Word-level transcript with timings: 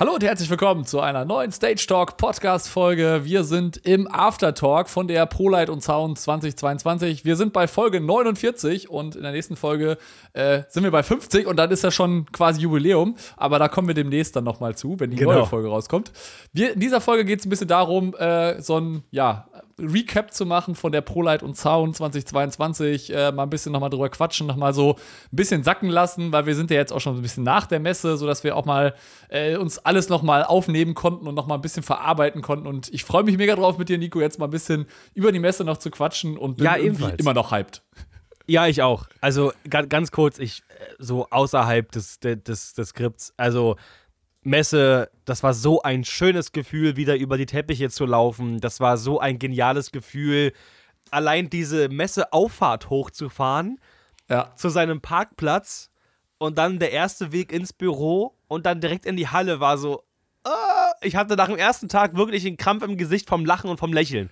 Hallo 0.00 0.12
und 0.14 0.22
herzlich 0.22 0.48
willkommen 0.48 0.84
zu 0.84 1.00
einer 1.00 1.24
neuen 1.24 1.50
Stage 1.50 1.84
Talk 1.88 2.16
Podcast 2.18 2.68
Folge. 2.68 3.22
Wir 3.24 3.42
sind 3.42 3.78
im 3.78 4.06
Aftertalk 4.06 4.88
von 4.88 5.08
der 5.08 5.26
ProLight 5.26 5.70
und 5.70 5.82
Sound 5.82 6.20
2022. 6.20 7.24
Wir 7.24 7.34
sind 7.34 7.52
bei 7.52 7.66
Folge 7.66 8.00
49 8.00 8.88
und 8.90 9.16
in 9.16 9.22
der 9.24 9.32
nächsten 9.32 9.56
Folge 9.56 9.98
äh, 10.34 10.62
sind 10.68 10.84
wir 10.84 10.92
bei 10.92 11.02
50 11.02 11.48
und 11.48 11.56
dann 11.56 11.72
ist 11.72 11.82
ja 11.82 11.90
schon 11.90 12.26
quasi 12.30 12.60
Jubiläum. 12.60 13.16
Aber 13.36 13.58
da 13.58 13.66
kommen 13.66 13.88
wir 13.88 13.94
demnächst 13.96 14.36
dann 14.36 14.44
nochmal 14.44 14.76
zu, 14.76 15.00
wenn 15.00 15.10
die 15.10 15.16
Genau. 15.16 15.32
neue 15.32 15.46
Folge 15.46 15.66
rauskommt. 15.66 16.12
Wir, 16.52 16.74
in 16.74 16.80
dieser 16.80 17.00
Folge 17.00 17.24
geht 17.24 17.40
es 17.40 17.46
ein 17.46 17.50
bisschen 17.50 17.66
darum, 17.66 18.14
äh, 18.14 18.62
so 18.62 18.78
ein 18.78 19.02
ja, 19.10 19.48
Recap 19.78 20.32
zu 20.34 20.44
machen 20.46 20.74
von 20.74 20.92
der 20.92 21.00
ProLight 21.00 21.42
und 21.42 21.56
Sound 21.56 21.96
2022. 21.96 23.14
Äh, 23.14 23.32
mal 23.32 23.44
ein 23.44 23.50
bisschen 23.50 23.72
nochmal 23.72 23.90
drüber 23.90 24.08
quatschen, 24.08 24.46
nochmal 24.46 24.74
so 24.74 24.94
ein 24.94 24.96
bisschen 25.36 25.62
sacken 25.62 25.88
lassen, 25.88 26.32
weil 26.32 26.46
wir 26.46 26.54
sind 26.54 26.70
ja 26.70 26.76
jetzt 26.76 26.92
auch 26.92 27.00
schon 27.00 27.16
ein 27.16 27.22
bisschen 27.22 27.44
nach 27.44 27.66
der 27.66 27.80
Messe, 27.80 28.16
sodass 28.16 28.44
wir 28.44 28.56
auch 28.56 28.64
mal 28.64 28.94
äh, 29.28 29.56
uns 29.56 29.78
alles 29.78 30.08
nochmal 30.08 30.44
aufnehmen 30.44 30.94
konnten 30.94 31.26
und 31.26 31.34
nochmal 31.34 31.58
ein 31.58 31.62
bisschen 31.62 31.82
verarbeiten 31.82 32.42
konnten. 32.42 32.66
Und 32.66 32.92
ich 32.92 33.04
freue 33.04 33.22
mich 33.24 33.36
mega 33.38 33.54
drauf, 33.56 33.78
mit 33.78 33.88
dir, 33.88 33.98
Nico, 33.98 34.20
jetzt 34.20 34.38
mal 34.38 34.46
ein 34.46 34.50
bisschen 34.50 34.86
über 35.14 35.32
die 35.32 35.38
Messe 35.38 35.64
noch 35.64 35.76
zu 35.78 35.90
quatschen 35.90 36.36
und 36.36 36.56
bin 36.56 36.66
Ja, 36.66 36.74
immer 36.74 37.34
noch 37.34 37.50
hyped. 37.52 37.82
Ja, 38.50 38.66
ich 38.66 38.80
auch. 38.82 39.06
Also 39.20 39.52
ga, 39.68 39.82
ganz 39.82 40.10
kurz, 40.10 40.38
ich 40.38 40.62
äh, 40.68 40.94
so 40.98 41.26
außerhalb 41.28 41.92
des, 41.92 42.18
de- 42.18 42.36
des, 42.36 42.72
des 42.72 42.88
Skripts. 42.88 43.34
Also 43.36 43.76
Messe, 44.48 45.10
das 45.24 45.42
war 45.42 45.54
so 45.54 45.82
ein 45.82 46.04
schönes 46.04 46.52
Gefühl, 46.52 46.96
wieder 46.96 47.16
über 47.16 47.36
die 47.38 47.46
Teppiche 47.46 47.90
zu 47.90 48.06
laufen. 48.06 48.60
Das 48.60 48.80
war 48.80 48.96
so 48.96 49.20
ein 49.20 49.38
geniales 49.38 49.90
Gefühl, 49.92 50.52
allein 51.10 51.48
diese 51.50 51.88
Messeauffahrt 51.88 52.90
hochzufahren 52.90 53.78
Ja. 54.28 54.52
zu 54.56 54.68
seinem 54.68 55.00
Parkplatz 55.00 55.90
und 56.38 56.58
dann 56.58 56.78
der 56.78 56.92
erste 56.92 57.32
Weg 57.32 57.52
ins 57.52 57.72
Büro 57.72 58.34
und 58.48 58.66
dann 58.66 58.80
direkt 58.80 59.06
in 59.06 59.16
die 59.16 59.28
Halle 59.28 59.60
war 59.60 59.78
so. 59.78 60.02
ah, 60.44 60.92
ich 61.02 61.14
hatte 61.16 61.36
nach 61.36 61.48
dem 61.48 61.56
ersten 61.58 61.88
Tag 61.88 62.16
wirklich 62.16 62.46
einen 62.46 62.56
Krampf 62.56 62.82
im 62.82 62.96
Gesicht 62.96 63.28
vom 63.28 63.44
Lachen 63.44 63.68
und 63.70 63.78
vom 63.78 63.92
Lächeln. 63.92 64.30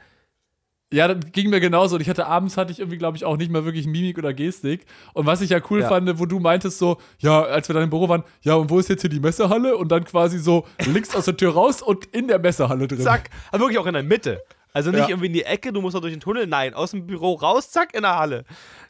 Ja, 0.93 1.09
das 1.13 1.33
ging 1.33 1.51
mir 1.51 1.59
genauso. 1.59 1.97
Und 1.97 2.01
ich 2.01 2.09
hatte 2.09 2.27
abends 2.27 2.57
hatte 2.57 2.71
ich 2.71 2.79
irgendwie, 2.79 2.97
glaube 2.99 3.17
ich, 3.17 3.25
auch 3.25 3.37
nicht 3.37 3.51
mehr 3.51 3.65
wirklich 3.65 3.87
Mimik 3.87 4.19
oder 4.19 4.33
Gestik. 4.33 4.87
Und 5.15 5.27
was 5.27 5.41
ich 5.41 5.51
ja 5.51 5.61
cool 5.71 5.81
Ja. 5.81 5.89
fand, 5.89 6.19
wo 6.21 6.27
du 6.27 6.39
meintest 6.39 6.79
so, 6.79 6.99
ja, 7.19 7.43
als 7.43 7.69
wir 7.69 7.75
dann 7.75 7.83
im 7.83 7.91
Büro 7.91 8.09
waren, 8.09 8.23
ja, 8.43 8.55
und 8.55 8.71
wo 8.71 8.79
ist 8.79 8.89
jetzt 8.89 9.01
hier 9.01 9.11
die 9.11 9.19
Messehalle? 9.19 9.77
Und 9.77 9.89
dann 9.91 10.05
quasi 10.05 10.39
so 10.39 10.65
links 10.87 11.15
aus 11.17 11.25
der 11.25 11.37
Tür 11.37 11.55
raus 11.55 11.83
und 11.83 12.07
in 12.07 12.29
der 12.29 12.39
Messehalle 12.39 12.87
drin. 12.87 13.01
Zack. 13.01 13.31
Aber 13.51 13.61
wirklich 13.65 13.79
auch 13.79 13.87
in 13.87 13.95
der 13.95 14.05
Mitte. 14.05 14.41
Also 14.73 14.91
nicht 14.91 15.01
Ja. 15.01 15.09
irgendwie 15.09 15.27
in 15.27 15.33
die 15.33 15.43
Ecke, 15.45 15.73
du 15.73 15.81
musst 15.81 15.95
noch 15.95 16.03
durch 16.03 16.13
den 16.13 16.21
Tunnel. 16.21 16.47
Nein, 16.47 16.73
aus 16.75 16.93
dem 16.93 17.05
Büro 17.07 17.33
raus, 17.35 17.71
zack, 17.71 17.93
in 17.95 18.03
der 18.03 18.17
Halle. 18.17 18.45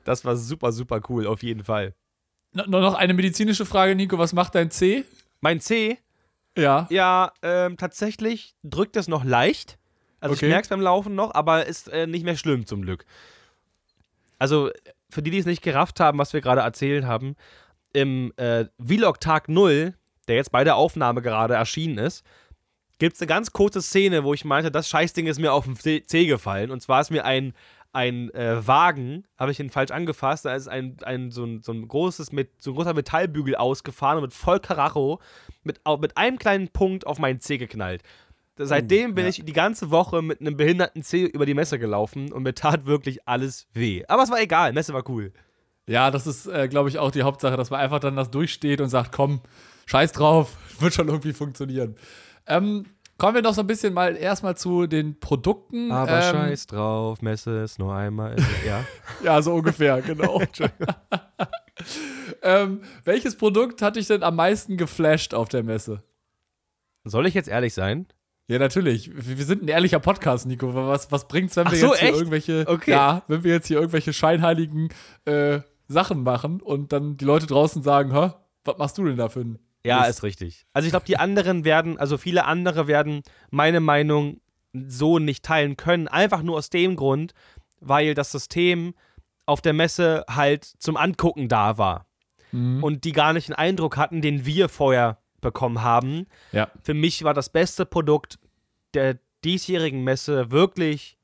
Das 0.05 0.25
war 0.25 0.37
super, 0.37 0.73
super 0.73 1.01
cool, 1.09 1.27
auf 1.27 1.43
jeden 1.43 1.65
Fall. 1.65 1.95
No- 2.53 2.65
Nur 2.67 2.81
noch 2.83 2.95
eine 2.95 3.15
medizinische 3.15 3.65
Frage, 3.65 3.95
Nico. 3.95 4.19
Was 4.19 4.33
macht 4.35 4.55
dein 4.55 4.71
C? 4.71 5.05
Mein 5.41 5.61
C, 5.61 5.97
Ja. 6.59 6.87
ja, 6.91 7.33
ähm, 7.43 7.77
tatsächlich 7.79 8.55
drückt 8.65 8.97
es 8.97 9.09
noch 9.09 9.25
leicht. 9.25 9.79
Also 10.31 10.35
Okay. 10.39 10.47
ich 10.47 10.51
merke 10.51 10.63
es 10.65 10.69
beim 10.69 10.81
Laufen 10.81 11.15
noch, 11.15 11.35
aber 11.35 11.67
ist 11.67 11.89
äh, 11.89 12.07
nicht 12.07 12.25
mehr 12.25 12.37
schlimm 12.37 12.67
zum 12.67 12.83
Glück. 12.83 13.05
Also 14.39 14.71
für 15.11 15.23
die, 15.23 15.31
die 15.31 15.39
es 15.39 15.47
nicht 15.47 15.63
gerafft 15.63 16.01
haben, 16.01 16.19
was 16.19 16.33
wir 16.33 16.41
gerade 16.41 16.61
erzählt 16.61 17.05
haben, 17.05 17.37
im 17.93 18.33
äh, 18.37 18.67
Vlog 18.85 19.21
Tag 19.21 19.49
0, 19.49 19.95
der 20.29 20.37
jetzt 20.37 20.53
bei 20.53 20.65
der 20.65 20.77
Aufnahme 20.77 21.23
gerade 21.23 21.55
erschienen 21.55 21.99
ist, 21.99 22.25
gibt 22.99 23.15
es 23.17 23.21
eine 23.23 23.29
ganz 23.29 23.53
kurze 23.53 23.83
Szene, 23.83 24.25
wo 24.25 24.35
ich 24.35 24.45
meinte, 24.45 24.71
das 24.71 24.89
Scheißding 24.89 25.27
ist 25.27 25.39
mir 25.39 25.53
auf 25.53 25.65
den 25.65 25.77
C 25.77 26.03
C 26.03 26.27
gefallen. 26.27 26.71
Und 26.71 26.81
zwar 26.81 27.01
ist 27.01 27.11
mir 27.11 27.25
ein, 27.25 27.55
ein 27.93 28.31
äh, 28.35 28.67
Wagen, 28.67 29.25
habe 29.39 29.53
ich 29.53 29.61
ihn 29.61 29.71
falsch 29.71 29.91
angefasst, 29.91 30.45
da 30.45 30.55
ist 30.55 30.69
ein, 30.69 30.97
ein, 31.03 31.31
so, 31.31 31.45
ein, 31.45 31.63
so 31.63 31.73
ein 31.73 31.87
großes, 31.89 32.33
mit, 32.33 32.51
so 32.61 32.73
ein 32.73 32.75
großer 32.75 32.95
Metallbügel 32.95 33.55
ausgefahren 33.57 34.19
und 34.19 34.25
mit 34.25 34.35
voll 34.35 34.61
Karacho 34.61 35.21
mit, 35.63 35.81
mit 36.01 36.17
einem 36.17 36.39
kleinen 36.39 36.69
Punkt 36.69 37.07
auf 37.07 37.19
meinen 37.19 37.41
C 37.41 37.59
geknallt. 37.59 38.03
Seitdem 38.59 39.15
bin 39.15 39.25
ja. 39.25 39.31
ich 39.31 39.45
die 39.45 39.53
ganze 39.53 39.91
Woche 39.91 40.23
mit 40.23 40.41
einem 40.41 40.57
behinderten 40.57 41.03
C 41.03 41.25
über 41.25 41.45
die 41.45 41.53
Messe 41.53 41.79
gelaufen 41.79 42.33
und 42.33 42.43
mir 42.43 42.55
tat 42.55 42.87
wirklich 42.87 43.29
alles 43.29 43.67
weh. 43.75 44.03
Aber 44.09 44.23
es 44.23 44.31
war 44.31 44.41
egal, 44.41 44.73
Messe 44.73 44.95
war 44.95 45.09
cool. 45.11 45.33
Ja, 45.89 46.11
das 46.11 46.27
ist, 46.27 46.47
äh, 46.47 46.67
glaube 46.67 46.89
ich, 46.89 46.99
auch 46.99 47.11
die 47.11 47.23
Hauptsache, 47.23 47.57
dass 47.57 47.71
man 47.71 47.81
einfach 47.81 48.01
dann 48.01 48.17
das 48.17 48.31
durchsteht 48.31 48.81
und 48.81 48.89
sagt, 48.89 49.13
komm, 49.13 49.41
scheiß 49.87 50.13
drauf, 50.13 50.57
wird 50.81 50.95
schon 50.95 51.09
irgendwie 51.09 51.35
funktionieren. 51.35 51.97
Ähm, 52.47 52.87
kommen 53.19 53.35
wir 53.35 53.43
noch 53.43 53.55
so 53.55 53.61
ein 53.61 53.67
bisschen 53.67 53.93
mal 53.93 54.17
erstmal 54.17 54.57
zu 54.57 54.87
den 54.87 55.21
Produkten. 55.21 55.91
ähm, 55.91 56.55
drauf, 56.67 57.23
Messe 57.23 57.63
ist 57.63 57.79
nur 57.79 57.95
einmal. 57.95 58.37
ja. 58.67 58.85
Ja, 59.23 59.41
so 59.43 59.55
ungefähr, 59.55 60.01
genau. 60.03 60.43
ähm, 62.43 62.81
welches 63.05 63.37
Produkt 63.37 63.83
hat 63.83 63.97
dich 63.97 64.07
denn 64.07 64.23
am 64.23 64.37
meisten 64.37 64.77
geflasht 64.77 65.35
auf 65.35 65.49
der 65.49 65.63
Messe? 65.63 66.03
Soll 67.05 67.27
ich 67.27 67.35
jetzt 67.35 67.49
ehrlich 67.49 67.75
sein? 67.75 68.07
Ja, 68.49 68.59
natürlich. 68.61 69.11
Wir 69.15 69.45
sind 69.45 69.63
ein 69.63 69.69
ehrlicher 69.69 69.99
Podcast, 69.99 70.47
Nico. 70.47 70.73
Was, 70.73 71.11
was 71.11 71.27
bringt's, 71.27 71.57
wenn 71.57 71.69
wir 71.71 71.79
so, 71.79 71.89
jetzt 71.89 71.99
hier 72.01 72.09
echt? 72.11 72.17
irgendwelche, 72.19 72.65
Okay. 72.69 72.91
ja, 72.93 73.23
wenn 73.27 73.43
wir 73.43 73.53
jetzt 73.55 73.67
hier 73.67 73.79
irgendwelche 73.79 74.13
scheinheiligen 74.13 74.89
äh, 75.25 75.61
Sachen 75.89 76.23
machen 76.23 76.61
und 76.61 76.93
dann 76.93 77.17
die 77.17 77.25
Leute 77.25 77.47
draußen 77.47 77.83
sagen, 77.83 78.13
hä, 78.15 78.31
was 78.65 78.79
machst 78.79 78.99
du 78.99 79.05
denn 79.05 79.17
da 79.17 79.29
für 79.29 79.41
ein 79.41 79.59
Ja, 79.85 79.99
Mist? 80.01 80.11
ist 80.11 80.23
richtig. 80.23 80.65
Also 80.73 80.87
ich 80.87 80.93
glaube, 80.93 81.07
die 81.07 81.17
anderen 81.19 81.65
werden, 81.65 81.99
also 81.99 82.19
viele 82.19 82.45
andere 82.45 82.87
werden 82.87 83.23
meine 83.51 83.81
Meinung 83.81 84.41
so 84.87 85.19
nicht 85.19 85.45
teilen 85.45 85.77
können. 85.77 86.07
Einfach 86.07 86.43
nur 86.43 86.57
aus 86.57 86.71
dem 86.71 86.95
Grund, 86.95 87.33
weil 87.81 88.15
das 88.15 88.31
System 88.31 88.95
auf 89.45 89.61
der 89.61 89.73
Messe 89.73 90.25
halt 90.29 90.65
zum 90.65 90.97
Angucken 90.97 91.49
da 91.49 91.79
war. 91.79 92.07
Mhm. 92.53 92.85
Und 92.85 93.03
die 93.05 93.13
gar 93.13 93.33
nicht 93.33 93.49
den 93.49 93.55
Eindruck 93.57 93.97
hatten, 93.97 94.21
den 94.23 94.47
wir 94.47 94.69
vorher 94.69 95.19
bekommen 95.41 95.83
haben. 95.83 96.27
Ja. 96.53 96.71
Für 96.83 96.95
mich 96.95 97.25
war 97.25 97.35
das 97.35 97.49
beste 97.49 97.87
Produkt 97.87 98.39
der 98.95 99.19
diesjährigen 99.45 100.03
Messe 100.03 100.51
wirklich 100.51 101.19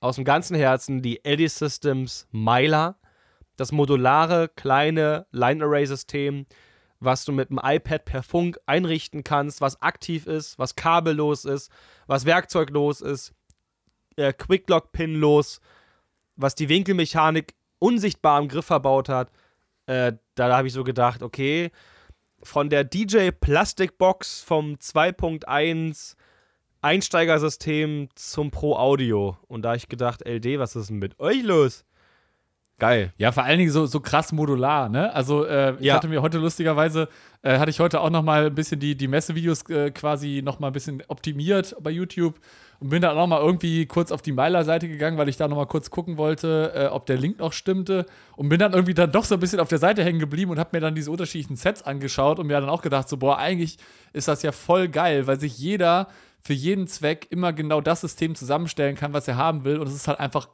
aus 0.00 0.16
dem 0.16 0.24
ganzen 0.24 0.56
Herzen 0.56 1.02
die 1.02 1.24
Eddy 1.24 1.48
Systems 1.48 2.26
Myla. 2.32 2.96
Das 3.56 3.70
modulare, 3.70 4.48
kleine 4.48 5.26
Line-Array-System, 5.30 6.46
was 7.00 7.24
du 7.24 7.32
mit 7.32 7.50
dem 7.50 7.60
iPad 7.62 8.04
per 8.04 8.22
Funk 8.22 8.58
einrichten 8.66 9.24
kannst, 9.24 9.60
was 9.60 9.80
aktiv 9.82 10.26
ist, 10.26 10.58
was 10.58 10.74
kabellos 10.74 11.44
ist, 11.44 11.70
was 12.06 12.24
werkzeuglos 12.24 13.00
ist, 13.00 13.34
äh, 14.16 14.32
Quick-Lock-Pin-los, 14.32 15.60
was 16.36 16.54
die 16.54 16.68
Winkelmechanik 16.68 17.54
unsichtbar 17.78 18.40
im 18.40 18.48
Griff 18.48 18.66
verbaut 18.66 19.08
hat. 19.08 19.30
Äh, 19.86 20.14
da 20.34 20.56
habe 20.56 20.68
ich 20.68 20.72
so 20.72 20.84
gedacht, 20.84 21.22
okay, 21.22 21.70
von 22.42 22.70
der 22.70 22.84
DJ 22.84 23.30
Plastikbox 23.30 24.42
vom 24.42 24.74
2.1 24.74 26.16
Einsteigersystem 26.80 28.08
zum 28.14 28.50
Pro 28.50 28.76
Audio. 28.76 29.36
Und 29.46 29.62
da 29.62 29.70
habe 29.70 29.76
ich 29.78 29.88
gedacht, 29.88 30.26
LD, 30.26 30.58
was 30.58 30.74
ist 30.74 30.90
denn 30.90 30.98
mit 30.98 31.20
euch 31.20 31.42
los? 31.42 31.84
Geil. 32.78 33.12
Ja, 33.16 33.30
vor 33.30 33.44
allen 33.44 33.58
Dingen 33.58 33.70
so, 33.70 33.86
so 33.86 34.00
krass 34.00 34.32
modular, 34.32 34.88
ne? 34.88 35.14
Also, 35.14 35.44
äh, 35.44 35.76
ich 35.78 35.86
Ja. 35.86 35.94
hatte 35.94 36.08
mir 36.08 36.20
heute 36.20 36.38
lustigerweise, 36.38 37.08
äh, 37.42 37.58
hatte 37.58 37.70
ich 37.70 37.78
heute 37.78 38.00
auch 38.00 38.10
noch 38.10 38.22
mal 38.22 38.46
ein 38.46 38.54
bisschen 38.54 38.80
die, 38.80 38.96
die 38.96 39.06
Messevideos 39.06 39.68
äh, 39.70 39.92
quasi 39.92 40.42
noch 40.44 40.58
mal 40.58 40.68
ein 40.68 40.72
bisschen 40.72 41.00
optimiert 41.06 41.76
bei 41.80 41.90
YouTube 41.90 42.40
und 42.80 42.88
bin 42.88 43.00
dann 43.00 43.12
auch 43.12 43.20
noch 43.20 43.26
mal 43.28 43.40
irgendwie 43.40 43.86
kurz 43.86 44.10
auf 44.10 44.20
die 44.20 44.32
Meiler-Seite 44.32 44.88
gegangen, 44.88 45.16
weil 45.16 45.28
ich 45.28 45.36
da 45.36 45.46
noch 45.46 45.56
mal 45.56 45.66
kurz 45.66 45.90
gucken 45.90 46.16
wollte, 46.16 46.72
äh, 46.74 46.86
ob 46.86 47.06
der 47.06 47.18
Link 47.18 47.38
noch 47.38 47.52
stimmte 47.52 48.04
und 48.34 48.48
bin 48.48 48.58
dann 48.58 48.72
irgendwie 48.72 48.94
dann 48.94 49.12
doch 49.12 49.24
so 49.24 49.34
ein 49.34 49.40
bisschen 49.40 49.60
auf 49.60 49.68
der 49.68 49.78
Seite 49.78 50.02
hängen 50.02 50.18
geblieben 50.18 50.50
und 50.50 50.58
habe 50.58 50.70
mir 50.72 50.80
dann 50.80 50.96
diese 50.96 51.12
unterschiedlichen 51.12 51.54
Sets 51.54 51.82
angeschaut 51.82 52.40
und 52.40 52.48
mir 52.48 52.54
dann 52.60 52.68
auch 52.68 52.82
gedacht, 52.82 53.08
so, 53.08 53.16
boah, 53.16 53.38
eigentlich 53.38 53.76
ist 54.12 54.26
das 54.26 54.42
ja 54.42 54.50
voll 54.50 54.88
geil, 54.88 55.28
weil 55.28 55.38
sich 55.38 55.56
jeder 55.56 56.08
für 56.40 56.54
jeden 56.54 56.88
Zweck 56.88 57.28
immer 57.30 57.52
genau 57.52 57.80
das 57.80 58.00
System 58.00 58.34
zusammenstellen 58.34 58.96
kann, 58.96 59.12
was 59.12 59.28
er 59.28 59.36
haben 59.36 59.62
will 59.62 59.78
und 59.78 59.86
es 59.86 59.94
ist 59.94 60.08
halt 60.08 60.18
einfach 60.18 60.48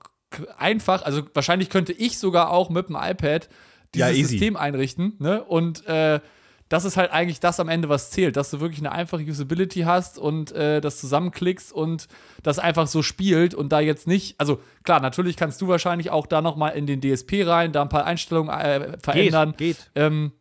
einfach, 0.56 1.02
also 1.02 1.22
wahrscheinlich 1.34 1.70
könnte 1.70 1.92
ich 1.92 2.18
sogar 2.18 2.50
auch 2.50 2.70
mit 2.70 2.88
dem 2.88 2.96
iPad 2.96 3.48
Ja, 3.94 4.08
dieses 4.08 4.18
easy. 4.18 4.28
System 4.30 4.56
einrichten, 4.56 5.14
ne? 5.18 5.42
Und 5.44 5.86
äh, 5.86 6.20
das 6.68 6.84
ist 6.84 6.98
halt 6.98 7.10
eigentlich 7.12 7.40
das 7.40 7.60
am 7.60 7.68
Ende, 7.68 7.88
was 7.88 8.10
zählt, 8.10 8.36
dass 8.36 8.50
du 8.50 8.60
wirklich 8.60 8.80
eine 8.80 8.92
einfache 8.92 9.22
Usability 9.22 9.80
hast 9.82 10.18
und 10.18 10.52
äh, 10.52 10.80
das 10.82 11.00
zusammenklickst 11.00 11.72
und 11.72 12.08
das 12.42 12.58
einfach 12.58 12.86
so 12.86 13.02
spielt 13.02 13.54
und 13.54 13.70
da 13.72 13.80
jetzt 13.80 14.06
nicht, 14.06 14.38
also 14.38 14.60
klar, 14.82 15.00
natürlich 15.00 15.36
kannst 15.36 15.62
du 15.62 15.68
wahrscheinlich 15.68 16.10
auch 16.10 16.26
da 16.26 16.42
noch 16.42 16.56
mal 16.56 16.68
in 16.70 16.86
den 16.86 17.00
DSP 17.00 17.46
rein, 17.46 17.72
da 17.72 17.82
ein 17.82 17.88
paar 17.88 18.04
Einstellungen 18.04 18.50
äh, 18.50 18.98
verändern. 19.02 19.54
Geht, 19.56 19.78
geht. 19.78 19.90
Ähm, 19.94 20.32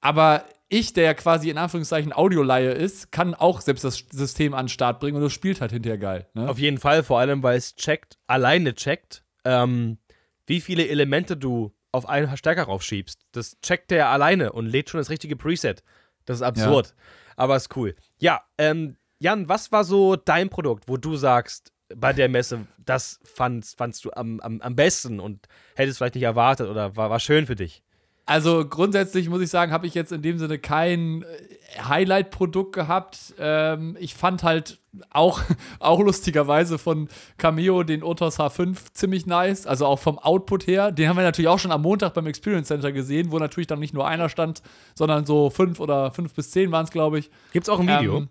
aber 0.00 0.44
ich, 0.68 0.92
der 0.92 1.04
ja 1.04 1.14
quasi 1.14 1.50
in 1.50 1.58
Anführungszeichen 1.58 2.12
Audioleihe 2.12 2.72
ist, 2.72 3.12
kann 3.12 3.34
auch 3.34 3.60
selbst 3.60 3.84
das 3.84 4.04
System 4.10 4.54
an 4.54 4.64
den 4.64 4.70
Start 4.70 4.98
bringen 4.98 5.16
und 5.16 5.22
es 5.22 5.32
spielt 5.32 5.60
halt 5.60 5.70
hinterher 5.70 5.98
geil. 5.98 6.26
Ne? 6.34 6.48
Auf 6.48 6.58
jeden 6.58 6.78
Fall, 6.78 7.04
vor 7.04 7.20
allem, 7.20 7.44
weil 7.44 7.56
es 7.56 7.76
checkt, 7.76 8.18
alleine 8.26 8.74
checkt, 8.74 9.22
ähm, 9.46 9.98
wie 10.46 10.60
viele 10.60 10.88
Elemente 10.88 11.36
du 11.36 11.72
auf 11.92 12.08
einen 12.08 12.28
Verstärker 12.28 12.64
raufschiebst. 12.64 13.22
Das 13.32 13.58
checkt 13.62 13.90
der 13.90 14.08
alleine 14.08 14.52
und 14.52 14.66
lädt 14.66 14.90
schon 14.90 14.98
das 14.98 15.08
richtige 15.08 15.36
Preset. 15.36 15.82
Das 16.26 16.38
ist 16.38 16.42
absurd. 16.42 16.94
Aber 17.36 17.56
ist 17.56 17.74
cool. 17.76 17.94
Ja, 18.18 18.42
ähm, 18.58 18.96
Jan, 19.18 19.48
was 19.48 19.72
war 19.72 19.84
so 19.84 20.16
dein 20.16 20.50
Produkt, 20.50 20.88
wo 20.88 20.96
du 20.96 21.16
sagst, 21.16 21.72
bei 21.94 22.12
der 22.12 22.28
Messe, 22.28 22.66
das 22.78 23.20
fandst, 23.24 23.78
fandst 23.78 24.04
du 24.04 24.10
am, 24.12 24.40
am, 24.40 24.60
am 24.60 24.76
besten 24.76 25.20
und 25.20 25.46
hättest 25.76 25.98
vielleicht 25.98 26.16
nicht 26.16 26.24
erwartet 26.24 26.68
oder 26.68 26.96
war, 26.96 27.10
war 27.10 27.20
schön 27.20 27.46
für 27.46 27.54
dich? 27.54 27.82
Also 28.26 28.66
grundsätzlich 28.68 29.28
muss 29.28 29.40
ich 29.40 29.50
sagen, 29.50 29.70
habe 29.70 29.86
ich 29.86 29.94
jetzt 29.94 30.10
in 30.10 30.20
dem 30.20 30.38
Sinne 30.38 30.58
kein 30.58 31.22
äh, 31.22 31.80
Highlight-Produkt 31.80 32.74
gehabt. 32.74 33.34
Ähm, 33.38 33.96
ich 34.00 34.14
fand 34.14 34.42
halt 34.42 34.80
auch, 35.10 35.40
auch 35.78 36.00
lustigerweise 36.00 36.76
von 36.76 37.08
Cameo 37.38 37.84
den 37.84 38.02
Otos 38.02 38.40
H5 38.40 38.92
ziemlich 38.92 39.26
nice. 39.26 39.68
Also 39.68 39.86
auch 39.86 40.00
vom 40.00 40.18
Output 40.18 40.66
her. 40.66 40.90
Den 40.90 41.08
haben 41.08 41.16
wir 41.16 41.22
natürlich 41.22 41.48
auch 41.48 41.60
schon 41.60 41.70
am 41.70 41.82
Montag 41.82 42.14
beim 42.14 42.26
Experience 42.26 42.66
Center 42.66 42.90
gesehen, 42.90 43.30
wo 43.30 43.38
natürlich 43.38 43.68
dann 43.68 43.78
nicht 43.78 43.94
nur 43.94 44.08
einer 44.08 44.28
stand, 44.28 44.60
sondern 44.96 45.24
so 45.24 45.48
fünf 45.48 45.78
oder 45.78 46.10
fünf 46.10 46.34
bis 46.34 46.50
zehn 46.50 46.72
waren 46.72 46.84
es, 46.84 46.90
glaube 46.90 47.20
ich. 47.20 47.30
Gibt 47.52 47.66
es 47.66 47.68
auch 47.68 47.78
ein 47.78 47.86
Video? 47.86 48.18
Ähm, 48.18 48.28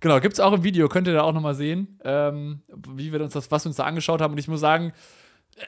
genau, 0.00 0.18
gibt 0.18 0.34
es 0.34 0.40
auch 0.40 0.52
im 0.52 0.64
Video. 0.64 0.88
Könnt 0.88 1.06
ihr 1.06 1.14
da 1.14 1.22
auch 1.22 1.32
nochmal 1.32 1.54
sehen, 1.54 2.00
ähm, 2.04 2.62
wie 2.94 3.12
wir 3.12 3.20
uns 3.20 3.34
das, 3.34 3.48
was 3.52 3.64
wir 3.64 3.68
uns 3.68 3.76
da 3.76 3.84
angeschaut 3.84 4.20
haben. 4.20 4.32
Und 4.32 4.38
ich 4.38 4.48
muss 4.48 4.58
sagen, 4.58 4.92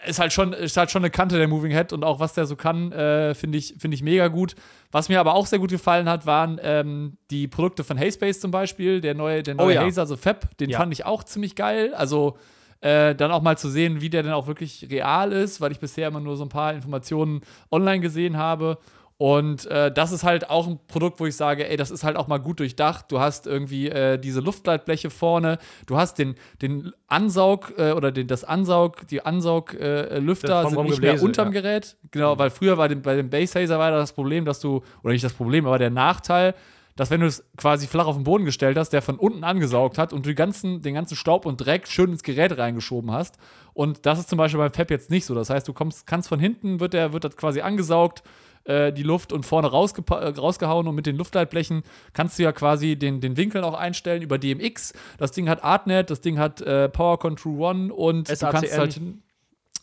ist 0.06 0.19
halt 0.19 0.32
schon, 0.32 0.52
ist 0.52 0.76
halt 0.76 0.90
schon 0.90 1.02
eine 1.02 1.11
Kante 1.11 1.38
der 1.38 1.49
Moving 1.49 1.73
Head 1.73 1.93
und 1.93 2.05
auch 2.05 2.20
was 2.20 2.35
der 2.35 2.46
so 2.46 2.56
kann, 2.56 2.93
äh, 2.93 3.35
finde 3.35 3.58
ich, 3.58 3.75
find 3.79 3.94
ich 3.94 4.02
mega 4.02 4.29
gut. 4.29 4.55
Was 4.93 5.08
mir 5.08 5.20
aber 5.20 5.35
auch 5.35 5.46
sehr 5.46 5.58
gut 5.58 5.70
gefallen 5.70 6.08
hat, 6.08 6.26
waren 6.26 6.61
ähm, 6.62 7.17
die 7.31 7.49
Produkte 7.49 7.85
von 7.85 7.99
Hayspace 7.99 8.40
zum 8.40 8.50
Beispiel, 8.50 9.00
der 9.00 9.14
neue, 9.14 9.43
der 9.43 9.55
neue 9.55 9.67
oh, 9.67 9.70
ja. 9.70 9.82
Hazer, 9.85 10.02
also 10.02 10.17
Fab, 10.17 10.56
den 10.58 10.70
ja. 10.70 10.79
fand 10.79 10.93
ich 10.93 11.06
auch 11.06 11.25
ziemlich 11.25 11.55
geil. 11.55 11.94
Also 11.94 12.37
äh, 12.81 13.14
dann 13.14 13.31
auch 13.32 13.43
mal 13.43 13.56
zu 13.56 13.70
sehen, 13.70 14.00
wie 14.00 14.11
der 14.11 14.23
denn 14.23 14.32
auch 14.32 14.46
wirklich 14.46 14.87
real 14.90 15.32
ist, 15.32 15.61
weil 15.61 15.73
ich 15.73 15.81
bisher 15.81 16.08
immer 16.08 16.20
nur 16.20 16.37
so 16.37 16.44
ein 16.44 16.49
paar 16.49 16.75
Informationen 16.75 17.41
online 17.70 18.00
gesehen 18.00 18.37
habe. 18.37 18.79
Und 19.19 19.67
äh, 19.67 19.91
das 19.91 20.12
ist 20.12 20.23
halt 20.23 20.49
auch 20.49 20.69
ein 20.69 20.79
Produkt, 20.87 21.19
wo 21.19 21.26
ich 21.26 21.35
sage, 21.35 21.69
ey, 21.69 21.76
das 21.76 21.91
ist 21.91 22.05
halt 22.05 22.17
auch 22.17 22.29
mal 22.29 22.38
gut 22.38 22.61
durchdacht. 22.61 23.11
Du 23.11 23.19
hast 23.19 23.49
irgendwie 23.49 23.88
äh, 23.88 24.17
diese 24.17 24.38
Luftleitbleche 24.38 25.11
vorne, 25.11 25.59
du 25.87 25.97
hast 25.97 26.19
den, 26.20 26.37
den 26.62 26.93
Ansaug 27.09 27.75
äh, 27.76 27.93
oder 27.93 28.12
den, 28.12 28.29
das 28.29 28.44
Ansaug, 28.44 29.09
die 29.09 29.26
Ansauglüfter 29.26 30.62
äh, 30.62 30.70
sind 30.70 30.85
nicht 30.85 31.03
mehr 31.03 31.20
unterm 31.20 31.53
ja. 31.53 31.61
Gerät. 31.61 31.97
Genau, 32.12 32.37
mhm. 32.37 32.38
weil 32.38 32.50
früher 32.50 32.76
bei 32.76 32.87
dem, 32.87 33.03
bei 33.03 33.17
dem 33.17 33.29
Basshazer 33.29 33.76
war 33.76 33.91
das 33.91 34.12
Problem, 34.12 34.44
dass 34.44 34.61
du, 34.61 34.82
oder 35.03 35.12
nicht 35.12 35.25
das 35.25 35.32
Problem, 35.32 35.67
aber 35.67 35.79
der 35.79 35.91
Nachteil, 35.91 36.55
dass 36.99 37.11
wenn 37.11 37.20
du 37.20 37.26
es 37.26 37.44
quasi 37.56 37.87
flach 37.87 38.06
auf 38.06 38.17
den 38.17 38.25
Boden 38.25 38.44
gestellt 38.44 38.76
hast, 38.76 38.91
der 38.91 39.03
von 39.03 39.19
unten 39.19 39.44
angesaugt 39.44 39.99
hat 39.99 40.12
und 40.12 40.26
du 40.26 40.35
ganzen, 40.35 40.82
den 40.82 40.94
ganzen 40.94 41.17
Staub 41.17 41.47
und 41.47 41.56
Dreck 41.56 41.87
schön 41.87 42.11
ins 42.11 42.25
Gerät 42.25 42.59
reingeschoben 42.59 43.12
hast. 43.12 43.38
Und 43.79 44.07
das 44.07 44.19
ist 44.19 44.29
zum 44.29 44.39
Beispiel 44.39 44.59
beim 44.59 44.73
Fab 44.73 44.91
jetzt 44.91 45.09
nicht 45.09 45.25
so. 45.25 45.37
Das 45.37 45.51
heißt, 45.51 45.69
du 45.69 45.73
kommst, 45.73 46.05
kannst 46.05 46.29
von 46.29 46.41
hinten, 46.41 46.81
wird, 46.81 46.95
der, 46.95 47.13
wird 47.13 47.23
das 47.23 47.37
quasi 47.37 47.61
angesaugt 47.61 48.25
äh, 48.65 48.93
die 48.93 49.05
Luft 49.05 49.33
und 49.33 49.47
vorne 49.47 49.69
rausge 49.69 50.03
äh, 50.11 50.31
rausgehauen 50.31 50.89
und 50.89 50.97
mit 50.97 51.07
den 51.07 51.15
Luftleitblechen 51.15 51.85
kannst 52.13 52.41
du 52.41 52.43
ja 52.43 52.51
quasi 52.51 52.97
den, 52.97 53.21
den 53.21 53.37
Winkel 53.37 53.63
auch 53.63 53.75
einstellen 53.75 54.21
über 54.21 54.37
DMX. 54.37 54.95
Das 55.19 55.31
Ding 55.31 55.49
hat 55.49 55.63
Artnet, 55.63 56.11
das 56.11 56.21
Ding 56.21 56.41
hat 56.41 56.61
äh, 56.61 56.89
Power 56.89 57.21
Control 57.21 57.61
One 57.61 57.95
und 57.95 58.27
SACN. 58.27 58.41
du 58.41 58.53
kannst 58.53 58.79
halt 58.79 59.01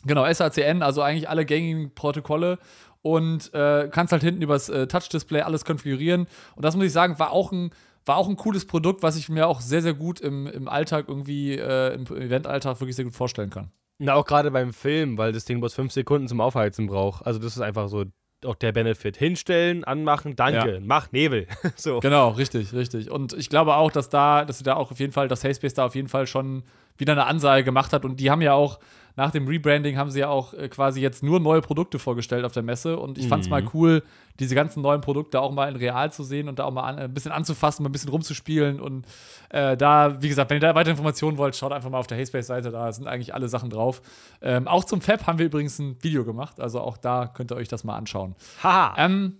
genau 0.04 0.30
SACN, 0.30 0.82
also 0.82 1.00
eigentlich 1.00 1.30
alle 1.30 1.46
gängigen 1.46 1.94
Protokolle 1.94 2.58
und 3.00 3.54
äh, 3.54 3.88
kannst 3.90 4.12
halt 4.12 4.22
hinten 4.22 4.42
übers 4.42 4.68
äh, 4.68 4.86
Touch-Display 4.86 5.40
alles 5.40 5.64
konfigurieren. 5.64 6.26
Und 6.54 6.66
das 6.66 6.76
muss 6.76 6.84
ich 6.84 6.92
sagen, 6.92 7.18
war 7.18 7.32
auch 7.32 7.50
ein 7.50 7.70
war 8.04 8.18
auch 8.18 8.28
ein 8.28 8.36
cooles 8.36 8.66
Produkt, 8.66 9.02
was 9.02 9.16
ich 9.16 9.28
mir 9.28 9.48
auch 9.48 9.60
sehr, 9.60 9.80
sehr 9.80 9.94
gut 9.94 10.20
im, 10.20 10.46
im 10.46 10.68
Alltag 10.68 11.06
irgendwie, 11.08 11.54
äh, 11.54 11.94
im 11.94 12.06
Eventalltag 12.06 12.78
wirklich 12.80 12.94
sehr 12.94 13.04
gut 13.04 13.14
vorstellen 13.14 13.50
kann. 13.50 13.72
Na, 13.98 14.14
auch 14.14 14.24
gerade 14.24 14.50
beim 14.50 14.72
Film, 14.72 15.16
weil 15.16 15.32
das 15.32 15.44
Ding 15.44 15.60
bloß 15.60 15.74
fünf 15.74 15.92
Sekunden 15.92 16.28
zum 16.28 16.40
Aufheizen 16.40 16.86
braucht. 16.86 17.26
Also, 17.26 17.38
das 17.38 17.56
ist 17.56 17.62
einfach 17.62 17.88
so 17.88 18.04
auch 18.44 18.54
der 18.54 18.72
Benefit. 18.72 19.16
Hinstellen, 19.16 19.84
anmachen, 19.84 20.36
danke, 20.36 20.74
ja. 20.74 20.80
mach 20.82 21.10
Nebel. 21.12 21.46
so. 21.76 22.00
Genau, 22.00 22.30
richtig, 22.30 22.72
richtig. 22.72 23.10
Und 23.10 23.32
ich 23.32 23.48
glaube 23.48 23.74
auch, 23.74 23.90
dass 23.90 24.08
da, 24.08 24.44
dass 24.44 24.58
sie 24.58 24.64
da 24.64 24.74
auch 24.74 24.90
auf 24.90 25.00
jeden 25.00 25.12
Fall, 25.12 25.28
dass 25.28 25.44
Hayspace 25.44 25.74
da 25.74 25.86
auf 25.86 25.94
jeden 25.94 26.08
Fall 26.08 26.26
schon 26.26 26.64
wieder 26.98 27.12
eine 27.12 27.26
Ansage 27.26 27.64
gemacht 27.64 27.92
hat. 27.92 28.04
Und 28.04 28.20
die 28.20 28.30
haben 28.30 28.42
ja 28.42 28.52
auch, 28.52 28.78
nach 29.16 29.30
dem 29.30 29.48
Rebranding 29.48 29.96
haben 29.96 30.10
sie 30.10 30.20
ja 30.20 30.28
auch 30.28 30.52
äh, 30.52 30.68
quasi 30.68 31.00
jetzt 31.00 31.22
nur 31.22 31.40
neue 31.40 31.62
Produkte 31.62 31.98
vorgestellt 31.98 32.44
auf 32.44 32.52
der 32.52 32.62
Messe. 32.62 32.98
Und 32.98 33.16
ich 33.16 33.24
mhm. 33.24 33.28
fand 33.30 33.44
es 33.44 33.50
mal 33.50 33.64
cool, 33.72 34.02
diese 34.38 34.54
ganzen 34.54 34.82
neuen 34.82 35.00
Produkte 35.00 35.40
auch 35.40 35.52
mal 35.52 35.70
in 35.70 35.76
real 35.76 36.12
zu 36.12 36.22
sehen 36.22 36.48
und 36.48 36.58
da 36.58 36.64
auch 36.64 36.70
mal 36.70 36.82
an, 36.82 36.98
ein 36.98 37.14
bisschen 37.14 37.32
anzufassen, 37.32 37.82
mal 37.82 37.88
ein 37.88 37.92
bisschen 37.92 38.10
rumzuspielen. 38.10 38.78
Und 38.78 39.06
äh, 39.48 39.76
da, 39.76 40.20
wie 40.22 40.28
gesagt, 40.28 40.50
wenn 40.50 40.58
ihr 40.58 40.60
da 40.60 40.74
weitere 40.74 40.90
Informationen 40.92 41.38
wollt, 41.38 41.56
schaut 41.56 41.72
einfach 41.72 41.88
mal 41.88 41.98
auf 41.98 42.06
der 42.06 42.18
Hayspace-Seite, 42.18 42.70
da 42.70 42.92
sind 42.92 43.08
eigentlich 43.08 43.32
alle 43.32 43.48
Sachen 43.48 43.70
drauf. 43.70 44.02
Ähm, 44.42 44.68
auch 44.68 44.84
zum 44.84 45.00
Fab 45.00 45.26
haben 45.26 45.38
wir 45.38 45.46
übrigens 45.46 45.78
ein 45.78 45.96
Video 46.02 46.24
gemacht, 46.24 46.60
also 46.60 46.80
auch 46.80 46.98
da 46.98 47.26
könnt 47.26 47.50
ihr 47.50 47.56
euch 47.56 47.68
das 47.68 47.84
mal 47.84 47.96
anschauen. 47.96 48.34
Haha. 48.62 48.94
Ähm, 48.98 49.38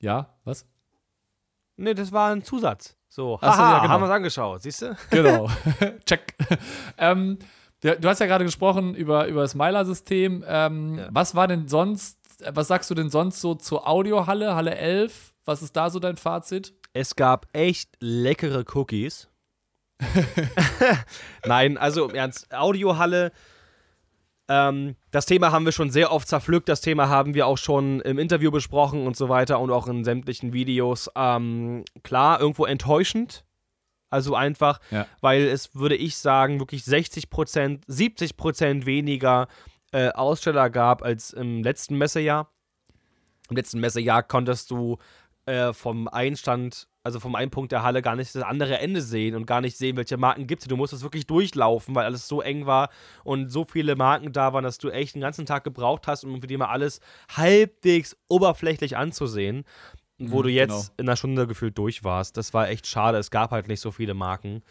ja, 0.00 0.34
was? 0.44 0.66
Nee, 1.76 1.94
das 1.94 2.12
war 2.12 2.30
ein 2.30 2.44
Zusatz. 2.44 2.96
So, 3.08 3.40
haha, 3.40 3.52
so, 3.52 3.62
ja, 3.62 3.78
genau. 3.78 3.92
haben 3.92 4.02
wir 4.02 4.06
es 4.06 4.12
angeschaut, 4.12 4.62
siehst 4.62 4.82
du? 4.82 4.96
Genau. 5.10 5.48
Check. 6.04 6.34
ähm, 6.98 7.38
Du 7.84 8.08
hast 8.08 8.18
ja 8.18 8.26
gerade 8.26 8.46
gesprochen 8.46 8.94
über, 8.94 9.26
über 9.26 9.42
das 9.42 9.54
Meiler-System. 9.54 10.42
Ähm, 10.48 10.98
ja. 10.98 11.08
Was 11.10 11.34
war 11.34 11.46
denn 11.46 11.68
sonst, 11.68 12.18
was 12.50 12.68
sagst 12.68 12.90
du 12.90 12.94
denn 12.94 13.10
sonst 13.10 13.42
so 13.42 13.54
zur 13.54 13.86
Audiohalle, 13.86 14.56
Halle 14.56 14.74
11? 14.74 15.34
Was 15.44 15.60
ist 15.60 15.76
da 15.76 15.90
so 15.90 15.98
dein 15.98 16.16
Fazit? 16.16 16.72
Es 16.94 17.14
gab 17.14 17.46
echt 17.52 17.90
leckere 18.00 18.64
Cookies. 18.72 19.28
Nein, 21.44 21.76
also 21.76 22.08
im 22.08 22.14
Ernst, 22.14 22.54
Audiohalle. 22.54 23.32
Ähm, 24.48 24.96
das 25.10 25.26
Thema 25.26 25.52
haben 25.52 25.66
wir 25.66 25.72
schon 25.72 25.90
sehr 25.90 26.10
oft 26.10 26.26
zerpflückt. 26.26 26.70
Das 26.70 26.80
Thema 26.80 27.10
haben 27.10 27.34
wir 27.34 27.46
auch 27.46 27.58
schon 27.58 28.00
im 28.00 28.18
Interview 28.18 28.50
besprochen 28.50 29.06
und 29.06 29.16
so 29.16 29.28
weiter 29.28 29.60
und 29.60 29.70
auch 29.70 29.88
in 29.88 30.04
sämtlichen 30.04 30.54
Videos. 30.54 31.10
Ähm, 31.14 31.84
klar, 32.02 32.40
irgendwo 32.40 32.64
enttäuschend. 32.64 33.44
Also 34.14 34.36
einfach, 34.36 34.78
ja. 34.92 35.08
weil 35.20 35.42
es, 35.42 35.74
würde 35.74 35.96
ich 35.96 36.16
sagen, 36.16 36.60
wirklich 36.60 36.84
60 36.84 37.30
Prozent, 37.30 37.82
70 37.88 38.36
Prozent 38.36 38.86
weniger 38.86 39.48
äh, 39.90 40.10
Aussteller 40.10 40.70
gab 40.70 41.02
als 41.02 41.32
im 41.32 41.64
letzten 41.64 41.98
Messejahr. 41.98 42.48
Im 43.50 43.56
letzten 43.56 43.80
Messejahr 43.80 44.22
konntest 44.22 44.70
du 44.70 44.98
äh, 45.46 45.72
vom 45.72 46.06
Einstand, 46.06 46.86
also 47.02 47.18
vom 47.18 47.34
einen 47.34 47.50
Punkt 47.50 47.72
der 47.72 47.82
Halle, 47.82 48.02
gar 48.02 48.14
nicht 48.14 48.32
das 48.36 48.44
andere 48.44 48.78
Ende 48.78 49.02
sehen 49.02 49.34
und 49.34 49.46
gar 49.46 49.60
nicht 49.60 49.76
sehen, 49.76 49.96
welche 49.96 50.16
Marken 50.16 50.46
gibt 50.46 50.62
es. 50.62 50.68
Du 50.68 50.76
musstest 50.76 51.02
wirklich 51.02 51.26
durchlaufen, 51.26 51.92
weil 51.96 52.04
alles 52.04 52.28
so 52.28 52.40
eng 52.40 52.66
war 52.66 52.90
und 53.24 53.50
so 53.50 53.66
viele 53.68 53.96
Marken 53.96 54.32
da 54.32 54.52
waren, 54.52 54.62
dass 54.62 54.78
du 54.78 54.90
echt 54.90 55.16
den 55.16 55.22
ganzen 55.22 55.44
Tag 55.44 55.64
gebraucht 55.64 56.06
hast, 56.06 56.22
um 56.22 56.40
für 56.40 56.46
die 56.46 56.56
mal 56.56 56.68
alles 56.68 57.00
halbwegs 57.36 58.16
oberflächlich 58.28 58.96
anzusehen 58.96 59.64
wo 60.18 60.42
du 60.42 60.48
mhm, 60.48 60.54
jetzt 60.54 60.70
genau. 60.70 60.94
in 60.98 61.08
einer 61.08 61.16
Stunde 61.16 61.46
gefühlt 61.46 61.76
durch 61.76 62.04
warst. 62.04 62.36
Das 62.36 62.54
war 62.54 62.68
echt 62.68 62.86
schade. 62.86 63.18
Es 63.18 63.30
gab 63.30 63.50
halt 63.50 63.68
nicht 63.68 63.80
so 63.80 63.90
viele 63.90 64.14
Marken. 64.14 64.62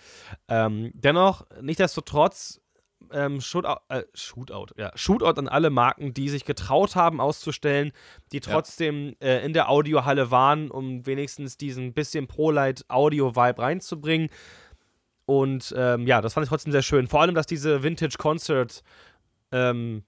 Ähm, 0.47 0.91
dennoch, 0.93 1.45
nichtsdestotrotz, 1.61 2.61
ähm, 3.11 3.41
Shootout, 3.41 3.81
äh, 3.89 4.03
Shootout, 4.13 4.67
ja, 4.77 4.91
Shootout 4.95 5.39
an 5.39 5.47
alle 5.47 5.69
Marken, 5.69 6.13
die 6.13 6.29
sich 6.29 6.45
getraut 6.45 6.95
haben 6.95 7.19
auszustellen, 7.19 7.91
die 8.31 8.39
trotzdem 8.39 9.15
ja. 9.21 9.27
äh, 9.27 9.45
in 9.45 9.53
der 9.53 9.69
Audiohalle 9.69 10.31
waren, 10.31 10.71
um 10.71 11.05
wenigstens 11.05 11.57
diesen 11.57 11.93
bisschen 11.93 12.27
Pro-Light-Audio-Vibe 12.27 13.61
reinzubringen. 13.61 14.29
Und 15.25 15.73
ähm, 15.77 16.07
ja, 16.07 16.21
das 16.21 16.33
fand 16.33 16.45
ich 16.45 16.49
trotzdem 16.49 16.71
sehr 16.71 16.81
schön. 16.81 17.07
Vor 17.07 17.21
allem, 17.21 17.35
dass 17.35 17.45
diese 17.45 17.83
Vintage 17.83 18.17
Concert 18.17 18.83
ähm, 19.51 20.03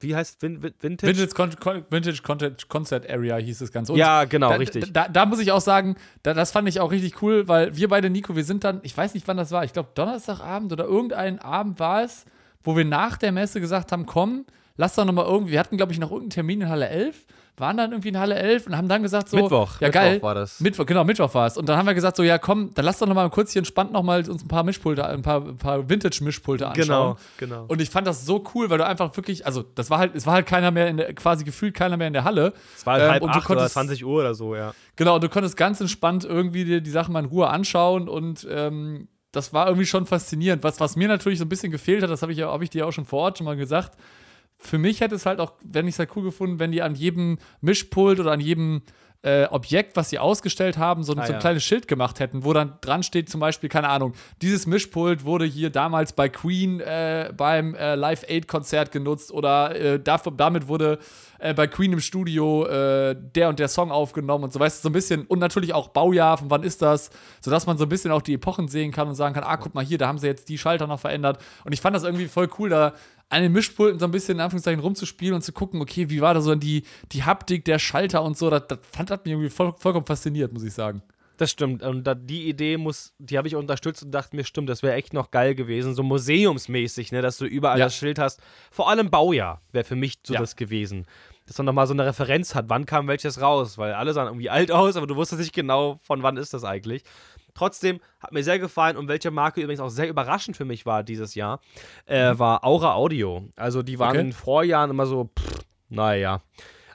wie 0.00 0.14
heißt 0.14 0.40
Vin 0.42 0.62
Vintage? 0.62 1.18
Vintage, 1.18 1.56
Con 1.56 1.84
Vintage 1.90 2.22
Content 2.22 2.68
Concert 2.68 3.08
Area 3.08 3.36
hieß 3.36 3.58
das 3.58 3.72
Ganze. 3.72 3.92
Und 3.92 3.98
ja, 3.98 4.24
genau, 4.24 4.50
da, 4.50 4.56
richtig. 4.56 4.92
Da, 4.92 5.08
da, 5.08 5.26
muss 5.26 5.40
ich 5.40 5.52
auch 5.52 5.60
sagen, 5.60 5.96
da, 6.22 6.34
das 6.34 6.50
fand 6.50 6.68
ich 6.68 6.80
auch 6.80 6.90
richtig 6.90 7.22
cool, 7.22 7.48
weil 7.48 7.76
wir 7.76 7.88
beide, 7.88 8.10
Nico, 8.10 8.36
wir 8.36 8.44
sind 8.44 8.64
dann, 8.64 8.80
ich 8.82 8.96
weiß 8.96 9.14
nicht, 9.14 9.26
wann 9.28 9.36
das 9.36 9.50
war, 9.50 9.64
ich 9.64 9.72
glaube 9.72 9.90
Donnerstagabend 9.94 10.72
oder 10.72 10.84
irgendein 10.84 11.38
Abend 11.38 11.78
war 11.78 12.02
es, 12.02 12.24
wo 12.62 12.76
wir 12.76 12.84
nach 12.84 13.16
der 13.16 13.32
Messe 13.32 13.60
gesagt 13.60 13.92
haben, 13.92 14.06
komm, 14.06 14.46
lass 14.76 14.94
doch 14.94 15.04
noch 15.04 15.12
mal 15.12 15.24
irgendwie, 15.24 15.52
wir 15.52 15.60
hatten, 15.60 15.76
glaube 15.76 15.92
ich, 15.92 15.98
noch 15.98 16.10
irgendeinen 16.10 16.30
Termin 16.30 16.60
in 16.62 16.68
Halle 16.68 16.88
11 16.88 17.26
waren 17.60 17.76
dann 17.76 17.92
irgendwie 17.92 18.08
in 18.08 18.18
Halle 18.18 18.34
11 18.36 18.66
und 18.66 18.76
haben 18.76 18.88
dann 18.88 19.02
gesagt 19.02 19.28
so, 19.28 19.36
Mittwoch, 19.36 19.80
ja 19.80 19.88
Mittwoch 19.88 20.00
geil, 20.00 20.22
war 20.22 20.34
das. 20.34 20.60
Mittwoch, 20.60 20.86
genau, 20.86 21.04
Mittwoch 21.04 21.32
war 21.34 21.46
es. 21.46 21.56
Und 21.56 21.68
dann 21.68 21.76
haben 21.76 21.86
wir 21.86 21.94
gesagt 21.94 22.16
so, 22.16 22.22
ja 22.22 22.38
komm, 22.38 22.72
dann 22.74 22.84
lass 22.84 22.98
doch 22.98 23.06
noch 23.06 23.14
mal 23.14 23.28
kurz 23.30 23.52
hier 23.52 23.60
entspannt 23.60 23.92
noch 23.92 24.02
mal 24.02 24.28
uns 24.28 24.44
ein 24.44 24.48
paar 24.48 24.62
Mischpulte, 24.62 25.06
ein 25.06 25.22
paar, 25.22 25.46
ein 25.46 25.56
paar 25.56 25.88
Vintage-Mischpulte 25.88 26.66
anschauen. 26.66 27.16
Genau, 27.36 27.56
genau. 27.56 27.64
Und 27.68 27.80
ich 27.80 27.90
fand 27.90 28.06
das 28.06 28.24
so 28.24 28.44
cool, 28.54 28.70
weil 28.70 28.78
du 28.78 28.86
einfach 28.86 29.16
wirklich, 29.16 29.46
also 29.46 29.62
das 29.62 29.90
war 29.90 29.98
halt, 29.98 30.14
es 30.14 30.26
war 30.26 30.34
halt 30.34 30.46
keiner 30.46 30.70
mehr 30.70 30.88
in 30.88 30.96
der, 30.98 31.14
quasi 31.14 31.44
gefühlt 31.44 31.74
keiner 31.74 31.96
mehr 31.96 32.06
in 32.06 32.12
der 32.12 32.24
Halle. 32.24 32.52
Es 32.76 32.86
war 32.86 32.94
halt 32.94 33.04
ähm, 33.04 33.10
halb 33.10 33.24
acht 33.24 33.44
konntest, 33.44 33.76
oder 33.76 33.82
20 33.86 34.04
Uhr 34.04 34.20
oder 34.20 34.34
so, 34.34 34.54
ja. 34.54 34.72
Genau, 34.96 35.16
und 35.16 35.24
du 35.24 35.28
konntest 35.28 35.56
ganz 35.56 35.80
entspannt 35.80 36.24
irgendwie 36.24 36.64
dir 36.64 36.80
die 36.80 36.90
Sachen 36.90 37.12
mal 37.12 37.20
in 37.20 37.26
Ruhe 37.26 37.48
anschauen 37.48 38.08
und 38.08 38.46
ähm, 38.50 39.08
das 39.32 39.52
war 39.52 39.66
irgendwie 39.66 39.86
schon 39.86 40.06
faszinierend. 40.06 40.64
Was, 40.64 40.80
was 40.80 40.96
mir 40.96 41.08
natürlich 41.08 41.38
so 41.38 41.44
ein 41.44 41.48
bisschen 41.48 41.70
gefehlt 41.70 42.02
hat, 42.02 42.10
das 42.10 42.22
habe 42.22 42.32
ich, 42.32 42.40
hab 42.40 42.62
ich 42.62 42.70
dir 42.70 42.86
auch 42.86 42.92
schon 42.92 43.04
vor 43.04 43.20
Ort 43.20 43.38
schon 43.38 43.44
mal 43.44 43.56
gesagt, 43.56 43.98
für 44.58 44.78
mich 44.78 45.00
hätte 45.00 45.14
es 45.14 45.24
halt 45.24 45.40
auch, 45.40 45.52
wenn 45.64 45.86
ich 45.86 45.94
es 45.94 45.98
halt 45.98 46.10
cool 46.16 46.24
gefunden, 46.24 46.58
wenn 46.58 46.72
die 46.72 46.82
an 46.82 46.94
jedem 46.94 47.38
Mischpult 47.60 48.20
oder 48.20 48.32
an 48.32 48.40
jedem 48.40 48.82
äh, 49.22 49.46
Objekt, 49.46 49.96
was 49.96 50.10
sie 50.10 50.18
ausgestellt 50.18 50.78
haben, 50.78 51.02
so, 51.02 51.12
ah, 51.14 51.16
so 51.16 51.22
ein 51.22 51.32
ja. 51.32 51.38
kleines 51.38 51.64
Schild 51.64 51.88
gemacht 51.88 52.20
hätten, 52.20 52.44
wo 52.44 52.52
dann 52.52 52.74
dran 52.80 53.02
steht, 53.02 53.28
zum 53.28 53.40
Beispiel, 53.40 53.68
keine 53.68 53.88
Ahnung, 53.88 54.12
dieses 54.42 54.66
Mischpult 54.66 55.24
wurde 55.24 55.44
hier 55.44 55.70
damals 55.70 56.12
bei 56.12 56.28
Queen 56.28 56.80
äh, 56.80 57.32
beim 57.36 57.74
äh, 57.74 57.96
Live 57.96 58.24
Aid 58.28 58.46
Konzert 58.46 58.92
genutzt 58.92 59.32
oder 59.32 59.74
äh, 59.74 60.00
dafür, 60.00 60.32
damit 60.36 60.68
wurde 60.68 61.00
äh, 61.40 61.52
bei 61.52 61.66
Queen 61.66 61.92
im 61.92 62.00
Studio 62.00 62.66
äh, 62.66 63.16
der 63.18 63.48
und 63.48 63.58
der 63.58 63.66
Song 63.66 63.90
aufgenommen 63.90 64.44
und 64.44 64.52
so, 64.52 64.60
weißt 64.60 64.78
du, 64.78 64.82
so 64.82 64.88
ein 64.88 64.92
bisschen 64.92 65.26
und 65.26 65.40
natürlich 65.40 65.74
auch 65.74 65.88
Baujahr, 65.88 66.38
von 66.38 66.48
wann 66.48 66.62
ist 66.62 66.80
das, 66.80 67.10
sodass 67.40 67.66
man 67.66 67.76
so 67.76 67.86
ein 67.86 67.88
bisschen 67.88 68.12
auch 68.12 68.22
die 68.22 68.34
Epochen 68.34 68.68
sehen 68.68 68.92
kann 68.92 69.08
und 69.08 69.16
sagen 69.16 69.34
kann, 69.34 69.42
ah, 69.42 69.56
guck 69.56 69.74
mal 69.74 69.84
hier, 69.84 69.98
da 69.98 70.06
haben 70.06 70.18
sie 70.18 70.28
jetzt 70.28 70.48
die 70.48 70.58
Schalter 70.58 70.86
noch 70.86 71.00
verändert 71.00 71.38
und 71.64 71.72
ich 71.72 71.80
fand 71.80 71.96
das 71.96 72.04
irgendwie 72.04 72.28
voll 72.28 72.48
cool, 72.58 72.68
da 72.68 72.92
an 73.30 73.42
den 73.42 73.52
Mischpulten 73.52 73.98
so 73.98 74.06
ein 74.06 74.10
bisschen 74.10 74.36
in 74.36 74.40
Anführungszeichen 74.40 74.80
rumzuspielen 74.80 75.34
und 75.34 75.42
zu 75.42 75.52
gucken, 75.52 75.80
okay, 75.82 76.08
wie 76.10 76.20
war 76.20 76.34
da 76.34 76.40
so 76.40 76.54
die, 76.54 76.84
die 77.12 77.24
Haptik, 77.24 77.64
der 77.64 77.78
Schalter 77.78 78.22
und 78.22 78.36
so, 78.38 78.48
das, 78.50 78.66
das 78.68 78.78
fand 78.92 79.10
das 79.10 79.20
mich 79.24 79.32
irgendwie 79.32 79.50
voll, 79.50 79.74
vollkommen 79.76 80.06
fasziniert, 80.06 80.52
muss 80.52 80.62
ich 80.62 80.72
sagen. 80.72 81.02
Das 81.36 81.50
stimmt. 81.52 81.82
Und 81.84 82.02
da, 82.04 82.14
die 82.16 82.48
Idee 82.48 82.78
muss, 82.78 83.12
die 83.18 83.38
habe 83.38 83.46
ich 83.46 83.54
unterstützt 83.54 84.02
und 84.02 84.10
dachte 84.10 84.34
mir, 84.34 84.42
stimmt, 84.44 84.68
das 84.68 84.82
wäre 84.82 84.94
echt 84.94 85.12
noch 85.12 85.30
geil 85.30 85.54
gewesen. 85.54 85.94
So 85.94 86.02
museumsmäßig, 86.02 87.12
ne, 87.12 87.22
dass 87.22 87.38
du 87.38 87.44
überall 87.44 87.78
Ja. 87.78 87.86
das 87.86 87.94
Schild 87.94 88.18
hast. 88.18 88.40
Vor 88.70 88.88
allem 88.90 89.10
Baujahr 89.10 89.60
wäre 89.72 89.84
für 89.84 89.94
mich 89.94 90.18
so 90.26 90.34
Ja. 90.34 90.40
das 90.40 90.56
gewesen. 90.56 91.06
Dass 91.46 91.56
man 91.58 91.66
nochmal 91.66 91.86
so 91.86 91.92
eine 91.94 92.04
Referenz 92.06 92.54
hat, 92.54 92.68
wann 92.68 92.86
kam 92.86 93.08
welches 93.08 93.40
raus, 93.40 93.78
weil 93.78 93.92
alle 93.94 94.12
sahen 94.14 94.26
irgendwie 94.26 94.50
alt 94.50 94.70
aus, 94.72 94.96
aber 94.96 95.06
du 95.06 95.16
wusstest 95.16 95.40
nicht 95.40 95.54
genau, 95.54 96.00
von 96.02 96.22
wann 96.22 96.36
ist 96.36 96.52
das 96.54 96.64
eigentlich. 96.64 97.04
Trotzdem 97.58 97.98
hat 98.20 98.30
mir 98.30 98.44
sehr 98.44 98.60
gefallen 98.60 98.96
und 98.96 99.08
welche 99.08 99.32
Marke 99.32 99.60
übrigens 99.60 99.80
auch 99.80 99.88
sehr 99.88 100.08
überraschend 100.08 100.56
für 100.56 100.64
mich 100.64 100.86
war 100.86 101.02
dieses 101.02 101.34
Jahr, 101.34 101.60
äh, 102.06 102.38
war 102.38 102.62
Aura 102.64 102.94
Audio. 102.94 103.48
Also 103.56 103.82
die 103.82 103.98
waren 103.98 104.10
Mhm. 104.12 104.18
Okay. 104.18 104.26
in 104.28 104.32
Vorjahren 104.32 104.90
immer 104.90 105.06
so, 105.06 105.30
pff, 105.36 105.64
naja. 105.88 106.40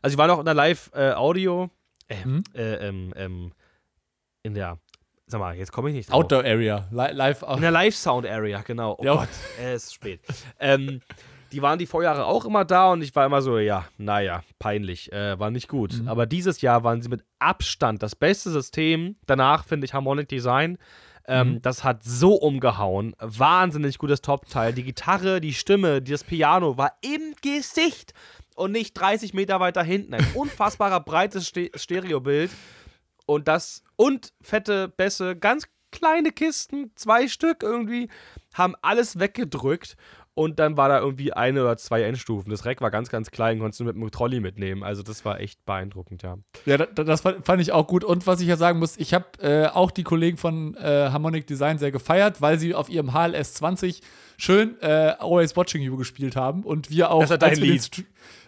Also 0.02 0.16
die 0.16 0.18
waren 0.18 0.30
auch 0.32 0.40
in 0.40 0.46
der 0.46 0.54
Live-Audio, 0.54 1.70
äh, 2.08 2.26
Mhm. 2.26 2.44
äh, 2.56 2.88
ähm, 2.88 3.14
ähm, 3.18 3.52
in 4.44 4.54
der, 4.54 4.78
sag 5.28 5.40
mal, 5.42 5.54
jetzt 5.56 5.74
komme 5.74 5.90
ich 5.90 5.96
nicht 5.96 6.10
drauf. 6.10 6.20
Outdoor 6.24 6.46
Area, 6.46 6.88
li 6.92 7.08
live. 7.12 7.44
In 7.44 7.62
der 7.62 7.72
Live-Sound-Area, 7.72 8.62
genau. 8.62 8.96
Oh 9.00 9.04
Ja. 9.04 9.16
Gott, 9.16 9.30
es 9.60 9.84
ist 9.86 9.94
spät. 9.96 10.22
ähm, 10.62 11.02
die 11.54 11.62
waren 11.62 11.78
die 11.78 11.86
Vorjahre 11.86 12.26
auch 12.26 12.46
immer 12.46 12.66
da 12.66 12.92
und 12.92 13.04
ich 13.04 13.16
war 13.16 13.26
immer 13.26 13.42
so, 13.42 13.60
ja, 13.60 13.86
naja, 13.98 14.44
peinlich, 14.58 15.14
äh, 15.14 15.38
war 15.40 15.52
nicht 15.52 15.68
gut. 15.68 16.02
Mhm. 16.02 16.08
Aber 16.08 16.26
dieses 16.26 16.62
Jahr 16.62 16.84
waren 16.84 17.02
sie 17.02 17.10
mit 17.10 17.24
Abstand 17.38 18.02
das 18.02 18.16
beste 18.16 18.50
System. 18.50 19.16
Danach 19.28 19.64
finde 19.66 19.86
ich 19.86 19.94
Harmonic 19.94 20.28
Design. 20.28 20.78
Ähm, 21.28 21.54
Mhm. 21.54 21.62
Das 21.62 21.84
hat 21.84 22.04
so 22.04 22.34
umgehauen. 22.34 23.16
Wahnsinnig 23.20 23.98
gutes 23.98 24.22
Top-Teil. 24.22 24.74
Die 24.74 24.84
Gitarre, 24.84 25.40
die 25.40 25.54
Stimme, 25.54 26.02
das 26.02 26.24
Piano 26.24 26.78
war 26.78 26.94
im 27.02 27.36
Gesicht 27.42 28.14
und 28.56 28.72
nicht 28.72 28.94
30 28.96 29.34
Meter 29.34 29.60
weiter 29.60 29.84
hinten. 29.84 30.16
Ein 30.16 30.26
unfassbarer 30.34 31.00
breites 31.00 31.48
Ste 31.48 31.70
Stereobild. 31.76 32.52
Und 33.26 33.48
das 33.48 33.84
und 33.96 34.34
fette 34.42 34.90
Bässe, 34.90 35.36
ganz 35.36 35.68
kleine 35.92 36.32
Kisten, 36.32 36.92
zwei 36.96 37.28
Stück 37.28 37.64
irgendwie, 37.64 38.10
haben 38.54 38.76
alles 38.82 39.20
weggedrückt. 39.20 39.96
Und 40.36 40.58
dann 40.58 40.78
war 40.78 40.90
da 40.90 41.00
irgendwie 41.00 41.32
eine 41.32 41.62
oder 41.62 41.78
zwei 41.78 42.02
Endstufen. 42.02 42.50
Das 42.50 42.66
Rack 42.66 42.82
war 42.82 42.90
ganz, 42.90 43.10
ganz 43.10 43.30
klein, 43.30 43.60
konntest 43.60 43.80
du 43.80 43.84
mit 43.84 43.96
dem 43.96 44.10
Trolley 44.10 44.40
mitnehmen. 44.40 44.82
Also 44.84 45.04
das 45.04 45.24
war 45.26 45.40
echt 45.40 45.64
beeindruckend, 45.66 46.24
ja. 46.24 46.38
Ja, 46.66 46.78
da- 46.78 46.88
da- 46.88 47.04
das 47.04 47.22
fand 47.22 47.62
ich 47.62 47.72
auch 47.72 47.86
gut. 47.86 48.04
Und 48.04 48.26
was 48.26 48.42
ich 48.42 48.48
ja 48.48 48.58
sagen 48.58 48.80
muss, 48.80 48.98
ich 48.98 49.14
habe 49.14 49.26
äh, 49.42 49.68
auch 49.68 49.92
die 49.92 50.02
Kollegen 50.04 50.38
von 50.38 50.76
äh, 50.76 51.10
Harmonic 51.12 51.46
Design 51.46 51.78
sehr 51.78 51.92
gefeiert, 51.92 52.42
weil 52.42 52.58
sie 52.58 52.74
auf 52.74 52.90
ihrem 52.90 53.14
HLS 53.14 53.54
20 53.54 54.02
schön 54.38 54.76
äh, 54.82 55.14
Always 55.20 55.56
Watching 55.56 55.84
You 55.84 55.98
gespielt 55.98 56.36
haben. 56.36 56.64
Und 56.64 56.90
wir 56.90 57.12
auch, 57.12 57.22
Das 57.22 57.30
war 57.30 57.38
dein 57.38 57.52
als, 57.52 57.60
wir 57.62 57.68
Lied. 57.68 58.06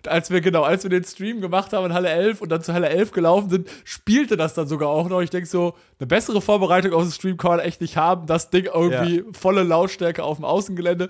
Als 0.07 0.29
wir 0.31 0.41
genau, 0.41 0.63
als 0.63 0.81
wir 0.83 0.89
den 0.89 1.03
Stream 1.03 1.39
gemacht 1.41 1.71
haben 1.73 1.85
in 1.85 1.93
Halle 1.93 2.09
11 2.09 2.41
und 2.41 2.49
dann 2.49 2.61
zu 2.63 2.73
Halle 2.73 2.89
11 2.89 3.11
gelaufen 3.11 3.49
sind, 3.51 3.69
spielte 3.83 4.37
das 4.37 4.55
dann 4.55 4.67
sogar 4.67 4.89
auch 4.89 5.07
noch. 5.07 5.21
Ich 5.21 5.29
denke 5.29 5.47
so, 5.47 5.75
eine 5.99 6.07
bessere 6.07 6.41
Vorbereitung 6.41 6.93
auf 6.93 7.03
den 7.03 7.11
Stream 7.11 7.37
kann 7.37 7.51
man 7.51 7.59
echt 7.59 7.79
nicht 7.81 7.95
haben. 7.97 8.25
Das 8.25 8.49
Ding 8.49 8.65
irgendwie 8.65 9.23
volle 9.33 9.61
Lautstärke 9.63 10.23
auf 10.23 10.37
dem 10.37 10.45
Außengelände. 10.45 11.09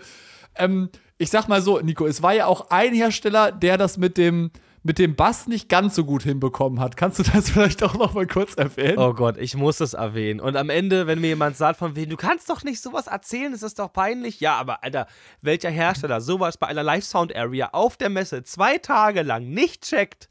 Ähm, 0.57 0.89
ich 1.17 1.29
sag 1.29 1.47
mal 1.47 1.61
so, 1.61 1.79
Nico, 1.79 2.05
es 2.05 2.21
war 2.21 2.33
ja 2.33 2.45
auch 2.47 2.69
ein 2.69 2.93
Hersteller, 2.93 3.51
der 3.51 3.77
das 3.77 3.97
mit 3.97 4.17
dem, 4.17 4.51
mit 4.83 4.99
dem 4.99 5.15
Bass 5.15 5.47
nicht 5.47 5.69
ganz 5.69 5.95
so 5.95 6.03
gut 6.03 6.23
hinbekommen 6.23 6.79
hat. 6.79 6.97
Kannst 6.97 7.19
du 7.19 7.23
das 7.23 7.49
vielleicht 7.51 7.81
auch 7.83 7.95
noch 7.95 8.13
mal 8.13 8.27
kurz 8.27 8.55
erwähnen? 8.55 8.99
Oh 8.99 9.13
Gott, 9.13 9.37
ich 9.37 9.55
muss 9.55 9.77
das 9.77 9.93
erwähnen. 9.93 10.39
Und 10.39 10.57
am 10.57 10.69
Ende, 10.69 11.07
wenn 11.07 11.21
mir 11.21 11.27
jemand 11.27 11.57
sagt 11.57 11.79
von 11.79 11.95
wem, 11.95 12.09
du 12.09 12.17
kannst 12.17 12.49
doch 12.49 12.63
nicht 12.63 12.81
sowas 12.81 13.07
erzählen, 13.07 13.51
das 13.51 13.63
ist 13.63 13.79
doch 13.79 13.91
peinlich. 13.91 14.41
Ja, 14.41 14.55
aber 14.55 14.83
Alter, 14.83 15.07
welcher 15.41 15.69
Hersteller 15.69 16.21
sowas 16.21 16.57
bei 16.57 16.67
einer 16.67 16.83
Live-Sound-Area 16.83 17.69
auf 17.71 17.97
der 17.97 18.09
Messe 18.09 18.43
zwei 18.43 18.77
Tage 18.77 19.21
lang 19.21 19.49
nicht 19.49 19.83
checkt, 19.83 20.27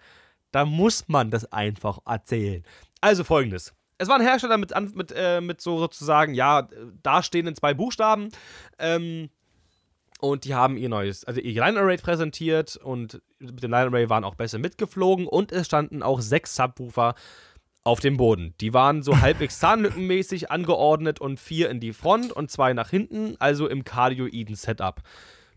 da 0.52 0.64
muss 0.64 1.09
man 1.09 1.31
das 1.31 1.50
einfach 1.50 1.99
erzählen. 2.07 2.62
Also 3.00 3.25
folgendes. 3.25 3.75
Es 3.99 4.09
war 4.09 4.16
ein 4.16 4.23
Hersteller 4.23 4.59
mit, 4.59 4.73
mit, 4.95 5.12
äh, 5.16 5.40
mit 5.40 5.61
so 5.61 5.78
sozusagen, 5.78 6.35
ja, 6.35 6.69
dastehenden 7.02 7.57
zwei 7.57 7.75
Buchstaben. 7.75 8.28
Ähm, 8.78 9.31
und 10.21 10.44
die 10.44 10.54
haben 10.54 10.76
ihr 10.76 10.88
neues, 10.88 11.25
also 11.25 11.40
ihr 11.40 11.61
Line 11.61 11.78
Array 11.78 11.97
präsentiert 11.97 12.76
und 12.76 13.21
mit 13.40 13.62
dem 13.62 13.71
Line 13.71 13.87
Array 13.87 14.09
waren 14.09 14.25
auch 14.25 14.37
besser 14.37 14.59
mitgeflogen 14.59 15.26
und 15.26 15.52
es 15.52 15.66
standen 15.66 16.02
auch 16.02 16.21
sechs 16.21 16.56
Subwoofer 16.56 17.14
auf 17.85 18.00
dem 18.00 18.16
Boden. 18.16 18.54
Die 18.61 18.73
waren 18.73 19.02
so 19.02 19.21
halbwegs 19.21 19.59
zahnlückenmäßig 19.59 20.50
angeordnet 20.50 21.21
und 21.21 21.38
vier 21.38 21.71
in 21.71 21.80
die 21.80 21.92
Front 21.92 22.33
und 22.33 22.50
zwei 22.50 22.73
nach 22.73 22.90
hinten, 22.90 23.37
also 23.38 23.68
im 23.68 23.85
kardioiden 23.85 24.54
Setup. 24.54 25.02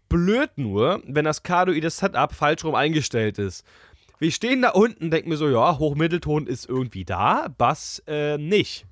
Blöd 0.09 0.51
nur, 0.57 1.01
wenn 1.05 1.25
das 1.25 1.43
kardioide 1.43 1.89
Setup 1.89 2.33
falsch 2.33 2.63
rum 2.63 2.75
eingestellt 2.75 3.39
ist. 3.39 3.65
Wir 4.19 4.31
stehen 4.31 4.61
da 4.63 4.69
unten, 4.69 5.11
denken 5.11 5.29
mir 5.29 5.37
so, 5.37 5.47
ja, 5.47 5.77
Hochmittelton 5.77 6.47
ist 6.47 6.67
irgendwie 6.67 7.05
da, 7.05 7.47
Bass 7.57 8.01
äh, 8.07 8.37
nicht. 8.37 8.85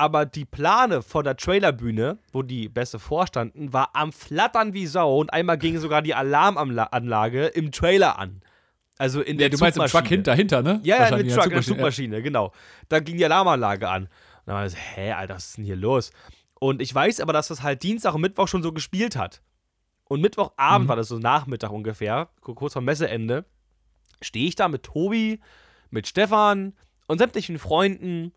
Aber 0.00 0.24
die 0.26 0.44
Plane 0.44 1.02
vor 1.02 1.24
der 1.24 1.36
Trailerbühne, 1.36 2.18
wo 2.32 2.42
die 2.42 2.68
Bässe 2.68 2.98
vorstanden, 3.00 3.72
war 3.72 3.90
am 3.94 4.12
Flattern 4.12 4.72
wie 4.72 4.86
Sau 4.86 5.18
und 5.18 5.32
einmal 5.32 5.58
ging 5.58 5.76
sogar 5.78 6.02
die 6.02 6.14
Alarmanlage 6.14 7.46
im 7.48 7.72
Trailer 7.72 8.18
an. 8.18 8.40
Also 8.96 9.20
in 9.20 9.34
Ja, 9.38 9.48
der 9.48 9.50
du 9.50 9.58
meinst 9.58 9.76
im. 9.78 9.84
Truck 9.86 10.06
hinter, 10.06 10.34
hinter, 10.34 10.62
ne? 10.62 10.80
Ja, 10.84 10.96
ja, 11.10 11.16
mit 11.16 11.26
der 11.26 11.34
Truck, 11.34 11.46
in 11.46 11.50
der 11.52 11.62
Zugmaschine, 11.62 11.62
Zugmaschine, 11.76 12.22
genau. 12.22 12.52
Da 12.88 13.00
ging 13.00 13.16
die 13.16 13.24
Alarmanlage 13.24 13.88
an. 13.88 14.04
Und 14.04 14.10
dann 14.46 14.54
war 14.56 14.66
ich 14.66 14.72
so, 14.72 14.78
hä, 14.78 15.12
Alter, 15.12 15.34
was 15.34 15.46
ist 15.48 15.56
denn 15.58 15.64
hier 15.64 15.76
los? 15.76 16.10
Und 16.60 16.80
ich 16.82 16.94
weiß 16.94 17.20
aber, 17.20 17.32
dass 17.32 17.48
das 17.48 17.62
halt 17.62 17.82
Dienstag 17.82 18.14
und 18.14 18.20
Mittwoch 18.20 18.48
schon 18.48 18.62
so 18.62 18.72
gespielt 18.72 19.16
hat. 19.16 19.42
Und 20.04 20.20
Mittwochabend 20.20 20.84
Mhm. 20.86 20.88
war 20.88 20.96
das 20.96 21.08
so 21.08 21.18
Nachmittag 21.18 21.70
ungefähr, 21.70 22.28
ku- 22.40 22.54
kurz 22.54 22.72
vor 22.72 22.82
Messeende, 22.82 23.44
stehe 24.22 24.46
ich 24.48 24.54
da 24.56 24.68
mit 24.68 24.84
Tobi, 24.84 25.40
mit 25.90 26.06
Stefan 26.06 26.72
und 27.08 27.18
sämtlichen 27.18 27.58
Freunden 27.58 28.32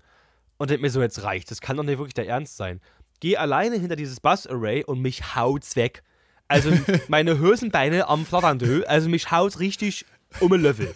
und 0.61 0.69
denke 0.69 0.83
mir 0.83 0.91
so, 0.91 1.01
jetzt 1.01 1.23
reicht. 1.23 1.49
Das 1.49 1.59
kann 1.59 1.75
doch 1.75 1.83
nicht 1.83 1.97
wirklich 1.97 2.13
der 2.13 2.27
Ernst 2.27 2.55
sein. 2.55 2.81
Geh 3.19 3.35
alleine 3.35 3.77
hinter 3.77 3.95
dieses 3.95 4.19
Bus-Array 4.19 4.83
und 4.83 5.01
mich 5.01 5.35
haut's 5.35 5.75
weg. 5.75 6.03
Also 6.47 6.71
meine 7.07 7.39
Hülsenbeine 7.39 8.07
am 8.07 8.27
Flattern, 8.27 8.61
also 8.85 9.09
mich 9.09 9.31
haut's 9.31 9.59
richtig 9.59 10.05
um 10.39 10.51
den 10.51 10.61
Löffel. 10.61 10.93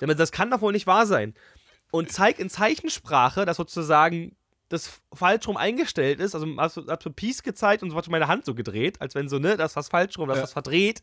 Das 0.00 0.32
kann 0.32 0.50
doch 0.50 0.62
wohl 0.62 0.72
nicht 0.72 0.86
wahr 0.86 1.04
sein. 1.04 1.34
Und 1.90 2.10
zeig 2.10 2.38
in 2.38 2.48
Zeichensprache, 2.48 3.44
dass 3.44 3.58
sozusagen 3.58 4.34
das 4.70 5.02
falsch 5.12 5.46
rum 5.46 5.58
eingestellt 5.58 6.18
ist. 6.18 6.34
Also 6.34 6.46
hast 6.56 6.78
du, 6.78 6.80
du 6.80 7.10
Peace 7.10 7.42
gezeigt 7.42 7.82
und 7.82 7.90
so 7.90 7.96
hat 7.98 8.08
meine 8.08 8.28
Hand 8.28 8.46
so 8.46 8.54
gedreht, 8.54 8.98
als 9.02 9.14
wenn 9.14 9.28
so, 9.28 9.38
ne, 9.38 9.58
das 9.58 9.76
was 9.76 9.90
falsch 9.90 10.16
rum, 10.16 10.26
das 10.26 10.38
Ja. 10.38 10.44
was 10.44 10.54
verdreht. 10.54 11.02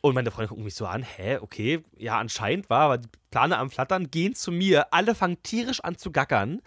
Und 0.00 0.14
meine 0.14 0.30
Freunde 0.30 0.48
gucken 0.48 0.64
mich 0.64 0.76
so 0.76 0.86
an, 0.86 1.02
hä, 1.02 1.36
okay, 1.42 1.84
ja, 1.98 2.18
anscheinend 2.18 2.70
war, 2.70 2.86
aber 2.86 2.96
die 2.96 3.08
Plane 3.30 3.58
am 3.58 3.68
Flattern 3.68 4.10
gehen 4.10 4.34
zu 4.34 4.50
mir, 4.50 4.94
alle 4.94 5.14
fangen 5.14 5.42
tierisch 5.42 5.80
an 5.80 5.98
zu 5.98 6.10
gackern. 6.10 6.62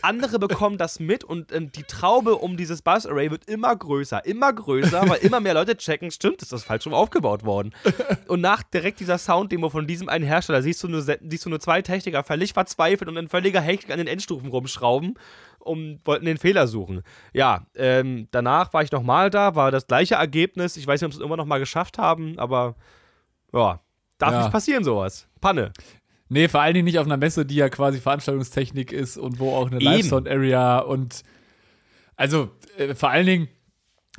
Andere 0.00 0.38
bekommen 0.38 0.78
das 0.78 1.00
mit 1.00 1.24
und 1.24 1.50
ähm, 1.52 1.72
die 1.72 1.82
Traube 1.82 2.36
um 2.36 2.56
dieses 2.56 2.82
Bus-Array 2.82 3.32
wird 3.32 3.48
immer 3.48 3.74
größer, 3.74 4.24
immer 4.24 4.52
größer, 4.52 5.08
weil 5.08 5.18
immer 5.22 5.40
mehr 5.40 5.54
Leute 5.54 5.76
checken, 5.76 6.10
stimmt, 6.12 6.40
ist 6.40 6.52
das 6.52 6.62
falsch 6.62 6.86
rum 6.86 6.94
aufgebaut 6.94 7.44
worden. 7.44 7.74
Und 8.28 8.40
nach 8.40 8.62
direkt 8.62 9.00
dieser 9.00 9.18
Sound-Demo 9.18 9.70
von 9.70 9.88
diesem 9.88 10.08
einen 10.08 10.24
Hersteller 10.24 10.62
siehst 10.62 10.82
du 10.84 10.88
nur, 10.88 11.02
siehst 11.02 11.44
du 11.44 11.50
nur 11.50 11.58
zwei 11.58 11.82
Techniker 11.82 12.22
völlig 12.22 12.52
verzweifelt 12.52 13.08
und 13.08 13.16
in 13.16 13.28
völliger 13.28 13.60
Hektik 13.60 13.90
an 13.90 13.98
den 13.98 14.06
Endstufen 14.06 14.50
rumschrauben 14.50 15.18
und 15.58 16.00
wollten 16.04 16.26
den 16.26 16.38
Fehler 16.38 16.68
suchen. 16.68 17.02
Ja, 17.32 17.66
ähm, 17.74 18.28
danach 18.30 18.72
war 18.72 18.82
ich 18.84 18.92
nochmal 18.92 19.30
da, 19.30 19.56
war 19.56 19.72
das 19.72 19.88
gleiche 19.88 20.14
Ergebnis. 20.14 20.76
Ich 20.76 20.86
weiß 20.86 21.00
nicht, 21.00 21.06
ob 21.06 21.12
sie 21.12 21.18
es 21.20 21.24
immer 21.26 21.36
noch 21.36 21.44
mal 21.44 21.58
geschafft 21.58 21.98
haben, 21.98 22.38
aber 22.38 22.76
ja, 23.52 23.80
darf 24.18 24.32
Ja. 24.32 24.38
nicht 24.42 24.52
passieren 24.52 24.84
sowas. 24.84 25.26
Panne. 25.40 25.72
Nee, 26.28 26.48
vor 26.48 26.60
allen 26.60 26.74
Dingen 26.74 26.84
nicht 26.84 26.98
auf 26.98 27.06
einer 27.06 27.16
Messe, 27.16 27.46
die 27.46 27.56
ja 27.56 27.68
quasi 27.68 27.98
Veranstaltungstechnik 27.98 28.92
ist 28.92 29.16
und 29.16 29.38
wo 29.38 29.54
auch 29.54 29.70
eine. 29.70 29.78
Live-Sound-Area 29.78 30.80
und 30.80 31.22
also 32.16 32.50
äh, 32.76 32.94
vor 32.94 33.10
allen 33.10 33.26
Dingen 33.26 33.48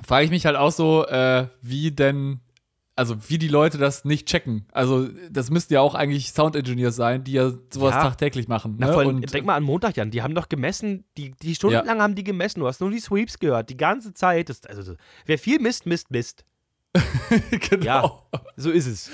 frage 0.03 0.25
ich 0.25 0.31
mich 0.31 0.45
halt 0.45 0.55
auch 0.55 0.71
so, 0.71 1.05
äh, 1.05 1.47
wie 1.61 1.91
denn, 1.91 2.39
also 2.95 3.15
wie 3.29 3.37
die 3.37 3.49
Leute 3.49 3.77
das 3.77 4.05
nicht 4.05 4.27
checken. 4.27 4.65
Also 4.71 5.07
das 5.29 5.49
müssten 5.49 5.73
ja 5.73 5.81
auch 5.81 5.95
eigentlich 5.95 6.31
Sound-Engineers 6.31 6.95
sein, 6.95 7.23
die 7.23 7.33
ja 7.33 7.51
sowas 7.71 7.95
Ja. 7.95 8.03
tagtäglich 8.03 8.47
machen. 8.47 8.75
Na, 8.79 8.87
ne? 8.87 8.95
allem, 8.95 9.07
und, 9.17 9.33
denk 9.33 9.45
mal 9.45 9.55
an 9.55 9.63
Montag, 9.63 9.97
Jan. 9.97 10.11
Die 10.11 10.21
haben 10.21 10.33
doch 10.33 10.49
gemessen, 10.49 11.03
die, 11.17 11.31
die 11.31 11.55
stundenlang 11.55 12.01
haben 12.01 12.15
die 12.15 12.23
gemessen. 12.23 12.61
Du 12.61 12.67
hast 12.67 12.79
nur 12.81 12.89
die 12.89 12.99
Sweeps 12.99 13.39
gehört, 13.39 13.69
die 13.69 13.77
ganze 13.77 14.13
Zeit. 14.13 14.49
Das, 14.49 14.65
also, 14.65 14.95
wer 15.25 15.37
viel 15.37 15.59
misst, 15.59 15.85
misst, 15.85 16.09
misst. 16.09 16.45
genau. 17.69 17.83
Ja. 18.33 18.41
So 18.55 18.71
ist 18.71 18.87
es. 18.87 19.11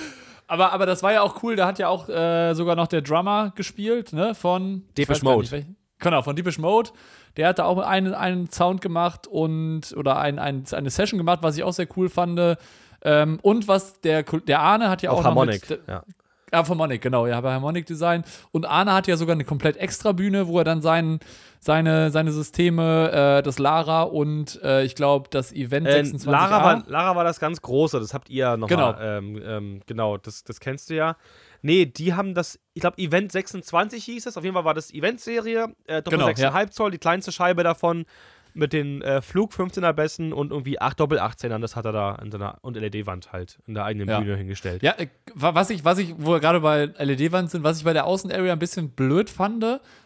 Aber, 0.48 0.74
aber 0.74 0.86
das 0.86 1.02
war 1.02 1.12
ja 1.12 1.22
auch 1.22 1.42
cool, 1.44 1.56
da 1.56 1.66
hat 1.66 1.80
ja 1.80 1.88
auch 1.88 2.08
äh, 2.08 2.54
sogar 2.54 2.76
noch 2.76 2.88
der 2.88 3.02
Drummer 3.02 3.52
gespielt, 3.56 4.14
ne, 4.14 4.36
von 4.36 4.84
gar 5.22 5.36
Mode. 5.36 5.66
Genau, 6.00 6.22
von 6.22 6.36
Deepish 6.36 6.60
Mode. 6.60 6.92
Der 7.38 7.50
hat 7.50 7.60
da 7.60 7.66
auch 7.66 7.80
einen, 7.80 8.14
einen 8.14 8.50
Sound 8.50 8.82
gemacht 8.82 9.28
und 9.28 9.94
oder 9.98 10.18
ein, 10.18 10.40
ein, 10.40 10.64
eine 10.72 10.90
Session 10.90 11.18
gemacht, 11.18 11.40
was 11.42 11.58
ich 11.58 11.64
auch 11.64 11.74
sehr 11.74 11.88
cool 11.98 12.10
fand. 12.10 12.58
Ähm, 13.02 13.40
und 13.42 13.68
was 13.68 14.00
der, 14.02 14.24
der 14.24 14.60
Arne 14.60 14.90
hat 14.90 15.02
ja 15.02 15.12
auch, 15.12 15.18
Auf 15.18 15.24
noch 15.24 15.32
Harmonic. 15.32 15.70
mit, 15.70 15.82
Ja. 15.88 16.04
Ja, 16.56 16.64
von 16.64 16.78
Harmonic, 16.78 17.02
genau, 17.02 17.28
ja, 17.28 17.42
bei 17.42 17.52
Harmonic 17.54 17.86
Design. 17.86 18.24
Und 18.52 18.66
Arne 18.66 18.94
hat 18.94 19.08
ja 19.08 19.18
sogar 19.18 19.34
eine 19.34 19.44
komplett 19.44 19.76
extra 19.78 20.14
Bühne, 20.14 20.48
wo 20.48 20.58
er 20.60 20.64
dann 20.64 20.82
sein, 20.82 21.20
seine, 21.60 22.12
seine 22.12 22.32
Systeme, 22.32 23.12
äh, 23.40 23.44
das 23.44 23.60
Lara 23.60 24.04
und 24.04 24.62
äh, 24.64 24.84
ich 24.86 24.96
glaube, 24.96 25.28
das 25.30 25.52
Event 25.52 25.88
Äh, 25.88 26.04
26 26.06 26.32
Lara, 26.32 26.64
war, 26.64 26.84
Lara 26.88 27.16
war 27.16 27.24
das 27.26 27.40
ganz 27.40 27.62
große, 27.62 28.00
das 28.00 28.14
habt 28.14 28.30
ihr 28.30 28.56
noch 28.56 28.68
Genau. 28.70 28.94
mal, 28.94 28.98
ähm, 29.02 29.42
ähm, 29.46 29.82
genau, 29.86 30.18
das, 30.18 30.44
das 30.44 30.60
kennst 30.62 30.90
du 30.90 30.96
ja. 30.96 31.18
Nee, 31.62 31.86
die 31.88 32.14
haben 32.14 32.36
das, 32.36 32.60
ich 32.74 32.82
glaube, 32.82 33.00
Event 33.00 33.32
26 33.32 34.04
hieß 34.06 34.28
es. 34.28 34.38
Auf 34.38 34.44
jeden 34.44 34.54
Fall 34.54 34.66
war 34.66 34.76
das 34.76 34.94
Event-Serie, 34.94 35.76
äh, 35.88 36.04
Doppel 36.04 36.20
Genau, 36.20 36.30
6,5 36.30 36.70
Zoll, 36.70 36.92
die 36.92 37.00
kleinste 37.00 37.32
Scheibe 37.32 37.64
davon 37.64 38.06
mit 38.56 38.74
den 38.74 39.02
äh, 39.02 39.22
Flug 39.22 39.52
15er 39.54 39.94
Bässen 39.94 40.34
und 40.34 40.52
irgendwie 40.52 40.80
8 40.82 41.00
Doppel 41.00 41.20
18ern. 41.20 41.60
Das 41.60 41.76
hat 41.76 41.86
er 41.86 41.92
da 41.92 42.16
in 42.16 42.32
seiner 42.32 42.58
und 42.62 42.76
LED-Wand 42.78 43.32
halt 43.34 43.60
in 43.68 43.74
der 43.76 43.84
eigenen 43.86 44.08
Ja. 44.10 44.20
Bühne 44.20 44.36
hingestellt. 44.38 44.82
Ja, 44.82 44.94
äh, 44.98 45.08
wa- 45.34 45.54
was 45.56 45.70
ich, 45.70 45.86
was 45.86 45.98
ich, 46.00 46.16
wo 46.18 46.32
wir 46.32 46.40
gerade 46.40 46.62
bei 46.62 46.86
LED-Wand 46.98 47.52
sind, 47.52 47.64
was 47.64 47.78
ich 47.80 47.84
bei 47.84 47.94
der 47.94 48.06
Außenarea 48.08 48.54
ein 48.54 48.60
bisschen 48.60 48.90
blöd 48.90 49.30
fand, 49.30 49.64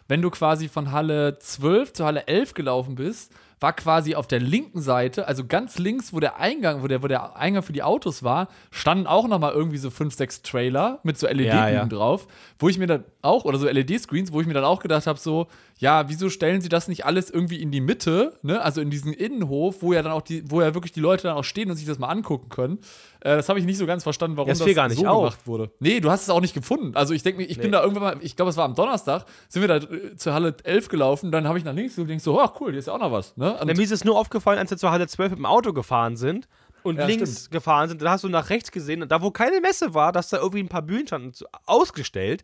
wenn 0.08 0.20
du 0.22 0.30
quasi 0.30 0.68
von 0.68 0.92
Halle 0.92 1.38
12 1.38 1.92
zu 1.92 2.04
Halle 2.04 2.26
11 2.26 2.54
gelaufen 2.54 2.96
bist, 2.96 3.32
war 3.62 3.74
quasi 3.74 4.14
auf 4.14 4.26
der 4.26 4.40
linken 4.40 4.80
Seite, 4.80 5.28
also 5.28 5.44
ganz 5.46 5.78
links, 5.78 6.14
wo 6.14 6.18
der 6.20 6.38
Eingang, 6.40 6.82
wo 6.82 6.86
der, 6.88 7.02
wo 7.02 7.08
der 7.08 7.36
Eingang 7.36 7.62
für 7.62 7.74
die 7.74 7.82
Autos 7.82 8.22
war, 8.22 8.48
standen 8.70 9.06
auch 9.06 9.28
noch 9.28 9.38
mal 9.38 9.52
irgendwie 9.52 9.76
so 9.76 9.90
fünf, 9.90 10.14
sechs 10.14 10.40
Trailer 10.40 10.98
mit 11.02 11.18
so 11.18 11.26
LED-Bühnen 11.26 11.48
Ja, 11.52 11.68
ja. 11.68 11.84
drauf, 11.84 12.26
wo 12.58 12.70
ich 12.70 12.78
mir 12.78 12.86
dann 12.86 13.04
auch, 13.20 13.44
oder 13.44 13.58
so 13.58 13.68
LED-Screens, 13.68 14.32
wo 14.32 14.40
ich 14.40 14.46
mir 14.46 14.54
dann 14.54 14.64
auch 14.64 14.80
gedacht 14.80 15.06
habe, 15.06 15.18
so, 15.18 15.46
ja, 15.80 16.10
wieso 16.10 16.28
stellen 16.28 16.60
sie 16.60 16.68
das 16.68 16.88
nicht 16.88 17.06
alles 17.06 17.30
irgendwie 17.30 17.60
in 17.60 17.70
die 17.70 17.80
Mitte, 17.80 18.34
ne, 18.42 18.60
also 18.60 18.82
in 18.82 18.90
diesen 18.90 19.14
Innenhof, 19.14 19.80
wo 19.80 19.94
ja 19.94 20.02
dann 20.02 20.12
auch 20.12 20.20
die, 20.20 20.42
wo 20.50 20.60
ja 20.60 20.74
wirklich 20.74 20.92
die 20.92 21.00
Leute 21.00 21.22
dann 21.22 21.36
auch 21.38 21.42
stehen 21.42 21.70
und 21.70 21.76
sich 21.76 21.86
das 21.86 21.98
mal 21.98 22.08
angucken 22.08 22.50
können. 22.50 22.78
Äh, 23.20 23.36
das 23.36 23.48
habe 23.48 23.58
ich 23.58 23.64
nicht 23.64 23.78
so 23.78 23.86
ganz 23.86 24.02
verstanden, 24.02 24.36
warum 24.36 24.48
Ja, 24.48 24.54
das 24.54 24.74
gar 24.74 24.88
nicht 24.88 24.98
so 24.98 25.06
auf. 25.06 25.22
gemacht 25.22 25.46
wurde. 25.46 25.70
Nee, 25.80 26.00
du 26.00 26.10
hast 26.10 26.22
es 26.24 26.28
auch 26.30 26.42
nicht 26.42 26.52
gefunden. 26.52 26.94
Also 26.94 27.14
ich 27.14 27.22
denke 27.22 27.40
mir, 27.40 27.46
ich 27.48 27.56
bin 27.56 27.66
Nee. 27.70 27.72
da 27.78 27.82
irgendwann 27.82 28.02
mal, 28.02 28.16
ich 28.20 28.36
glaube, 28.36 28.50
es 28.50 28.58
war 28.58 28.66
am 28.66 28.74
Donnerstag, 28.74 29.24
sind 29.48 29.62
wir 29.62 29.68
da 29.68 29.76
äh, 29.76 30.16
zur 30.16 30.34
Halle 30.34 30.54
11 30.64 30.88
gelaufen, 30.90 31.32
dann 31.32 31.48
habe 31.48 31.56
ich 31.56 31.64
nach 31.64 31.72
links 31.74 31.96
und 31.98 32.08
denk 32.08 32.20
so, 32.20 32.38
ach 32.38 32.52
cool, 32.60 32.70
hier 32.72 32.78
ist 32.78 32.86
ja 32.86 32.92
auch 32.92 32.98
noch 33.00 33.10
was, 33.12 33.36
ne? 33.38 33.56
Und 33.58 33.66
mir 33.74 33.82
ist 33.82 33.90
es 33.90 34.04
nur 34.04 34.18
aufgefallen, 34.18 34.58
als 34.58 34.70
wir 34.70 34.76
zur 34.76 34.90
Halle 34.90 35.06
12 35.08 35.30
mit 35.30 35.38
dem 35.38 35.46
Auto 35.46 35.72
gefahren 35.72 36.16
sind 36.16 36.46
und 36.82 36.98
Ja, 36.98 37.06
links 37.06 37.48
gefahren 37.48 37.88
sind, 37.88 38.02
da 38.02 38.10
hast 38.10 38.24
du 38.24 38.28
nach 38.28 38.50
rechts 38.50 38.70
gesehen 38.70 39.00
und 39.02 39.10
da, 39.10 39.22
wo 39.22 39.30
keine 39.30 39.60
Messe 39.62 39.94
war, 39.94 40.12
dass 40.12 40.28
da 40.28 40.36
irgendwie 40.36 40.60
ein 40.60 40.68
paar 40.68 40.82
Bühnen 40.82 41.06
standen, 41.06 41.32
ausgestellt. 41.64 42.42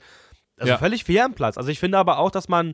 Also 0.58 0.72
Ja. 0.72 0.78
völlig 0.78 1.04
fair 1.04 1.26
am 1.26 1.34
Platz. 1.34 1.58
Also 1.58 1.68
ich 1.68 1.78
finde 1.78 1.98
aber 1.98 2.18
auch, 2.18 2.30
dass 2.30 2.48
man 2.48 2.72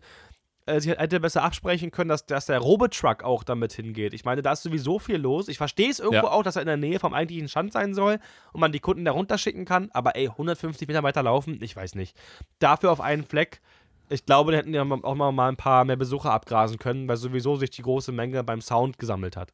äh, 0.67 0.81
sich 0.81 0.93
hätte 0.97 1.21
besser 1.21 1.43
absprechen 1.43 1.91
können, 1.91 2.09
dass, 2.09 2.27
dass 2.27 2.47
der 2.47 2.59
Robotruck 2.59 3.23
auch 3.25 3.45
damit 3.45 3.73
hingeht. 3.73 4.15
Ich 4.15 4.25
meine, 4.25 4.43
da 4.43 4.53
ist 4.53 4.63
sowieso 4.63 4.99
viel 4.99 5.17
los. 5.17 5.49
Ich 5.49 5.59
verstehe 5.59 5.91
es 5.91 5.99
irgendwo 5.99 6.27
Ja. 6.27 6.33
auch, 6.33 6.43
dass 6.43 6.57
er 6.57 6.63
in 6.63 6.69
der 6.69 6.77
Nähe 6.77 6.99
vom 6.99 7.15
eigentlichen 7.15 7.49
Stand 7.49 7.73
sein 7.73 7.95
soll 7.95 8.19
und 8.53 8.61
man 8.61 8.73
die 8.73 8.81
Kunden 8.81 9.05
da 9.05 9.13
runterschicken 9.13 9.65
kann, 9.65 9.91
aber 9.93 10.17
ey, 10.17 10.29
150 10.29 10.87
Meter 10.89 11.03
weiter 11.03 11.23
laufen, 11.23 11.59
ich 11.63 11.75
weiß 11.75 11.95
nicht. 11.95 12.17
Dafür 12.59 12.93
auf 12.93 13.01
einen 13.01 13.25
Fleck, 13.25 13.61
ich 14.09 14.27
glaube, 14.27 14.53
da 14.53 14.59
hätten 14.59 14.75
ja 14.75 14.83
auch 14.83 15.15
mal 15.15 15.33
mal 15.33 15.49
ein 15.49 15.57
paar 15.57 15.85
mehr 15.85 15.97
Besucher 15.97 16.33
abgrasen 16.33 16.79
können, 16.79 17.09
weil 17.09 17.17
sowieso 17.17 17.57
sich 17.57 17.71
die 17.71 17.83
große 17.83 18.13
Menge 18.13 18.45
beim 18.45 18.61
Sound 18.61 18.99
gesammelt 18.99 19.37
hat. 19.37 19.53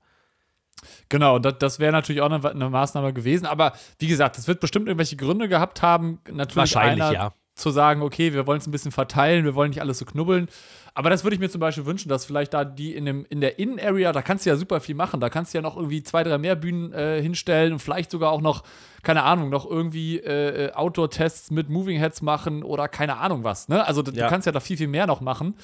Genau, 1.09 1.37
und 1.37 1.45
das, 1.45 1.59
das 1.59 1.79
wäre 1.79 1.93
natürlich 1.93 2.23
auch 2.23 2.31
eine, 2.31 2.49
eine 2.49 2.71
Maßnahme 2.71 3.13
gewesen. 3.13 3.47
Aber 3.47 3.73
wie 3.99 4.07
gesagt, 4.07 4.39
es 4.39 4.47
wird 4.47 4.61
bestimmt 4.61 4.87
irgendwelche 4.87 5.17
Gründe 5.17 5.49
gehabt 5.49 5.83
haben. 5.83 6.21
Natürlich 6.27 6.57
Wahrscheinlich, 6.57 7.03
einer, 7.05 7.13
ja. 7.13 7.33
Zu 7.59 7.71
sagen, 7.71 8.03
okay, 8.03 8.33
wir 8.33 8.47
wollen 8.47 8.61
es 8.61 8.67
ein 8.67 8.71
bisschen 8.71 8.93
verteilen, 8.93 9.45
wir 9.45 9.55
wollen 9.55 9.71
nicht 9.71 9.81
alles 9.81 9.99
so 9.99 10.05
knubbeln. 10.05 10.49
Aber 10.95 11.11
das 11.11 11.23
würde 11.23 11.35
ich 11.35 11.41
mir 11.41 11.49
zum 11.49 11.61
Beispiel 11.61 11.87
wünschen, 11.87 12.09
dass 12.09 12.25
vielleicht 12.25 12.55
da 12.55 12.65
die 12.65 12.95
in, 12.95 13.05
dem, 13.05 13.25
in 13.31 13.41
der 13.41 13.59
Innen-Area, 13.61 14.11
da 14.11 14.21
kannst 14.21 14.45
du 14.45 14.51
ja 14.51 14.57
super 14.57 14.81
viel 14.81 14.97
machen. 14.97 15.21
Da 15.21 15.29
kannst 15.31 15.55
du 15.55 15.59
ja 15.59 15.63
noch 15.63 15.77
irgendwie 15.77 16.03
zwei, 16.03 16.25
drei 16.25 16.39
mehr 16.39 16.57
Bühnen 16.57 16.93
äh, 16.93 17.23
hinstellen 17.23 17.73
und 17.73 17.79
vielleicht 17.79 18.11
sogar 18.11 18.33
auch 18.33 18.41
noch, 18.41 18.65
keine 19.05 19.23
Ahnung, 19.23 19.49
noch 19.49 19.65
irgendwie 19.69 20.19
äh, 20.19 20.67
äh, 20.67 20.73
Outdoor-Tests 20.73 21.53
mit 21.53 21.69
Moving 21.69 21.99
Heads 21.99 22.21
machen 22.23 22.65
oder 22.65 22.89
keine 22.89 23.19
Ahnung 23.19 23.45
was. 23.45 23.69
Ne? 23.69 23.87
Also 23.87 24.03
Ja. 24.03 24.11
du 24.11 24.29
kannst 24.29 24.47
ja 24.47 24.53
da 24.53 24.59
viel, 24.61 24.77
viel 24.77 24.89
mehr 24.89 25.07
noch 25.07 25.21
machen. 25.21 25.55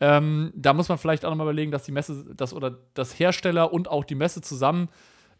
Ähm, 0.00 0.52
da 0.54 0.72
muss 0.74 0.88
man 0.88 0.98
vielleicht 0.98 1.24
auch 1.24 1.30
noch 1.30 1.36
mal 1.36 1.44
überlegen, 1.44 1.72
dass 1.72 1.82
die 1.82 1.92
Messe, 1.92 2.24
das 2.36 2.54
oder 2.54 2.78
das 2.94 3.18
Hersteller 3.18 3.72
und 3.72 3.88
auch 3.90 4.04
die 4.04 4.14
Messe 4.14 4.42
zusammen 4.42 4.88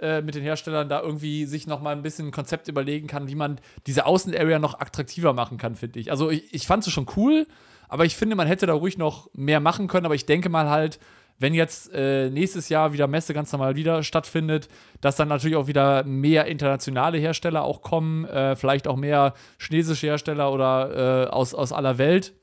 äh, 0.01 0.23
mit 0.23 0.35
den 0.35 0.43
Herstellern 0.43 0.89
da 0.89 1.01
irgendwie 1.01 1.47
sich 1.47 1.67
noch 1.67 1.81
mal 1.81 1.95
ein 1.95 2.03
bisschen 2.03 2.29
ein 2.29 2.33
Konzept 2.33 2.69
überlegen 2.69 3.07
kann, 3.07 3.29
wie 3.29 3.35
man 3.35 3.61
diese 3.87 4.07
Außenarea 4.07 4.59
noch 4.59 4.81
attraktiver 4.81 5.33
machen 5.33 5.59
kann, 5.59 5.77
finde 5.77 6.01
ich. 6.01 6.11
Also 6.11 6.31
ich, 6.31 6.53
ich 6.53 6.67
fand 6.67 6.87
es 6.87 6.93
schon 6.93 7.07
cool, 7.17 7.47
aber 7.89 8.05
ich 8.05 8.17
finde, 8.17 8.37
man 8.37 8.47
hätte 8.47 8.67
da 8.67 8.73
ruhig 8.73 8.99
noch 8.99 9.31
mehr 9.35 9.61
machen 9.61 9.89
können. 9.89 10.07
Aber 10.07 10.15
ich 10.15 10.27
denke 10.27 10.49
mal 10.49 10.69
halt, 10.69 10.99
wenn 11.39 11.55
jetzt 11.55 11.93
äh, 11.93 12.31
nächstes 12.31 12.69
Jahr 12.69 12.93
wieder 12.93 13.07
Messe 13.07 13.35
ganz 13.35 13.51
normal 13.53 13.77
wieder 13.77 14.03
stattfindet, 14.03 14.69
dass 15.01 15.17
dann 15.17 15.29
natürlich 15.29 15.57
auch 15.57 15.67
wieder 15.67 16.05
mehr 16.05 16.47
internationale 16.47 17.19
Hersteller 17.19 17.65
auch 17.65 17.83
kommen, 17.83 18.25
äh, 18.27 18.57
vielleicht 18.57 18.87
auch 18.87 18.97
mehr 18.97 19.35
chinesische 19.59 20.07
Hersteller 20.07 20.53
oder 20.53 21.27
äh, 21.27 21.31
aus, 21.31 21.55
aus 21.55 21.73
aller 21.73 21.99
Welt. 21.99 22.35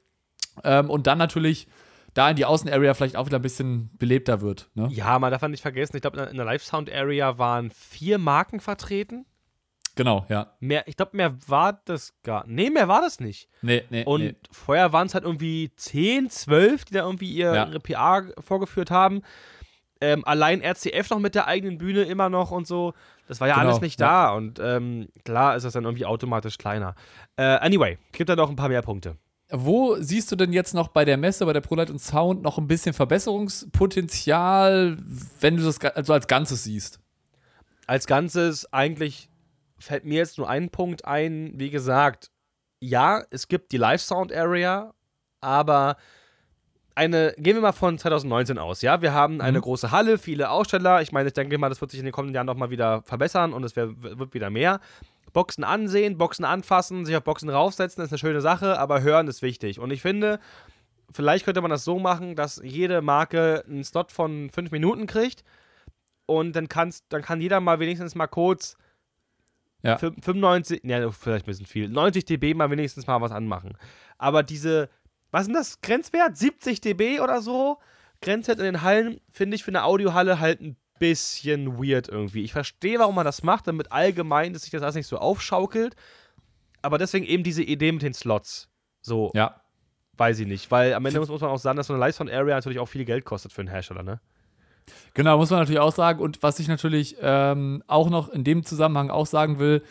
Ähm, 0.63 0.89
und 0.89 1.08
dann 1.08 1.17
natürlich 1.17 1.67
da 2.13 2.30
in 2.30 2.36
die 2.36 2.45
Außenarea 2.45 2.93
vielleicht 2.93 3.15
auch 3.15 3.26
wieder 3.26 3.39
ein 3.39 3.41
bisschen 3.41 3.89
belebter 3.97 4.41
wird. 4.41 4.69
Ne? 4.74 4.88
Ja, 4.91 5.17
man 5.19 5.32
darf 5.32 5.41
nicht 5.43 5.62
vergessen, 5.62 5.95
ich 5.95 6.02
glaube, 6.02 6.21
in 6.21 6.36
der 6.38 6.45
Live 6.45 6.63
Sound 6.63 6.91
Area 6.91 7.38
waren 7.38 7.71
vier 7.71 8.17
Marken 8.17 8.60
vertreten. 8.60 9.26
Genau, 9.95 10.26
ja. 10.30 10.54
Mehr, 10.60 10.88
ich 10.88 10.95
glaube, 10.95 11.17
mehr 11.17 11.36
war 11.47 11.82
das 11.86 12.13
gar 12.24 12.45
Nee, 12.47 12.69
mehr 12.69 12.88
war 12.88 13.02
das 13.02 13.19
nicht. 13.19 13.50
Nee, 13.62 13.84
nee, 13.89 14.04
Und 14.06 14.21
nee. 14.21 14.36
vorher 14.50 14.93
waren 14.93 15.08
es 15.08 15.13
halt 15.13 15.26
irgendwie 15.26 15.71
10, 15.76 16.30
12, 16.30 16.86
die 16.86 16.93
da 16.93 17.02
irgendwie 17.02 17.30
ihr, 17.32 17.54
Ja. 17.54 17.67
ihre 17.67 17.80
PA 17.82 18.24
vorgeführt 18.39 18.89
haben. 18.89 19.21
Ähm, 20.00 20.26
allein 20.26 20.62
RCF 20.63 21.10
noch 21.10 21.19
mit 21.19 21.36
der 21.36 21.45
eigenen 21.47 21.78
Bühne 21.78 22.04
immer 22.04 22.30
noch 22.30 22.52
und 22.52 22.65
so. 22.67 22.93
Das 23.28 23.39
war 23.41 23.47
ja 23.50 23.56
Genau, 23.56 23.67
alles 23.67 23.82
nicht 23.82 24.00
ja. 24.00 24.08
da. 24.08 24.34
Und 24.34 24.60
ähm, 24.60 25.10
klar 25.26 25.56
ist 25.56 25.63
das 25.63 25.74
dann 25.74 25.84
irgendwie 25.84 26.06
automatisch 26.06 26.58
kleiner. 26.58 26.95
Äh, 27.36 27.43
anyway, 27.43 27.97
gibt 28.13 28.30
da 28.30 28.36
noch 28.36 28.50
ein 28.50 28.56
paar 28.56 28.69
mehr 28.69 28.82
Punkte. 28.82 29.17
Wo 29.51 29.97
siehst 29.99 30.31
du 30.31 30.35
denn 30.35 30.53
jetzt 30.53 30.73
noch 30.73 30.87
bei 30.87 31.05
der 31.05 31.17
Messe, 31.17 31.45
bei 31.45 31.53
der 31.53 31.61
ProLight 31.61 31.89
und 31.89 31.99
Sound 31.99 32.41
noch 32.41 32.57
ein 32.57 32.67
bisschen 32.67 32.93
Verbesserungspotenzial, 32.93 34.97
wenn 35.39 35.57
du 35.57 35.63
das 35.63 35.79
also 35.81 36.13
als 36.13 36.27
Ganzes 36.27 36.63
siehst? 36.63 36.99
als 37.87 38.07
Ganzes 38.07 38.71
eigentlich 38.71 39.27
fällt 39.77 40.05
mir 40.05 40.19
jetzt 40.19 40.37
nur 40.37 40.49
ein 40.49 40.69
Punkt 40.69 41.03
ein. 41.03 41.51
Wie 41.55 41.69
gesagt, 41.69 42.31
ja, 42.79 43.23
es 43.31 43.49
gibt 43.49 43.73
die 43.73 43.77
Live 43.77 44.01
Sound 44.01 44.31
Area, 44.31 44.93
aber 45.41 45.97
eine, 46.95 47.33
gehen 47.37 47.55
wir 47.55 47.61
mal 47.61 47.73
von 47.73 47.97
2019 47.97 48.57
aus, 48.57 48.81
ja, 48.81 49.01
wir 49.01 49.13
haben 49.13 49.41
eine 49.41 49.57
Mhm. 49.57 49.63
große 49.63 49.91
Halle, 49.91 50.17
viele 50.17 50.51
Aussteller. 50.51 51.01
Ich 51.01 51.11
meine, 51.11 51.27
ich 51.27 51.33
denke 51.33 51.57
mal, 51.57 51.67
das 51.69 51.81
wird 51.81 51.91
sich 51.91 51.99
in 51.99 52.05
den 52.05 52.13
kommenden 52.13 52.35
Jahren 52.35 52.47
nochmal 52.47 52.69
wieder 52.69 53.01
verbessern 53.03 53.51
und 53.51 53.63
es 53.65 53.75
wird 53.75 54.33
wieder 54.33 54.49
mehr. 54.49 54.79
Boxen 55.34 55.63
ansehen, 55.63 56.17
Boxen 56.17 56.46
anfassen, 56.46 57.06
sich 57.06 57.15
auf 57.15 57.24
Boxen 57.24 57.50
raufsetzen, 57.50 58.04
ist 58.04 58.12
eine 58.12 58.17
schöne 58.20 58.41
Sache, 58.41 58.80
aber 58.80 59.02
hören 59.02 59.28
ist 59.28 59.41
wichtig. 59.41 59.80
Und 59.80 59.91
ich 59.91 60.02
finde, 60.02 60.39
vielleicht 61.12 61.46
könnte 61.46 61.62
man 61.62 61.72
das 61.72 61.84
so 61.84 62.00
machen, 62.00 62.36
dass 62.36 62.62
jede 62.63 63.02
Marke 63.02 63.63
einen 63.67 63.84
Slot 63.84 64.12
von 64.12 64.50
fünf 64.50 64.72
Minuten 64.72 65.08
kriegt 65.08 65.44
und 66.26 66.56
dann, 66.56 66.67
kannst, 66.70 67.06
dann 67.10 67.22
kann 67.22 67.41
jeder 67.41 67.60
mal 67.60 67.80
wenigstens 67.80 68.15
mal 68.15 68.28
kurz 68.28 68.78
Ja. 69.84 69.96
fün- 69.98 70.22
95, 70.24 70.82
ja, 70.84 71.10
vielleicht 71.12 71.46
ein 71.46 71.48
bisschen 71.52 71.65
viel, 71.65 71.89
90 71.89 72.26
dB 72.26 72.54
mal 72.54 72.70
wenigstens 72.70 73.08
mal 73.08 73.20
was 73.22 73.32
anmachen. 73.32 73.78
Aber 74.17 74.44
diese, 74.44 74.89
was 75.32 75.41
ist 75.44 75.48
denn 75.48 75.56
das, 75.56 75.82
Grenzwert? 75.82 76.38
70 76.38 76.82
dB 76.82 77.20
oder 77.20 77.41
so? 77.41 77.80
Grenzwert 78.22 78.60
in 78.60 78.65
den 78.65 78.82
Hallen 78.84 79.20
finde 79.32 79.56
ich 79.56 79.63
für 79.63 79.72
eine 79.72 79.84
Audiohalle 79.84 80.39
halt 80.39 80.62
ein 80.62 80.78
bisschen 81.01 81.77
weird 81.83 82.07
irgendwie. 82.07 82.43
Ich 82.43 82.53
verstehe, 82.53 82.99
warum 82.99 83.15
man 83.15 83.25
das 83.25 83.41
macht, 83.43 83.67
damit 83.67 83.91
allgemein, 83.91 84.53
dass 84.53 84.61
sich 84.61 84.71
das 84.71 84.83
alles 84.83 84.95
nicht 84.95 85.07
so 85.07 85.17
aufschaukelt. 85.17 85.95
Aber 86.83 86.97
deswegen 86.97 87.25
eben 87.25 87.43
diese 87.43 87.63
Idee 87.63 87.91
mit 87.91 88.03
den 88.03 88.13
Slots. 88.13 88.69
So, 89.01 89.31
Ja. 89.33 89.61
weiß 90.17 90.39
ich 90.39 90.47
nicht. 90.47 90.69
Weil 90.71 90.93
am 90.93 91.05
Ende 91.05 91.19
muss, 91.19 91.29
muss 91.29 91.41
man 91.41 91.49
auch 91.49 91.57
sagen, 91.57 91.75
dass 91.77 91.87
so 91.87 91.93
eine 91.93 91.99
Live 91.99 92.15
Sound 92.15 92.31
Area 92.31 92.55
natürlich 92.55 92.79
auch 92.79 92.85
viel 92.85 93.03
Geld 93.05 93.25
kostet 93.25 93.51
für 93.51 93.61
einen 93.61 93.69
Hersteller, 93.69 94.03
ne? 94.03 94.21
Genau, 95.13 95.37
muss 95.37 95.49
man 95.49 95.59
natürlich 95.59 95.79
auch 95.79 95.93
sagen. 95.93 96.19
Und 96.19 96.41
was 96.43 96.59
ich 96.59 96.67
natürlich 96.67 97.15
ähm, 97.21 97.83
auch 97.87 98.09
noch 98.09 98.29
in 98.29 98.43
dem 98.43 98.63
Zusammenhang 98.63 99.09
auch 99.09 99.25
sagen 99.25 99.57
will, 99.59 99.83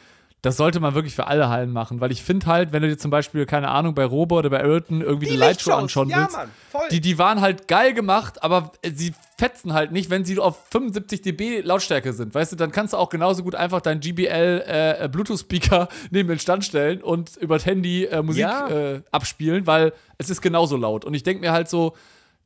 das 0.42 0.56
sollte 0.56 0.80
man 0.80 0.94
wirklich 0.94 1.14
für 1.14 1.26
alle 1.26 1.48
Hallen 1.48 1.70
machen. 1.70 2.00
Weil 2.00 2.12
ich 2.12 2.22
finde 2.22 2.46
halt, 2.46 2.72
wenn 2.72 2.82
du 2.82 2.88
dir 2.88 2.96
zum 2.96 3.10
Beispiel, 3.10 3.44
keine 3.44 3.68
Ahnung, 3.68 3.94
bei 3.94 4.04
Robo 4.04 4.38
oder 4.38 4.48
bei 4.48 4.62
Ayrton 4.62 5.02
irgendwie 5.02 5.28
die, 5.28 5.36
Lightshow 5.36 5.72
anschauen 5.72 6.10
willst, 6.14 6.38
voll. 6.70 6.88
die, 6.90 7.00
die 7.00 7.18
waren 7.18 7.40
halt 7.40 7.68
geil 7.68 7.92
gemacht, 7.92 8.42
aber 8.42 8.72
äh, 8.82 8.90
sie 8.92 9.12
fetzen 9.38 9.72
halt 9.74 9.92
nicht, 9.92 10.08
wenn 10.10 10.24
sie 10.24 10.38
auf 10.38 10.58
75 10.70 11.22
dB 11.22 11.60
Lautstärke 11.60 12.12
sind. 12.12 12.34
Weißt 12.34 12.52
du, 12.52 12.56
dann 12.56 12.72
kannst 12.72 12.94
du 12.94 12.96
auch 12.96 13.10
genauso 13.10 13.42
gut 13.42 13.54
einfach 13.54 13.80
deinen 13.80 14.00
GBL 14.00 14.64
äh, 14.66 15.08
Bluetooth-Speaker 15.08 15.88
neben 16.10 16.28
den 16.28 16.38
Stand 16.38 16.64
stellen 16.64 17.02
und 17.02 17.36
über 17.36 17.56
das 17.56 17.66
Handy 17.66 18.04
äh, 18.04 18.22
Musik 18.22 18.42
Ja. 18.42 18.68
äh, 18.68 19.02
abspielen, 19.10 19.66
weil 19.66 19.92
es 20.16 20.30
ist 20.30 20.40
genauso 20.40 20.76
laut. 20.76 21.04
Und 21.04 21.14
ich 21.14 21.22
denke 21.22 21.42
mir 21.42 21.52
halt 21.52 21.68
so, 21.68 21.94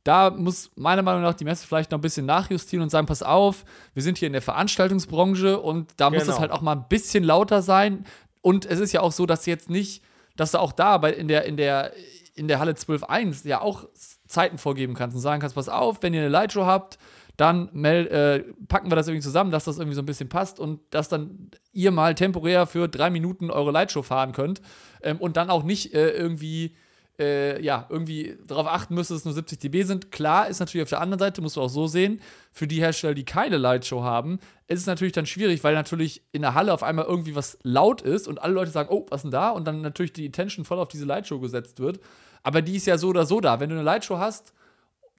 da 0.05 0.29
muss 0.29 0.71
meiner 0.75 1.01
Meinung 1.01 1.23
nach 1.23 1.33
die 1.33 1.43
Messe 1.45 1.65
vielleicht 1.67 1.91
noch 1.91 1.97
ein 1.97 2.01
bisschen 2.01 2.27
nachjustieren 2.27 2.83
und 2.83 2.89
sagen, 2.89 3.07
pass 3.07 3.23
auf, 3.23 3.65
wir 3.95 4.03
sind 4.03 4.17
hier 4.19 4.27
in 4.27 4.33
der 4.33 4.41
Veranstaltungsbranche 4.41 5.59
und 5.59 5.91
da 5.97 6.09
muss 6.11 6.21
es 6.21 6.27
Genau. 6.27 6.39
halt 6.39 6.51
auch 6.51 6.61
mal 6.61 6.73
ein 6.73 6.85
bisschen 6.87 7.23
lauter 7.23 7.61
sein. 7.63 8.05
Und 8.41 8.65
es 8.67 8.79
ist 8.79 8.91
ja 8.93 9.01
auch 9.01 9.11
so, 9.11 9.25
dass 9.25 9.47
jetzt 9.47 9.69
nicht, 9.69 10.03
dass 10.37 10.51
du 10.51 10.59
auch 10.59 10.71
da 10.71 10.99
bei, 10.99 11.11
in, 11.11 11.27
der, 11.27 11.45
in, 11.45 11.57
der, 11.57 11.91
in 12.35 12.47
der 12.47 12.59
Halle 12.59 12.73
12.1 12.73 13.47
ja 13.47 13.61
auch 13.61 13.85
Zeiten 14.27 14.59
vorgeben 14.59 14.93
kannst 14.93 15.15
und 15.15 15.21
sagen 15.21 15.41
kannst, 15.41 15.55
pass 15.55 15.69
auf, 15.69 16.03
wenn 16.03 16.13
ihr 16.13 16.21
eine 16.21 16.29
Lightshow 16.29 16.65
habt, 16.67 16.99
dann 17.35 17.69
meld, 17.73 18.11
äh, 18.11 18.43
packen 18.67 18.91
wir 18.91 18.95
das 18.95 19.07
irgendwie 19.07 19.23
zusammen, 19.23 19.49
dass 19.49 19.65
das 19.65 19.77
irgendwie 19.79 19.95
so 19.95 20.01
ein 20.03 20.05
bisschen 20.05 20.29
passt 20.29 20.59
und 20.59 20.81
dass 20.91 21.09
dann 21.09 21.49
ihr 21.73 21.89
mal 21.91 22.13
temporär 22.13 22.67
für 22.67 22.87
drei 22.87 23.09
Minuten 23.09 23.49
eure 23.49 23.71
Lightshow 23.71 24.03
fahren 24.03 24.33
könnt 24.33 24.61
ähm, 25.01 25.17
und 25.17 25.35
dann 25.35 25.49
auch 25.49 25.63
nicht 25.63 25.95
äh, 25.95 26.11
irgendwie 26.11 26.75
äh, 27.19 27.61
ja, 27.63 27.85
irgendwie 27.89 28.37
darauf 28.45 28.67
achten 28.67 28.95
müsst, 28.95 29.11
dass 29.11 29.19
es 29.19 29.25
nur 29.25 29.33
70 29.33 29.59
dB 29.59 29.83
sind. 29.83 30.11
Klar 30.11 30.47
ist 30.47 30.59
natürlich 30.59 30.83
auf 30.83 30.89
der 30.89 31.01
anderen 31.01 31.19
Seite, 31.19 31.41
musst 31.41 31.55
du 31.55 31.61
auch 31.61 31.69
so 31.69 31.87
sehen, 31.87 32.21
für 32.51 32.67
die 32.67 32.79
Hersteller, 32.79 33.13
die 33.13 33.25
keine 33.25 33.57
Lightshow 33.57 34.03
haben, 34.03 34.39
ist 34.67 34.81
es 34.81 34.85
natürlich 34.85 35.13
dann 35.13 35.25
schwierig, 35.25 35.63
weil 35.63 35.73
natürlich 35.73 36.23
in 36.31 36.41
der 36.41 36.53
Halle 36.53 36.73
auf 36.73 36.83
einmal 36.83 37.05
irgendwie 37.05 37.35
was 37.35 37.57
laut 37.63 38.01
ist 38.01 38.27
und 38.27 38.41
alle 38.41 38.53
Leute 38.53 38.71
sagen, 38.71 38.89
oh, 38.91 39.05
was 39.09 39.19
ist 39.19 39.23
denn 39.23 39.31
da? 39.31 39.49
Und 39.49 39.65
dann 39.65 39.81
natürlich 39.81 40.13
die 40.13 40.27
Attention 40.27 40.65
voll 40.65 40.79
auf 40.79 40.87
diese 40.87 41.05
Lightshow 41.05 41.39
gesetzt 41.39 41.79
wird. 41.79 41.99
Aber 42.43 42.61
die 42.61 42.75
ist 42.75 42.87
ja 42.87 42.97
so 42.97 43.09
oder 43.09 43.25
so 43.25 43.39
da. 43.39 43.59
Wenn 43.59 43.69
du 43.69 43.75
eine 43.75 43.83
Lightshow 43.83 44.17
hast, 44.17 44.53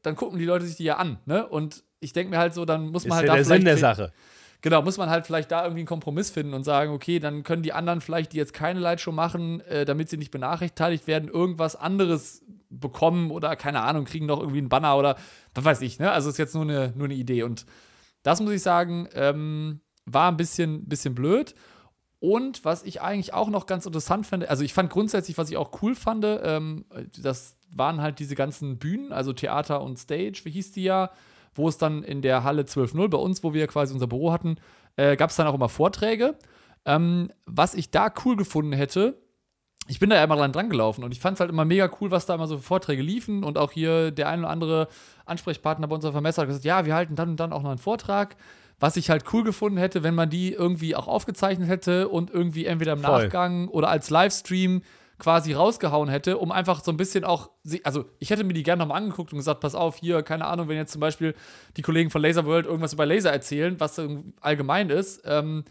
dann 0.03 0.15
gucken 0.17 0.39
die 0.39 0.45
Leute 0.45 0.65
sich 0.67 0.77
die 0.77 0.85
ja 0.85 0.97
an, 0.97 1.19
ne? 1.25 1.47
Und 1.47 1.83
ich 2.01 2.13
denke 2.13 2.31
mir 2.31 2.39
halt 2.39 2.55
so, 2.55 2.65
dann 2.65 2.89
muss 2.91 3.05
man 3.07 3.11
ist 3.11 3.17
halt 3.17 3.27
ja 3.27 3.33
da 3.33 3.37
der 3.37 3.45
Sinn 3.45 3.65
der 3.65 3.79
Sache. 3.79 4.13
Genau, 4.63 4.83
muss 4.83 4.99
man 4.99 5.11
halt 5.11 5.27
vielleicht 5.27 5.53
da 5.53 5.63
irgendwie 5.63 5.81
einen 5.81 5.87
Kompromiss 5.87 6.31
finden 6.31 6.55
und 6.55 6.65
sagen, 6.65 6.93
okay, 6.93 7.19
dann 7.19 7.43
können 7.43 7.63
die 7.63 7.73
anderen 7.73 8.01
vielleicht, 8.01 8.33
die 8.33 8.37
jetzt 8.37 8.53
keine 8.53 8.81
Lightshow 8.81 9.13
machen, 9.13 9.61
äh, 9.63 9.85
damit 9.85 10.09
sie 10.09 10.17
nicht 10.17 10.31
benachteiligt 10.31 11.07
werden, 11.07 11.29
irgendwas 11.29 11.77
anderes 11.77 12.43
bekommen 12.69 13.31
oder 13.31 13.55
keine 13.57 13.83
Ahnung, 13.83 14.05
kriegen 14.05 14.27
noch 14.27 14.41
irgendwie 14.41 14.59
einen 14.59 14.69
Banner 14.69 14.97
oder 14.97 15.17
was 15.55 15.65
weiß 15.65 15.81
ich, 15.83 15.99
ne? 15.99 16.11
Also 16.11 16.31
ist 16.31 16.39
jetzt 16.39 16.55
nur 16.55 16.65
eine, 16.65 16.93
nur 16.97 17.07
eine 17.07 17.15
Idee. 17.15 17.43
Und 17.43 17.67
das 18.23 18.41
muss 18.41 18.53
ich 18.53 18.63
sagen, 18.63 19.09
ähm, 19.15 19.81
war 20.05 20.31
ein 20.31 20.37
bisschen, 20.37 20.89
bisschen 20.89 21.15
blöd. 21.15 21.55
Und 22.19 22.65
was 22.65 22.83
ich 22.83 23.03
eigentlich 23.03 23.35
auch 23.35 23.49
noch 23.49 23.67
ganz 23.67 23.87
interessant 23.87 24.27
fand, 24.27 24.49
also 24.49 24.65
ich 24.65 24.73
fand 24.73 24.91
grundsätzlich, 24.91 25.37
was 25.39 25.51
ich 25.51 25.57
auch 25.57 25.83
cool 25.83 25.95
fand, 25.95 26.25
ähm, 26.25 26.87
das 27.19 27.57
waren 27.71 28.01
halt 28.01 28.19
diese 28.19 28.35
ganzen 28.35 28.79
Bühnen, 28.79 29.13
also 29.13 29.33
Theater 29.33 29.83
und 29.83 29.99
Stage, 29.99 30.41
wie 30.45 30.51
hieß 30.51 30.73
die 30.73 30.85
ja, 30.85 31.11
wo 31.57 31.69
es 31.69 31.79
dann 31.79 32.03
in 32.03 32.23
der 32.23 32.45
Halle 32.45 32.63
12.0 32.63 33.09
bei 33.09 33.19
uns, 33.19 33.43
wo 33.43 33.55
wir 33.55 33.67
quasi 33.67 33.93
unser 33.93 34.07
Büro 34.07 34.33
hatten, 34.33 34.57
äh, 34.97 35.17
gab 35.17 35.31
es 35.31 35.37
dann 35.37 35.47
auch 35.47 35.55
immer 35.55 35.69
Vorträge. 35.69 36.37
Ähm, 36.85 37.31
was 37.47 37.75
ich 37.75 37.91
da 37.91 38.13
cool 38.25 38.37
gefunden 38.37 38.73
hätte, 38.73 39.19
ich 39.89 40.01
bin 40.01 40.11
da 40.11 40.17
ja 40.17 40.25
immer 40.25 40.37
dran, 40.37 40.53
dran 40.53 40.71
gelaufen 40.71 41.05
und 41.05 41.13
ich 41.13 41.21
fand 41.21 41.37
es 41.37 41.41
halt 41.41 41.51
immer 41.51 41.65
mega 41.65 41.91
cool, 42.01 42.11
was 42.11 42.27
da 42.27 42.35
immer 42.35 42.47
so 42.47 42.57
für 42.57 42.63
Vorträge 42.63 43.03
liefen 43.03 43.45
und 43.45 43.59
auch 43.59 43.73
hier 43.73 44.11
der 44.11 44.29
ein 44.29 44.41
oder 44.41 44.51
andere 44.51 44.89
Ansprechpartner 45.27 45.87
bei 45.87 45.95
unserer 45.95 46.13
Vermesser 46.13 46.43
hat 46.43 46.49
gesagt, 46.49 46.65
ja, 46.65 46.87
wir 46.87 46.95
halten 46.95 47.15
dann 47.15 47.31
und 47.31 47.41
dann 47.41 47.53
auch 47.53 47.63
noch 47.63 47.71
einen 47.71 47.79
Vortrag. 47.79 48.37
Was 48.79 48.97
ich 48.99 49.09
halt 49.09 49.25
cool 49.33 49.43
gefunden 49.43 49.79
hätte, 49.79 50.03
wenn 50.03 50.15
man 50.15 50.29
die 50.29 50.53
irgendwie 50.53 50.95
auch 50.95 51.09
aufgezeichnet 51.09 51.69
hätte 51.69 52.09
und 52.09 52.31
irgendwie 52.31 52.67
entweder 52.67 52.93
im 52.93 52.99
Voll. 52.99 53.25
Nachgang 53.25 53.69
oder 53.69 53.89
als 53.89 54.11
Livestream 54.11 54.83
quasi 55.19 55.53
rausgehauen 55.53 56.09
hätte, 56.09 56.39
um 56.39 56.53
einfach 56.53 56.83
so 56.85 56.91
ein 56.91 56.97
bisschen 56.97 57.25
auch, 57.25 57.51
also 57.85 58.05
ich 58.19 58.31
hätte 58.31 58.45
mir 58.45 58.53
die 58.53 58.63
gerne 58.63 58.81
nochmal 58.81 58.99
angeguckt 58.99 59.33
und 59.33 59.39
gesagt, 59.39 59.61
pass 59.61 59.75
auf, 59.75 59.97
hier, 59.97 60.23
keine 60.23 60.47
Ahnung, 60.47 60.69
wenn 60.69 60.77
jetzt 60.77 60.93
zum 60.93 61.01
Beispiel 61.01 61.35
die 61.77 61.83
Kollegen 61.83 62.11
von 62.11 62.21
Laser 62.21 62.45
World 62.45 62.67
irgendwas 62.67 62.93
über 62.93 63.07
Laser 63.07 63.33
erzählen, 63.33 63.81
was 63.81 64.01
allgemein 64.41 64.91
ist, 64.91 65.23
ähm, 65.25 65.65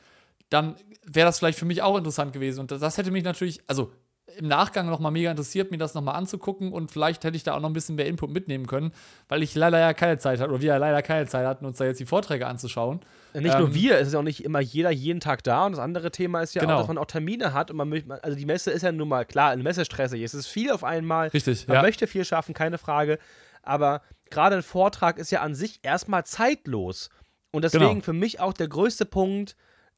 dann 0.49 0.75
wäre 1.05 1.27
das 1.27 1.39
vielleicht 1.39 1.59
für 1.59 1.65
mich 1.65 1.81
auch 1.81 1.97
interessant 1.97 2.33
gewesen. 2.33 2.61
Und 2.61 2.71
das 2.71 2.97
hätte 2.97 3.11
mich 3.11 3.23
natürlich, 3.23 3.61
also 3.67 3.91
im 4.37 4.47
Nachgang 4.47 4.87
nochmal 4.89 5.11
mega 5.11 5.29
interessiert, 5.31 5.71
mir 5.71 5.77
das 5.77 5.93
nochmal 5.93 6.15
anzugucken 6.15 6.73
und 6.73 6.91
vielleicht 6.91 7.23
hätte 7.23 7.37
ich 7.37 7.43
da 7.43 7.53
auch 7.55 7.59
noch 7.59 7.69
ein 7.69 7.73
bisschen 7.73 7.95
mehr 7.95 8.07
Input 8.07 8.31
mitnehmen 8.31 8.65
können, 8.67 8.91
weil 9.29 9.43
ich 9.43 9.53
leider 9.55 9.79
ja 9.79 9.93
keine 9.93 10.17
Zeit 10.17 10.39
hatte 10.39 10.49
oder 10.51 10.61
wir 10.61 10.69
ja 10.69 10.77
leider 10.77 11.01
keine 11.03 11.27
Zeit 11.27 11.45
hatten, 11.45 11.65
uns 11.65 11.77
da 11.77 11.85
jetzt 11.85 11.99
die 11.99 12.05
Vorträge 12.05 12.47
anzuschauen. 12.47 13.01
Nicht 13.33 13.57
nur 13.57 13.67
Ähm, 13.67 13.73
wir, 13.75 13.97
es 13.99 14.07
ist 14.07 14.13
ja 14.13 14.19
auch 14.19 14.23
nicht 14.23 14.43
immer 14.43 14.59
jeder 14.59 14.89
jeden 14.91 15.19
Tag 15.19 15.43
da. 15.43 15.65
Und 15.65 15.73
das 15.73 15.79
andere 15.79 16.09
Thema 16.11 16.41
ist 16.41 16.55
ja 16.55 16.61
Genau. 16.61 16.75
auch, 16.75 16.79
dass 16.79 16.87
man 16.87 16.97
auch 16.97 17.05
Termine 17.05 17.53
hat. 17.53 17.69
Und 17.69 17.77
man 17.77 17.89
möchte, 17.89 18.23
also 18.23 18.37
die 18.37 18.45
Messe 18.45 18.71
ist 18.71 18.81
ja 18.81 18.91
nun 18.93 19.07
mal, 19.09 19.25
klar, 19.25 19.51
eine 19.51 19.61
Messe 19.61 19.83
stressig. 19.85 20.21
Es 20.23 20.33
ist 20.33 20.47
viel 20.47 20.71
auf 20.71 20.83
einmal. 20.85 21.27
Richtig, 21.27 21.67
Man 21.67 21.75
ja. 21.75 21.81
möchte 21.81 22.07
viel 22.07 22.23
schaffen, 22.25 22.53
keine 22.53 22.77
Frage. 22.77 23.19
Aber 23.61 24.01
gerade 24.29 24.55
ein 24.55 24.63
Vortrag 24.63 25.17
ist 25.17 25.31
ja 25.31 25.41
an 25.41 25.53
sich 25.53 25.79
erstmal 25.83 26.25
zeitlos. 26.25 27.09
Und 27.51 27.63
deswegen 27.63 27.85
Genau. 27.89 28.01
für 28.03 28.13
mich 28.13 28.39
auch 28.39 28.53
der 28.53 28.69
größte 28.69 29.05
Punkt, 29.05 29.55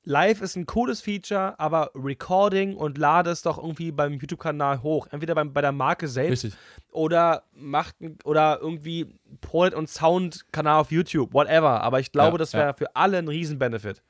Live 0.07 0.41
ist 0.41 0.55
ein 0.55 0.65
cooles 0.65 1.01
Feature, 1.01 1.59
aber 1.59 1.91
Recording 1.93 2.75
und 2.75 2.97
lade 2.97 3.29
es 3.29 3.41
doch 3.41 3.57
irgendwie 3.57 3.91
beim 3.91 4.13
YouTube-Kanal 4.13 4.81
hoch. 4.81 5.07
Entweder 5.11 5.35
beim, 5.35 5.51
bei 5.51 5.61
der 5.61 5.73
Marke 5.73 6.07
selbst 6.07 6.45
Richtig. 6.45 6.59
oder 6.91 7.43
macht 7.53 7.95
oder 8.23 8.59
irgendwie 8.61 9.13
Prolet 9.41 9.73
und 9.73 9.89
Sound-Kanal 9.89 10.79
auf 10.79 10.91
YouTube, 10.91 11.33
whatever. 11.33 11.81
Aber 11.83 11.99
ich 11.99 12.11
glaube, 12.11 12.33
Ja, 12.33 12.37
das 12.37 12.51
ja. 12.53 12.59
wäre 12.59 12.73
für 12.73 12.95
alle 12.95 13.17
ein 13.17 13.27
Riesen-Benefit. 13.27 14.01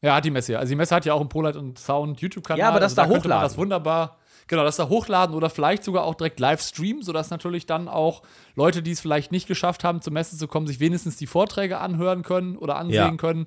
Ja, 0.00 0.16
hat 0.16 0.24
die 0.24 0.30
Messe 0.30 0.52
ja. 0.54 0.58
Also 0.58 0.70
die 0.70 0.76
Messe 0.76 0.94
hat 0.94 1.04
ja 1.04 1.12
auch 1.14 1.20
einen 1.20 1.28
ProLight 1.28 1.56
und 1.56 1.78
Sound 1.78 2.20
YouTube-Kanal. 2.20 2.58
Ja, 2.58 2.68
aber 2.68 2.80
das 2.80 2.92
also 2.92 3.02
da 3.02 3.08
man 3.08 3.18
hochladen. 3.18 3.42
Das 3.44 3.56
wunderbar. 3.58 4.16
Genau, 4.48 4.64
das 4.64 4.76
da 4.76 4.88
hochladen 4.88 5.36
oder 5.36 5.48
vielleicht 5.50 5.84
sogar 5.84 6.02
auch 6.04 6.14
direkt 6.16 6.40
live 6.40 6.60
streamen, 6.60 7.02
sodass 7.02 7.30
natürlich 7.30 7.66
dann 7.66 7.86
auch 7.86 8.22
Leute, 8.56 8.82
die 8.82 8.90
es 8.90 9.00
vielleicht 9.00 9.30
nicht 9.30 9.46
geschafft 9.46 9.84
haben, 9.84 10.00
zur 10.02 10.12
Messe 10.12 10.36
zu 10.36 10.48
kommen, 10.48 10.66
sich 10.66 10.80
wenigstens 10.80 11.16
die 11.16 11.28
Vorträge 11.28 11.78
anhören 11.78 12.22
können 12.22 12.56
oder 12.56 12.76
ansehen 12.76 12.94
Ja. 13.12 13.16
können. 13.16 13.46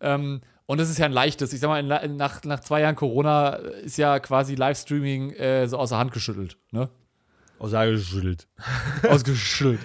Ähm, 0.00 0.42
und 0.66 0.78
das 0.80 0.88
ist 0.90 0.98
ja 0.98 1.06
ein 1.06 1.12
leichtes. 1.12 1.52
Ich 1.52 1.60
sag 1.60 1.68
mal, 1.68 1.82
nach, 1.82 2.42
nach 2.44 2.60
zwei 2.60 2.80
Jahren 2.80 2.96
Corona 2.96 3.50
ist 3.50 3.96
ja 3.98 4.18
quasi 4.20 4.54
Livestreaming 4.54 5.32
äh, 5.32 5.66
so 5.68 5.78
außer 5.78 5.98
Hand 5.98 6.12
geschüttelt. 6.12 6.56
Ne? 6.70 6.88
Sage 7.60 7.92
geschüttelt. 7.92 8.46
Ausgeschüttelt. 9.08 9.80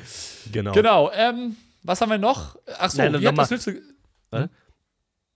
Genau. 0.52 0.72
Genau. 0.74 1.12
Ähm, 1.14 1.56
was 1.84 2.02
haben 2.02 2.10
wir 2.10 2.18
noch? 2.18 2.58
Achso, 2.78 2.98
Nein, 2.98 3.14
wie 3.14 3.18
noch 3.24 3.26
hat 3.30 3.36
mal- 3.38 3.44
das 3.44 3.52
nützliche. 3.52 3.82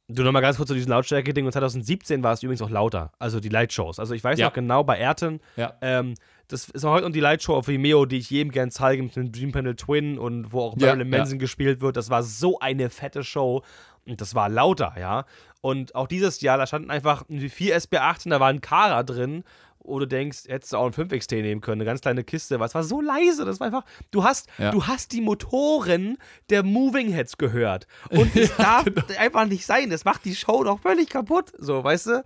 Du 0.10 0.22
nochmal 0.24 0.42
ganz 0.42 0.58
kurz 0.58 0.68
zu 0.68 0.74
diesem 0.74 0.90
Lautstärke-Ding. 0.92 1.46
Und 1.46 1.54
2017 1.54 2.22
war 2.24 2.34
es 2.34 2.44
übrigens 2.44 2.62
auch 2.62 2.70
lauter. 2.70 3.14
Also 3.20 3.40
die 3.40 3.48
Lightshows. 3.50 4.00
Also 4.00 4.14
ich 4.14 4.24
weiß 4.24 4.38
Ja. 4.38 4.48
noch 4.48 4.54
genau 4.54 4.84
bei 4.84 5.00
Ayrton. 5.00 5.40
Ja. 5.56 5.74
Ähm, 5.82 6.16
das 6.50 6.70
ist 6.70 6.84
heute 6.84 7.06
noch 7.06 7.14
die 7.14 7.22
Lightshow 7.22 7.56
auf 7.56 7.70
Vimeo, 7.70 8.06
die 8.06 8.18
ich 8.18 8.30
jedem 8.30 8.52
gern 8.52 8.70
zeige 8.70 9.02
mit 9.02 9.16
dem 9.16 9.32
Dream 9.32 9.54
Panel 9.54 9.76
Twin 9.78 10.20
und 10.20 10.52
wo 10.52 10.60
auch 10.62 10.78
Ja, 10.78 10.88
Marilyn 10.88 11.10
Manson 11.10 11.40
gespielt 11.40 11.80
wird. 11.80 11.96
Das 11.96 12.10
war 12.10 12.22
so 12.22 12.60
eine 12.60 12.90
fette 12.90 13.24
Show. 13.24 13.64
Und 14.06 14.20
das 14.22 14.36
war 14.36 14.50
lauter, 14.50 14.94
ja. 15.00 15.26
Und 15.62 15.96
auch 15.96 16.08
dieses 16.08 16.42
Jahr, 16.42 16.58
da 16.58 16.68
standen 16.68 16.92
einfach 16.92 17.24
vier 17.50 17.78
SB18, 17.78 18.30
da 18.30 18.40
war 18.40 18.50
ein 18.50 18.60
Kara 18.62 19.04
drin, 19.04 19.44
wo 19.86 20.00
du 20.00 20.06
denkst, 20.06 20.44
hättest 20.48 20.74
du 20.74 20.78
auch 20.78 20.86
ein 20.86 20.94
5XT 20.94 21.42
nehmen 21.42 21.62
können, 21.62 21.82
eine 21.82 21.86
ganz 21.86 22.02
kleine 22.02 22.24
Kiste. 22.24 22.56
Aber 22.56 22.66
es 22.66 22.76
war 22.76 22.84
so 22.84 23.02
leise, 23.02 23.44
das 23.46 23.60
war 23.60 23.68
einfach, 23.68 23.84
du 24.12 24.24
hast, 24.24 24.48
Ja. 24.58 24.72
du 24.72 24.88
hast 24.88 25.12
die 25.12 25.22
Motoren 25.22 26.18
der 26.50 26.64
Moving 26.64 27.10
Heads 27.12 27.38
gehört. 27.38 27.88
Und 28.10 28.34
es 28.36 28.56
darf 28.56 28.86
genau. 28.86 29.02
einfach 29.20 29.46
nicht 29.46 29.66
sein. 29.66 29.90
Das 29.90 30.06
macht 30.06 30.26
die 30.26 30.36
Show 30.36 30.64
doch 30.64 30.80
völlig 30.80 31.10
kaputt. 31.10 31.52
So, 31.58 31.84
weißt 31.84 32.08
du? 32.08 32.24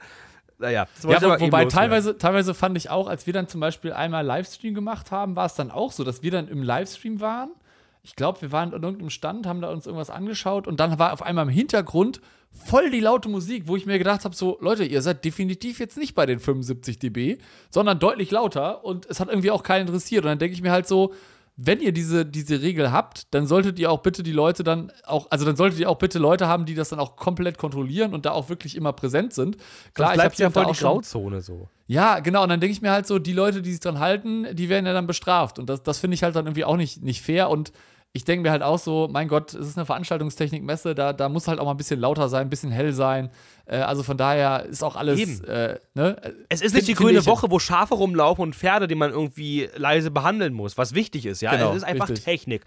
Naja, 0.60 0.88
Ja, 1.04 1.22
wo, 1.22 1.40
wobei 1.40 1.66
teilweise, 1.66 2.18
teilweise 2.18 2.54
fand 2.56 2.78
ich 2.78 2.90
auch, 2.90 3.08
als 3.08 3.28
wir 3.28 3.34
dann 3.34 3.48
zum 3.48 3.60
Beispiel 3.62 3.94
einmal 3.94 4.26
Livestream 4.26 4.74
gemacht 4.74 5.12
haben, 5.12 5.36
war 5.36 5.46
es 5.46 5.54
dann 5.56 5.70
auch 5.70 5.92
so, 5.92 6.04
dass 6.04 6.24
wir 6.24 6.32
dann 6.32 6.48
im 6.48 6.64
Livestream 6.64 7.22
waren. 7.22 7.52
Ich 8.08 8.16
glaube, 8.16 8.42
wir 8.42 8.54
waren 8.54 8.74
an 8.74 8.84
irgendeinem 8.84 9.10
Stand, 9.10 9.46
haben 9.46 9.60
da 9.60 9.70
uns 9.70 9.86
irgendwas 9.86 10.10
angeschaut 10.10 10.66
und 10.66 10.80
dann 10.80 10.98
war 10.98 11.12
auf 11.12 11.22
einmal 11.22 11.44
im 11.44 11.52
Hintergrund 11.52 12.22
voll 12.54 12.90
die 12.90 13.02
laute 13.02 13.28
Musik, 13.28 13.68
wo 13.68 13.76
ich 13.76 13.86
mir 13.86 13.98
gedacht 13.98 14.24
habe: 14.24 14.34
so, 14.34 14.58
Leute, 14.62 14.86
ihr 14.86 15.02
seid 15.02 15.26
definitiv 15.26 15.80
jetzt 15.80 15.98
nicht 15.98 16.16
bei 16.16 16.26
den 16.26 16.40
75 16.40 17.00
dB, 17.00 17.38
sondern 17.70 18.00
deutlich 18.00 18.32
lauter 18.32 18.86
und 18.86 19.06
es 19.08 19.20
hat 19.20 19.28
irgendwie 19.28 19.52
auch 19.52 19.62
keinen 19.62 19.88
interessiert. 19.88 20.24
Und 20.24 20.30
dann 20.30 20.40
denke 20.40 20.56
ich 20.56 20.62
mir 20.62 20.72
halt 20.72 20.88
so, 20.88 21.14
wenn 21.58 21.82
ihr 21.82 21.92
diese, 21.92 22.24
diese 22.26 22.62
Regel 22.62 22.92
habt, 22.92 23.34
dann 23.34 23.48
solltet 23.48 23.80
ihr 23.80 23.92
auch 23.92 24.04
bitte 24.04 24.22
die 24.22 24.32
Leute 24.32 24.64
dann 24.64 24.92
auch, 25.04 25.26
also 25.32 25.44
dann 25.44 25.56
solltet 25.56 25.80
ihr 25.80 25.90
auch 25.90 25.98
bitte 25.98 26.20
Leute 26.20 26.48
haben, 26.48 26.66
die 26.66 26.76
das 26.76 26.90
dann 26.90 27.00
auch 27.00 27.16
komplett 27.16 27.58
kontrollieren 27.58 28.14
und 28.14 28.28
da 28.28 28.32
auch 28.32 28.48
wirklich 28.48 28.76
immer 28.76 28.94
präsent 28.94 29.34
sind. 29.34 29.58
Klar, 29.96 30.12
ich 30.12 30.14
bleibt 30.14 30.32
hab's 30.32 30.38
ja 30.38 30.52
voll 30.52 30.66
auch 30.66 30.72
die 30.72 30.80
Grauzone 30.80 31.42
so. 31.42 31.68
ja, 31.88 32.20
genau. 32.20 32.44
Und 32.44 32.50
dann 32.50 32.60
denke 32.60 32.72
ich 32.72 32.82
mir 32.84 32.92
halt 32.92 33.08
so, 33.08 33.18
die 33.18 33.34
Leute, 33.34 33.64
die 33.64 33.72
sich 33.72 33.80
dran 33.80 34.00
halten, 34.00 34.46
die 34.56 34.70
werden 34.70 34.86
ja 34.86 34.94
dann 34.94 35.08
bestraft. 35.08 35.58
Und 35.58 35.68
das, 35.68 35.82
das 35.82 35.98
finde 35.98 36.14
ich 36.14 36.22
halt 36.22 36.36
dann 36.36 36.46
irgendwie 36.46 36.64
auch 36.64 36.78
nicht, 36.78 37.02
nicht 37.02 37.24
fair. 37.24 37.50
Und 37.50 37.74
ich 38.14 38.26
denke 38.26 38.44
mir 38.44 38.52
halt 38.52 38.64
auch 38.64 38.80
so, 38.80 39.08
mein 39.12 39.28
Gott, 39.28 39.54
es 39.54 39.68
ist 39.68 39.78
eine 39.78 39.86
Veranstaltungstechnik-Messe, 39.86 40.96
da, 40.96 41.14
da 41.14 41.30
muss 41.30 41.48
halt 41.48 41.60
auch 41.60 41.66
mal 41.66 41.72
ein 41.72 41.78
bisschen 41.78 42.00
lauter 42.00 42.30
sein, 42.30 42.48
ein 42.48 42.50
bisschen 42.50 42.72
hell 42.72 42.94
sein. 42.94 43.30
Äh, 43.66 43.78
also 43.78 44.02
von 44.02 44.18
daher 44.18 44.66
ist 44.66 44.84
auch 44.84 44.96
alles. 44.96 45.42
Äh, 45.42 45.78
ne? 45.94 46.36
Es 46.50 46.62
ist 46.62 46.74
nicht 46.74 46.88
die 46.88 46.94
grüne 46.94 47.26
Woche, 47.26 47.52
wo 47.52 47.60
Schafe 47.60 47.96
rumlaufen 47.96 48.42
und 48.42 48.56
Pferde, 48.56 48.88
die 48.88 48.96
man 48.96 49.12
irgendwie 49.12 49.70
leise 49.76 50.10
behandeln 50.10 50.54
muss, 50.54 50.78
was 50.78 50.96
wichtig 50.96 51.26
ist, 51.26 51.42
ja. 51.42 51.52
Genau, 51.52 51.72
es 51.72 51.78
ist 51.78 51.84
einfach 51.84 52.10
richtig. 52.10 52.26
Technik. 52.26 52.64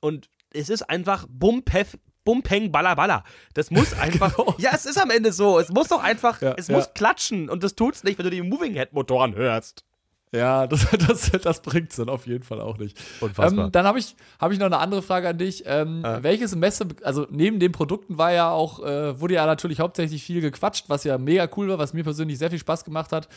Und 0.00 0.30
es 0.52 0.70
ist 0.70 0.88
einfach 0.88 1.26
Bumpef, 1.28 1.98
Bumpeng, 2.24 2.72
Balla, 2.72 2.94
Balla. 2.94 3.24
Das 3.54 3.70
muss 3.70 3.92
einfach. 3.98 4.36
Genau. 4.36 4.54
Ja, 4.58 4.70
es 4.74 4.86
ist 4.86 4.98
am 4.98 5.10
Ende 5.10 5.32
so. 5.32 5.58
Es 5.58 5.70
muss 5.70 5.88
doch 5.88 6.02
einfach. 6.02 6.40
Ja, 6.40 6.54
es 6.56 6.68
ja. 6.68 6.76
muss 6.76 6.92
klatschen. 6.94 7.48
Und 7.48 7.62
das 7.62 7.74
tut's 7.74 8.04
nicht, 8.04 8.18
wenn 8.18 8.24
du 8.24 8.30
die 8.30 8.42
Moving 8.42 8.72
Head 8.74 8.92
Motoren 8.92 9.34
hörst. 9.34 9.84
Ja, 10.32 10.66
das, 10.66 10.86
das, 10.90 11.30
das 11.30 11.62
bringt 11.62 11.90
es 11.90 11.96
dann 11.96 12.08
auf 12.08 12.26
jeden 12.26 12.42
Fall 12.42 12.60
auch 12.60 12.78
nicht. 12.78 12.98
Unfassbar. 13.20 13.66
Ähm, 13.66 13.72
dann 13.72 13.86
habe 13.86 13.98
ich, 13.98 14.16
hab 14.38 14.52
ich 14.52 14.58
noch 14.58 14.66
eine 14.66 14.78
andere 14.78 15.02
Frage 15.02 15.28
an 15.28 15.38
dich. 15.38 15.62
Ähm, 15.66 16.02
Ja. 16.04 16.22
Welches 16.22 16.54
Messe, 16.56 16.86
also 17.02 17.26
neben 17.30 17.60
den 17.60 17.72
Produkten 17.72 18.18
war 18.18 18.32
ja 18.32 18.50
auch, 18.50 18.84
äh, 18.84 19.18
wurde 19.20 19.34
ja 19.34 19.46
natürlich 19.46 19.80
hauptsächlich 19.80 20.22
viel 20.24 20.40
gequatscht, 20.40 20.88
was 20.88 21.04
ja 21.04 21.16
mega 21.18 21.48
cool 21.56 21.68
war, 21.68 21.78
was 21.78 21.92
mir 21.94 22.02
persönlich 22.04 22.38
sehr 22.38 22.50
viel 22.50 22.58
Spaß 22.58 22.84
gemacht 22.84 23.12
hat. 23.12 23.28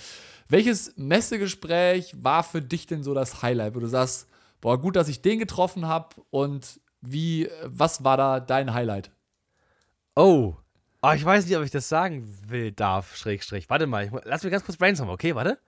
Welches 0.47 0.93
Messegespräch 0.97 2.15
war 2.21 2.43
für 2.43 2.61
dich 2.61 2.87
denn 2.87 3.03
so 3.03 3.13
das 3.13 3.43
Highlight, 3.43 3.75
wo 3.75 3.79
du 3.79 3.87
sagst, 3.87 4.27
boah, 4.61 4.81
gut, 4.81 4.95
dass 4.95 5.07
ich 5.07 5.21
den 5.21 5.37
getroffen 5.39 5.87
habe 5.87 6.15
und 6.31 6.79
wie, 7.01 7.45
äh, 7.45 7.51
was 7.65 8.03
war 8.03 8.17
da 8.17 8.39
dein 8.39 8.73
Highlight? 8.73 9.11
Oh. 10.15 10.55
Oh, 11.01 11.11
ich 11.15 11.23
weiß 11.23 11.45
nicht, 11.45 11.55
ob 11.55 11.63
ich 11.63 11.71
das 11.71 11.87
sagen 11.87 12.27
will, 12.47 12.73
darf, 12.73 13.15
Schrägstrich. 13.15 13.69
Warte 13.69 13.87
mal, 13.87 14.05
ich, 14.05 14.11
lass 14.25 14.43
mich 14.43 14.51
ganz 14.51 14.65
kurz 14.65 14.77
brainstormen, 14.77 15.13
okay? 15.13 15.33
Warte. 15.33 15.59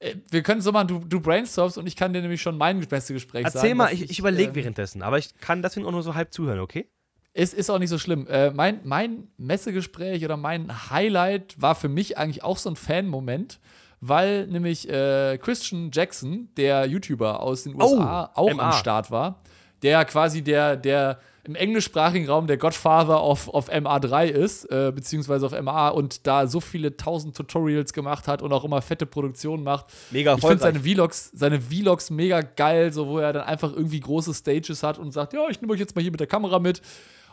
Äh, 0.00 0.14
wir 0.30 0.42
können 0.42 0.60
so 0.60 0.72
machen, 0.72 0.88
du, 0.88 0.98
du 1.00 1.20
brainstormst 1.20 1.78
und 1.78 1.86
ich 1.86 1.96
kann 1.96 2.12
dir 2.12 2.20
nämlich 2.22 2.42
schon 2.42 2.56
mein 2.56 2.78
Messegespräch 2.78 3.44
sagen. 3.46 3.56
Erzähl 3.56 3.74
mal, 3.74 3.86
was 3.86 3.92
ich, 3.92 4.10
ich 4.10 4.18
überlege 4.18 4.52
äh, 4.52 4.54
währenddessen, 4.54 5.02
aber 5.02 5.18
ich 5.18 5.36
kann 5.40 5.62
deswegen 5.62 5.86
auch 5.86 5.92
nur 5.92 6.02
so 6.02 6.14
halb 6.14 6.32
zuhören, 6.32 6.60
okay? 6.60 6.88
ist, 7.34 7.54
ist 7.54 7.70
auch 7.70 7.78
nicht 7.78 7.90
so 7.90 7.98
schlimm. 7.98 8.26
Äh, 8.26 8.50
mein, 8.50 8.80
mein 8.84 9.28
Messegespräch 9.36 10.24
oder 10.24 10.36
mein 10.36 10.90
Highlight 10.90 11.60
war 11.60 11.74
für 11.76 11.88
mich 11.88 12.18
eigentlich 12.18 12.42
auch 12.42 12.58
so 12.58 12.68
ein 12.70 12.76
Fan-Moment, 12.76 13.60
weil 14.00 14.46
nämlich 14.48 14.88
äh, 14.88 15.38
Christian 15.40 15.90
Jackson, 15.92 16.48
der 16.56 16.86
YouTuber 16.86 17.40
aus 17.40 17.62
den 17.64 17.74
USA, 17.80 18.32
Oh, 18.34 18.40
auch 18.40 18.54
MA. 18.54 18.62
am 18.70 18.72
Start 18.72 19.10
war. 19.10 19.40
Der 19.82 20.04
quasi 20.04 20.42
der, 20.42 20.76
der 20.76 21.20
im 21.48 21.54
englischsprachigen 21.54 22.28
Raum 22.28 22.46
der 22.46 22.58
Godfather 22.58 23.24
of, 23.24 23.48
of 23.48 23.70
MA3 23.70 24.26
ist, 24.26 24.66
äh, 24.66 24.92
beziehungsweise 24.94 25.46
auf 25.46 25.60
MA 25.60 25.88
und 25.88 26.26
da 26.26 26.46
so 26.46 26.60
viele 26.60 26.96
tausend 26.96 27.34
Tutorials 27.36 27.94
gemacht 27.94 28.28
hat 28.28 28.42
und 28.42 28.52
auch 28.52 28.64
immer 28.64 28.82
fette 28.82 29.06
Produktionen 29.06 29.64
macht. 29.64 29.86
Mega 30.10 30.34
Ich 30.34 30.40
finde 30.40 30.58
seine 30.58 30.80
Vlogs, 30.80 31.30
seine 31.32 31.60
Vlogs 31.60 32.10
mega 32.10 32.42
geil, 32.42 32.92
so 32.92 33.08
wo 33.08 33.18
er 33.18 33.32
dann 33.32 33.44
einfach 33.44 33.72
irgendwie 33.72 34.00
große 34.00 34.34
Stages 34.34 34.82
hat 34.82 34.98
und 34.98 35.12
sagt, 35.12 35.32
ja, 35.32 35.48
ich 35.48 35.60
nehme 35.60 35.72
euch 35.72 35.80
jetzt 35.80 35.96
mal 35.96 36.02
hier 36.02 36.10
mit 36.10 36.20
der 36.20 36.26
Kamera 36.26 36.58
mit. 36.58 36.82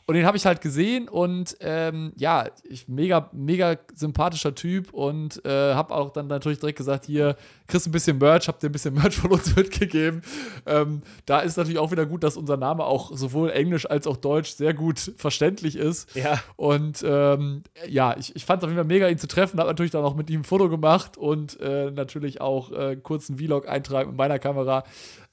Und 0.08 0.14
den 0.14 0.26
habe 0.28 0.38
ich 0.38 0.46
halt 0.46 0.62
gesehen 0.62 1.10
und 1.10 1.58
ähm, 1.62 2.14
ja, 2.16 2.46
ich, 2.64 2.88
mega, 2.88 3.28
mega 3.34 3.76
sympathischer 3.96 4.54
Typ 4.54 4.94
und 4.94 5.44
äh, 5.44 5.74
habe 5.74 5.96
auch 5.96 6.12
dann 6.12 6.28
natürlich 6.28 6.60
direkt 6.60 6.78
gesagt, 6.78 7.06
hier, 7.06 7.36
kriegst 7.66 7.88
ein 7.88 7.92
bisschen 7.92 8.20
Merch, 8.20 8.48
hab 8.48 8.60
dir 8.60 8.70
ein 8.70 8.72
bisschen 8.72 8.94
Merch 9.02 9.18
von 9.18 9.32
uns 9.32 9.56
mitgegeben. 9.56 10.22
Ähm, 10.68 11.02
da 11.26 11.40
ist 11.40 11.58
natürlich 11.58 11.80
auch 11.80 11.90
wieder 11.90 12.06
gut, 12.06 12.24
dass 12.24 12.38
unser 12.38 12.56
Name 12.56 12.84
auch 12.84 13.16
sowohl 13.16 13.50
Englisch 13.50 13.90
als 13.90 14.06
auch 14.06 14.18
Deutsch 14.18 14.52
sehr 14.52 14.76
gut 14.76 15.12
verständlich 15.18 15.76
ist. 15.76 16.16
Ja. 16.16 16.40
Und 16.56 17.04
ähm, 17.04 17.64
ja, 17.88 18.16
ich, 18.16 18.36
ich 18.36 18.46
fand 18.46 18.62
es 18.62 18.66
auf 18.66 18.70
jeden 18.70 18.78
Fall 18.78 18.88
mega, 18.88 19.08
ihn 19.08 19.18
zu 19.18 19.28
treffen. 19.28 19.60
Habe 19.60 19.70
natürlich 19.70 19.92
dann 19.92 20.06
auch 20.06 20.16
mit 20.16 20.30
ihm 20.30 20.42
ein 20.42 20.44
Foto 20.44 20.70
gemacht 20.70 21.18
und 21.18 21.60
äh, 21.60 21.90
natürlich 21.90 22.42
auch 22.42 22.72
äh, 22.72 22.76
einen 22.76 23.02
kurzen 23.02 23.40
Vlog 23.40 23.68
eintragen 23.68 24.10
mit 24.10 24.18
meiner 24.20 24.38
Kamera. 24.38 24.84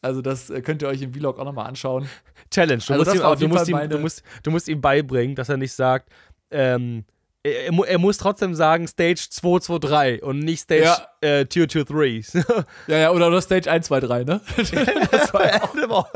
Also, 0.03 0.21
das 0.21 0.51
äh, 0.51 0.61
könnt 0.61 0.83
ihr 0.83 0.89
euch 0.89 1.01
im 1.01 1.15
Vlog 1.15 1.39
auch 1.39 1.45
nochmal 1.45 1.67
anschauen. 1.67 2.09
Challenge. 2.51 2.83
Du, 2.87 2.93
Also 2.93 3.05
musst 3.05 3.15
ihm, 3.17 3.23
auch, 3.23 3.37
du, 3.39 3.49
musst 3.49 3.69
ihm, 3.69 3.89
du, 3.89 3.99
musst, 3.99 4.23
du 4.43 4.51
musst 4.51 4.69
ihm 4.69 4.81
beibringen, 4.81 5.35
dass 5.37 5.49
er 5.49 5.57
nicht 5.57 5.73
sagt, 5.73 6.11
ähm, 6.51 7.05
er, 7.45 7.67
er 7.67 7.73
mu- 7.73 7.85
muss 7.99 8.19
trotzdem 8.19 8.55
sagen 8.55 8.87
Stage 8.87 9.27
223 9.31 10.23
und 10.23 10.41
nicht 10.41 10.61
Stage 10.61 10.83
Ja. 10.83 11.07
äh, 11.41 11.47
223. 11.49 12.45
Ja, 12.89 12.99
ja, 12.99 13.11
oder, 13.11 13.29
oder 13.29 13.41
Stage 13.41 13.71
1, 13.71 13.87
2, 13.87 14.01
3, 14.01 14.25
ne? 14.25 14.41
das, 14.57 15.33
war, 15.33 15.43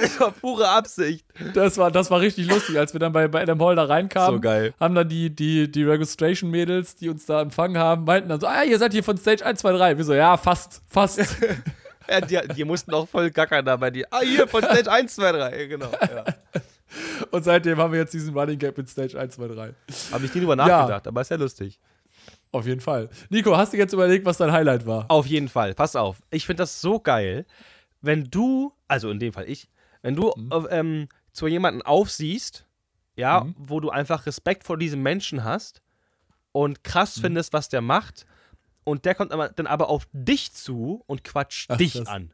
das 0.00 0.20
war 0.20 0.30
pure 0.32 0.68
Absicht. 0.68 1.24
das, 1.54 1.76
war, 1.78 1.90
das 1.90 2.10
war 2.10 2.20
richtig 2.20 2.48
lustig, 2.48 2.78
als 2.78 2.92
wir 2.92 3.00
dann 3.00 3.12
bei, 3.12 3.28
bei 3.28 3.42
Adam 3.42 3.60
Hall 3.62 3.76
da 3.76 3.84
reinkamen. 3.84 4.36
So 4.36 4.40
geil. 4.40 4.74
Haben 4.80 4.94
dann 4.94 5.08
die, 5.08 5.30
die, 5.34 5.70
die 5.70 5.84
Registration-Mädels, 5.84 6.96
die 6.96 7.08
uns 7.08 7.26
da 7.26 7.42
empfangen 7.42 7.78
haben, 7.78 8.04
meinten 8.04 8.28
dann 8.28 8.40
so: 8.40 8.46
Ah, 8.46 8.62
ihr 8.64 8.78
seid 8.78 8.92
hier 8.92 9.04
von 9.04 9.16
Stage 9.18 9.44
1, 9.44 9.60
2, 9.60 9.72
3. 9.72 9.96
Wir 9.98 10.04
so: 10.04 10.14
Ja, 10.14 10.36
fast, 10.36 10.82
fast. 10.88 11.20
Ja, 12.10 12.20
die, 12.20 12.54
die 12.54 12.64
mussten 12.64 12.92
auch 12.92 13.08
voll 13.08 13.30
gackern 13.30 13.64
da 13.64 13.76
bei 13.76 13.90
dir. 13.90 14.06
Ah, 14.10 14.20
hier 14.20 14.48
von 14.48 14.62
Stage 14.62 14.90
1, 14.90 15.14
2, 15.14 15.32
3. 15.32 15.66
Genau. 15.66 15.90
Ja. 15.92 16.24
und 17.30 17.44
seitdem 17.44 17.78
haben 17.78 17.92
wir 17.92 18.00
jetzt 18.00 18.12
diesen 18.14 18.36
Running 18.36 18.58
Gap 18.58 18.76
mit 18.76 18.88
Stage 18.88 19.18
1, 19.18 19.34
2, 19.36 19.48
3. 19.48 19.74
Habe 20.12 20.24
ich 20.24 20.34
nie 20.34 20.40
drüber 20.40 20.56
Ja. 20.56 20.66
nachgedacht, 20.66 21.06
aber 21.06 21.20
ist 21.20 21.30
ja 21.30 21.36
lustig. 21.36 21.78
Auf 22.52 22.66
jeden 22.66 22.80
Fall. 22.80 23.08
Nico, 23.28 23.56
hast 23.56 23.72
du 23.72 23.76
jetzt 23.76 23.92
überlegt, 23.92 24.26
was 24.26 24.38
dein 24.38 24.50
Highlight 24.50 24.84
war? 24.86 25.06
Auf 25.08 25.26
jeden 25.26 25.48
Fall. 25.48 25.74
Pass 25.74 25.94
auf. 25.94 26.18
Ich 26.30 26.46
finde 26.46 26.62
das 26.64 26.80
so 26.80 26.98
geil, 26.98 27.46
wenn 28.00 28.24
du, 28.24 28.72
also 28.88 29.10
in 29.10 29.20
dem 29.20 29.32
Fall 29.32 29.48
ich, 29.48 29.68
wenn 30.02 30.16
du 30.16 30.30
äh, 30.50 30.78
ähm, 30.78 31.08
zu 31.32 31.46
jemandem 31.46 31.82
aufsiehst, 31.82 32.66
ja, 33.16 33.44
Mhm. 33.44 33.54
wo 33.56 33.78
du 33.80 33.90
einfach 33.90 34.26
Respekt 34.26 34.64
vor 34.64 34.76
diesem 34.78 35.00
Menschen 35.02 35.44
hast 35.44 35.80
und 36.52 36.82
krass 36.82 37.16
Mhm. 37.18 37.20
findest, 37.22 37.52
was 37.52 37.68
der 37.68 37.82
macht, 37.82 38.26
und 38.84 39.04
der 39.04 39.14
kommt 39.14 39.32
aber, 39.32 39.48
dann 39.50 39.66
aber 39.66 39.88
auf 39.88 40.06
dich 40.12 40.52
zu 40.52 41.02
und 41.06 41.24
quatscht 41.24 41.70
Ach, 41.70 41.76
dich 41.76 41.94
das- 41.94 42.08
an. 42.08 42.32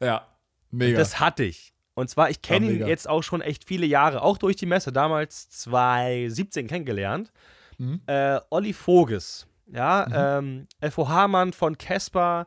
Ja, 0.00 0.26
mega. 0.70 0.98
Das 0.98 1.18
hatte 1.20 1.44
ich. 1.44 1.72
Und 1.94 2.08
zwar, 2.08 2.30
ich 2.30 2.42
kenne 2.42 2.66
Ja, 2.66 2.72
ihn 2.72 2.86
jetzt 2.86 3.08
auch 3.08 3.22
schon 3.22 3.40
echt 3.40 3.64
viele 3.66 3.84
Jahre, 3.86 4.22
auch 4.22 4.38
durch 4.38 4.54
die 4.56 4.66
Messe, 4.66 4.92
damals 4.92 5.48
2017 5.50 6.68
kennengelernt. 6.68 7.32
Mhm. 7.78 8.00
Äh, 8.06 8.40
Olli 8.50 8.72
Voges, 8.72 9.46
ja, 9.66 10.38
ähm, 10.38 10.66
FOH-Mann 10.80 11.52
von 11.52 11.76
Casper, 11.76 12.46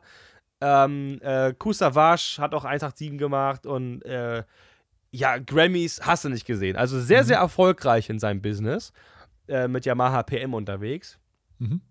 ähm, 0.62 1.18
äh, 1.22 1.52
Kusavage 1.54 2.36
hat 2.38 2.54
auch 2.54 2.64
187 2.64 3.18
gemacht 3.18 3.66
und 3.66 4.02
äh, 4.04 4.44
ja, 5.10 5.36
Grammys 5.38 6.00
hast 6.02 6.24
du 6.24 6.30
nicht 6.30 6.46
gesehen. 6.46 6.76
Also 6.76 6.98
sehr, 7.00 7.24
sehr 7.24 7.36
erfolgreich 7.38 8.08
in 8.08 8.18
seinem 8.18 8.40
Business, 8.40 8.92
äh, 9.48 9.68
mit 9.68 9.84
Yamaha 9.84 10.22
PM 10.22 10.54
unterwegs. 10.54 11.18
Mhm. 11.58 11.82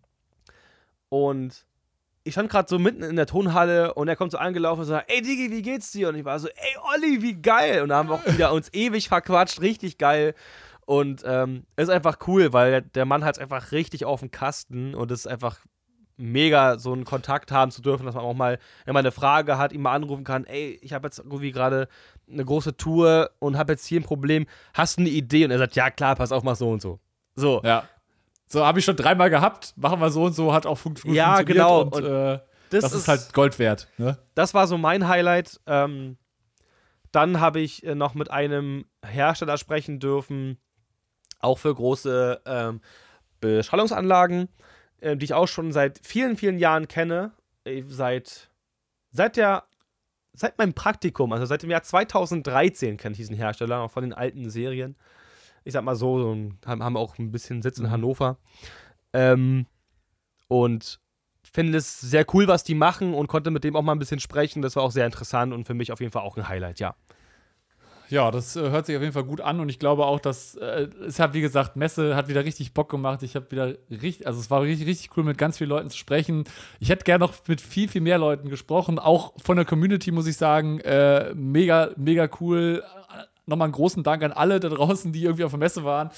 Und 1.12 1.66
ich 2.24 2.34
stand 2.34 2.50
gerade 2.50 2.70
so 2.70 2.80
mitten 2.80 3.04
in 3.04 3.18
der 3.18 3.26
Tonhalle 3.26 3.94
und 3.96 4.08
er 4.08 4.16
kommt 4.16 4.32
so 4.32 4.38
angelaufen 4.38 4.82
und 4.82 4.88
sagt, 4.88 5.12
ey 5.12 5.22
Digi, 5.22 5.52
wie 5.52 5.62
geht's 5.62 5.92
dir? 5.92 6.08
Und 6.08 6.16
ich 6.16 6.24
war 6.24 6.40
so, 6.40 6.48
ey 6.48 6.78
Olli, 6.96 7.22
wie 7.22 7.34
geil. 7.34 7.82
Und 7.82 7.90
da 7.90 7.98
haben 7.98 8.08
wir 8.08 8.16
auch 8.16 8.26
wieder 8.26 8.54
uns 8.54 8.74
ewig 8.74 9.10
verquatscht, 9.10 9.60
richtig 9.60 9.98
geil. 9.98 10.36
Und 10.86 11.24
ähm, 11.26 11.66
ist 11.76 11.90
einfach 11.90 12.20
cool, 12.28 12.54
weil 12.54 12.82
der, 12.82 13.04
Mann 13.04 13.26
hat 13.26 13.36
es 13.36 13.42
einfach 13.42 13.74
richtig 13.74 14.06
auf 14.06 14.22
dem 14.22 14.32
Kasten 14.32 14.96
und 14.96 15.12
es 15.12 15.22
ist 15.22 15.28
einfach 15.28 15.60
mega, 16.16 16.80
so 16.80 16.94
einen 16.94 17.04
Kontakt 17.04 17.52
haben 17.52 17.72
zu 17.72 17.82
dürfen, 17.82 18.06
dass 18.06 18.16
man 18.16 18.24
auch 18.24 18.34
mal, 18.34 18.58
wenn 18.86 18.94
man 18.94 19.02
eine 19.02 19.12
Frage 19.12 19.58
hat, 19.58 19.74
ihn 19.74 19.82
mal 19.82 19.94
anrufen 19.94 20.24
kann, 20.24 20.46
ey, 20.46 20.80
ich 20.82 20.94
habe 20.94 21.08
jetzt 21.08 21.20
irgendwie 21.20 21.52
gerade 21.52 21.90
eine 22.32 22.46
große 22.46 22.78
Tour 22.78 23.32
und 23.40 23.58
habe 23.58 23.74
jetzt 23.74 23.86
hier 23.86 24.00
ein 24.00 24.06
Problem, 24.06 24.46
hast 24.74 24.98
du 24.98 25.02
eine 25.02 25.10
Idee? 25.10 25.44
Und 25.44 25.52
er 25.52 25.58
sagt, 25.58 25.76
ja 25.76 25.90
klar, 25.90 26.16
pass 26.16 26.32
auf, 26.32 26.44
mach 26.44 26.56
so 26.56 26.70
und 26.70 26.82
so. 26.82 27.00
So, 27.36 27.62
Ja. 27.66 27.84
So, 28.52 28.66
habe 28.66 28.80
ich 28.80 28.86
schon 28.86 28.98
dreimal 28.98 29.30
gehabt. 29.30 29.74
Machen 29.78 30.02
wir 30.02 30.10
so 30.10 30.26
und 30.26 30.34
so, 30.34 30.54
hat 30.54 30.66
auch 30.66 30.78
fun 30.78 30.96
Ja, 31.06 31.38
funktioniert. 31.38 31.46
genau. 31.46 31.82
Und, 31.84 31.96
Und 31.96 32.06
äh, 32.06 32.40
das, 32.70 32.92
ist, 32.94 33.08
halt 33.08 33.34
Gold 33.34 33.60
wert. 33.60 33.88
Ne? 33.98 34.18
das 34.36 34.54
war 34.54 34.68
so 34.68 34.78
mein 34.78 35.08
Highlight. 35.08 35.62
Ähm, 35.68 36.18
dann 37.14 37.40
habe 37.40 37.62
ich 37.62 37.86
äh, 37.86 37.96
noch 37.96 38.14
mit 38.14 38.30
einem 38.30 38.86
Hersteller 39.06 39.58
sprechen 39.58 40.00
dürfen, 40.00 40.58
auch 41.40 41.60
für 41.60 41.74
große 41.74 42.42
ähm, 42.46 42.82
Beschallungsanlagen, 43.40 44.50
äh, 45.00 45.16
die 45.16 45.26
ich 45.26 45.34
auch 45.34 45.48
schon 45.48 45.72
seit 45.72 46.00
vielen, 46.04 46.36
vielen 46.36 46.60
Jahren 46.60 46.90
kenne. 46.90 47.32
Äh, 47.64 47.84
seit, 47.88 48.50
seit 49.12 49.38
der, 49.38 49.64
seit 50.34 50.58
meinem 50.58 50.74
Praktikum, 50.74 51.32
also 51.32 51.46
seit 51.46 51.64
dem 51.64 51.72
Jahr 51.72 51.84
2013 51.84 52.98
kenne 52.98 53.14
ich 53.14 53.18
diesen 53.18 53.36
Hersteller, 53.36 53.80
auch 53.80 53.92
von 53.92 54.04
den 54.04 54.14
alten 54.14 54.50
Serien. 54.50 54.98
Ich 55.64 55.74
sag 55.74 55.84
mal 55.84 55.96
so, 55.96 56.20
so 56.20 56.34
ein, 56.34 56.58
haben, 56.66 56.84
haben 56.84 56.98
auch 56.98 57.18
ein 57.18 57.32
bisschen 57.32 57.62
Sitz 57.62 57.78
in 57.78 57.86
Mhm. 57.86 57.92
Hannover. 57.92 58.38
Ähm, 59.14 59.66
und 60.48 61.00
finde 61.54 61.78
es 61.78 62.00
sehr 62.00 62.26
cool, 62.34 62.48
was 62.48 62.64
die 62.64 62.76
machen 62.76 63.14
und 63.14 63.28
konnte 63.28 63.52
mit 63.52 63.64
dem 63.64 63.76
auch 63.76 63.82
mal 63.82 63.94
ein 63.94 64.00
bisschen 64.00 64.20
sprechen. 64.20 64.62
Das 64.62 64.76
war 64.76 64.84
auch 64.84 64.92
sehr 64.92 65.06
interessant 65.06 65.54
und 65.54 65.66
für 65.66 65.74
mich 65.74 65.92
auf 65.92 66.00
jeden 66.00 66.12
Fall 66.12 66.24
auch 66.24 66.38
ein 66.38 66.48
Highlight, 66.48 66.80
ja. 66.80 66.96
Ja, 68.10 68.30
das 68.30 68.58
äh, 68.58 68.70
hört 68.70 68.86
sich 68.86 68.98
auf 68.98 69.02
jeden 69.02 69.14
Fall 69.14 69.24
gut 69.24 69.40
an 69.40 69.62
und 69.62 69.70
ich 69.70 69.80
glaube 69.80 70.06
auch, 70.06 70.20
dass 70.20 70.56
äh, 70.56 70.90
es 71.08 71.18
hat, 71.18 71.34
wie 71.34 71.40
gesagt, 71.40 71.78
Messe 71.78 72.14
hat 72.14 72.28
wieder 72.28 72.44
richtig 72.44 72.74
Bock 72.74 72.90
gemacht. 72.90 73.24
Ich 73.24 73.38
habe 73.38 73.50
wieder 73.52 73.74
richtig, 73.90 74.28
also 74.28 74.38
es 74.38 74.52
war 74.52 74.62
richtig, 74.64 74.86
richtig 74.86 75.16
cool, 75.16 75.24
mit 75.24 75.38
ganz 75.38 75.58
vielen 75.58 75.70
Leuten 75.70 75.90
zu 75.90 75.98
sprechen. 75.98 76.44
Ich 76.82 76.90
hätte 76.90 77.06
gerne 77.06 77.24
noch 77.24 77.34
mit 77.48 77.62
viel, 77.62 77.88
viel 77.88 78.02
mehr 78.02 78.18
Leuten 78.18 78.50
gesprochen. 78.50 79.00
Auch 79.00 79.34
von 79.42 79.56
der 79.56 79.66
Community 79.66 80.12
muss 80.12 80.28
ich 80.28 80.36
sagen, 80.36 80.82
äh, 80.82 81.34
mega, 81.36 81.92
mega 81.96 82.30
cool. 82.42 82.84
Nochmal 83.46 83.66
einen 83.66 83.74
großen 83.74 84.04
Dank 84.04 84.24
an 84.24 84.32
alle 84.32 84.60
da 84.60 84.70
draußen, 84.70 85.12
die 85.12 85.24
irgendwie 85.24 85.44
auf 85.44 85.52
der 85.52 85.60
Messe 85.60 85.84
waren, 85.84 86.10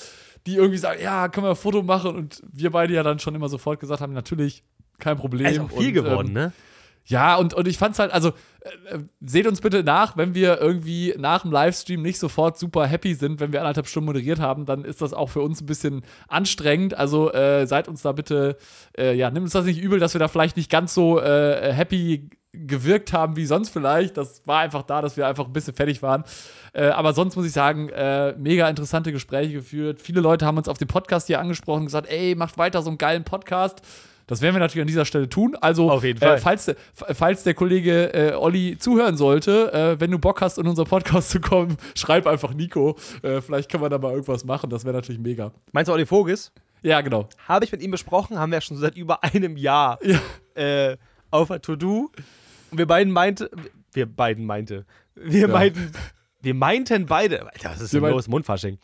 die 0.46 0.56
irgendwie 0.56 0.78
sagen, 0.78 1.02
ja, 1.02 1.30
können 1.30 1.46
wir 1.46 1.52
ein 1.52 1.56
Foto 1.56 1.84
machen 1.84 2.16
und 2.16 2.42
wir 2.52 2.72
beide 2.72 2.94
ja 2.94 3.04
dann 3.04 3.20
schon 3.20 3.36
immer 3.36 3.50
sofort 3.50 3.80
gesagt 3.80 4.02
haben, 4.02 4.14
natürlich, 4.14 4.64
kein 5.00 5.18
Problem. 5.18 5.48
ist 5.48 5.60
auch 5.60 5.72
viel 5.72 5.88
und, 5.88 5.94
geworden, 5.94 6.28
ähm, 6.28 6.34
ne? 6.34 6.54
ja, 7.06 7.36
und, 7.36 7.54
und 7.54 7.68
ich 7.68 7.78
fand's 7.78 8.00
halt, 8.00 8.14
also 8.14 8.30
äh, 8.62 8.96
äh, 8.96 9.00
seht 9.22 9.46
uns 9.48 9.60
bitte 9.60 9.84
nach, 9.84 10.16
wenn 10.16 10.36
wir 10.36 10.62
irgendwie 10.62 11.14
nach 11.18 11.42
dem 11.42 11.52
Livestream 11.52 12.02
nicht 12.02 12.18
sofort 12.18 12.58
super 12.58 12.86
happy 12.88 13.14
sind, 13.14 13.40
wenn 13.42 13.52
wir 13.52 13.60
anderthalb 13.60 13.88
Stunden 13.88 14.06
moderiert 14.06 14.40
haben, 14.40 14.66
dann 14.66 14.86
ist 14.86 15.02
das 15.02 15.14
auch 15.14 15.30
für 15.30 15.42
uns 15.42 15.62
ein 15.62 15.66
bisschen 15.66 16.04
anstrengend. 16.30 16.94
Also 16.94 17.32
äh, 17.34 17.68
seid 17.68 17.90
uns 17.90 18.04
da 18.04 18.14
bitte, 18.14 18.58
äh, 18.98 19.16
ja, 19.16 19.30
nimmt 19.30 19.46
uns 19.46 19.54
das 19.54 19.66
nicht 19.66 19.82
übel, 19.82 20.00
dass 20.00 20.14
wir 20.14 20.20
da 20.20 20.30
vielleicht 20.30 20.56
nicht 20.56 20.72
ganz 20.72 20.94
so 20.94 21.20
äh, 21.20 21.74
happy 21.74 22.30
gewirkt 22.54 23.14
haben 23.14 23.36
wie 23.36 23.46
sonst 23.46 23.70
vielleicht. 23.70 24.16
Das 24.18 24.42
war 24.46 24.60
einfach 24.60 24.84
da, 24.84 25.02
dass 25.02 25.18
wir 25.18 25.28
einfach 25.28 25.46
ein 25.46 25.54
bisschen 25.54 25.74
fertig 25.74 26.02
waren. 26.02 26.24
Äh, 26.74 26.86
aber 26.88 27.14
sonst 27.14 27.36
muss 27.36 27.46
ich 27.46 27.52
sagen, 27.52 27.90
äh, 27.90 28.34
mega 28.38 28.70
interessante 28.70 29.12
Gespräche 29.12 29.54
geführt. 29.54 30.02
Viele 30.02 30.22
Leute 30.22 30.46
haben 30.46 30.58
uns 30.58 30.68
auf 30.70 30.78
dem 30.78 30.88
Podcast 30.88 31.28
hier 31.28 31.40
angesprochen 31.40 31.80
und 31.82 31.86
gesagt, 31.86 32.08
ey, 32.10 32.36
macht 32.36 32.58
weiter 32.58 32.82
so 32.82 32.90
einen 32.90 32.98
geilen 32.98 33.24
Podcast. 33.24 33.82
Das 34.28 34.42
werden 34.42 34.56
wir 34.56 34.60
natürlich 34.60 34.82
an 34.84 34.88
dieser 34.88 35.04
Stelle 35.04 35.28
tun. 35.28 35.58
Also, 35.60 35.92
Auf 35.92 36.04
jeden 36.04 36.22
Äh, 36.22 36.26
Fall. 36.26 36.38
falls, 36.38 36.66
der- 36.66 36.76
f- 36.76 37.18
falls 37.18 37.44
der 37.44 37.56
Kollege 37.56 38.14
äh, 38.14 38.34
Olli 38.36 38.78
zuhören 38.80 39.18
sollte, 39.18 39.74
äh, 39.74 40.00
wenn 40.00 40.12
du 40.12 40.18
Bock 40.20 40.40
hast, 40.42 40.58
in 40.58 40.66
unser 40.68 40.86
Podcast 40.86 41.32
zu 41.32 41.42
kommen, 41.42 41.76
schreib 41.96 42.26
einfach 42.26 42.54
Nico. 42.54 42.96
Äh, 43.22 43.42
vielleicht 43.42 43.70
können 43.70 43.84
wir 43.84 43.90
da 43.90 43.98
mal 43.98 44.12
irgendwas 44.14 44.46
machen. 44.46 44.70
Das 44.70 44.86
wäre 44.86 44.96
natürlich 44.96 45.20
mega. 45.20 45.52
Meinst 45.74 45.90
du 45.90 45.94
Olli 45.94 46.06
Voges? 46.06 46.54
Ja, 46.84 47.02
genau. 47.02 47.28
Habe 47.48 47.66
ich 47.66 47.72
mit 47.74 47.82
ihm 47.82 47.92
besprochen, 47.92 48.40
haben 48.40 48.52
wir 48.52 48.62
schon 48.62 48.78
seit 48.78 48.96
über 48.96 49.24
einem 49.24 49.58
Jahr 49.58 50.00
Ja. 50.04 50.20
äh, 50.62 50.98
auf 51.30 51.50
der 51.50 51.62
To-Do. 51.62 52.10
Und 52.74 52.80
wir 52.80 52.88
beiden 52.88 53.14
meinte, 53.14 53.52
wir 53.92 54.08
beiden 54.08 54.46
meinte, 54.48 54.86
wir 55.14 55.42
Ja. 55.42 55.48
meinten, 55.48 55.92
wir 56.42 56.54
meinten 56.56 57.06
beide, 57.06 57.44
Alter, 57.46 57.70
was 57.70 57.82
ist 57.82 57.94
Wir 57.94 58.02
denn 58.02 58.10
los, 58.10 58.28
Mundfasching. 58.28 58.80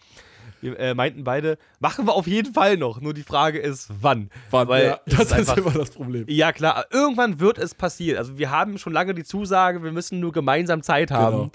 Wir 0.61 0.77
äh, 0.77 0.93
meinten 0.93 1.23
beide, 1.23 1.57
machen 1.79 2.05
wir 2.05 2.13
auf 2.13 2.27
jeden 2.27 2.53
Fall 2.53 2.77
noch. 2.77 3.01
Nur 3.01 3.15
die 3.15 3.23
Frage 3.23 3.57
ist, 3.57 3.89
wann? 4.01 4.29
Wann? 4.51 4.67
Weil 4.67 4.85
ja, 4.85 4.99
das 5.07 5.13
ist 5.19 5.31
ist, 5.31 5.33
einfach- 5.49 5.57
immer 5.57 5.71
das 5.71 5.89
Problem. 5.89 6.25
Ja, 6.27 6.51
klar, 6.51 6.85
irgendwann 6.91 7.39
wird 7.39 7.57
es 7.57 7.73
passieren. 7.73 8.19
Also, 8.19 8.37
wir 8.37 8.51
haben 8.51 8.77
schon 8.77 8.93
lange 8.93 9.15
die 9.15 9.23
Zusage, 9.23 9.81
wir 9.83 9.91
müssen 9.91 10.19
nur 10.19 10.31
gemeinsam 10.33 10.83
Zeit 10.83 11.09
haben. 11.09 11.37
Genau. 11.37 11.51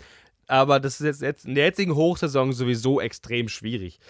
Aber 0.49 0.81
das 0.81 1.01
ist 1.01 1.07
jetzt, 1.07 1.23
jetzt 1.23 1.47
in 1.47 1.55
der 1.55 1.67
jetzigen 1.67 1.95
Hochsaison 1.95 2.53
sowieso 2.53 3.01
extrem 3.01 3.49
schwierig, 3.49 4.01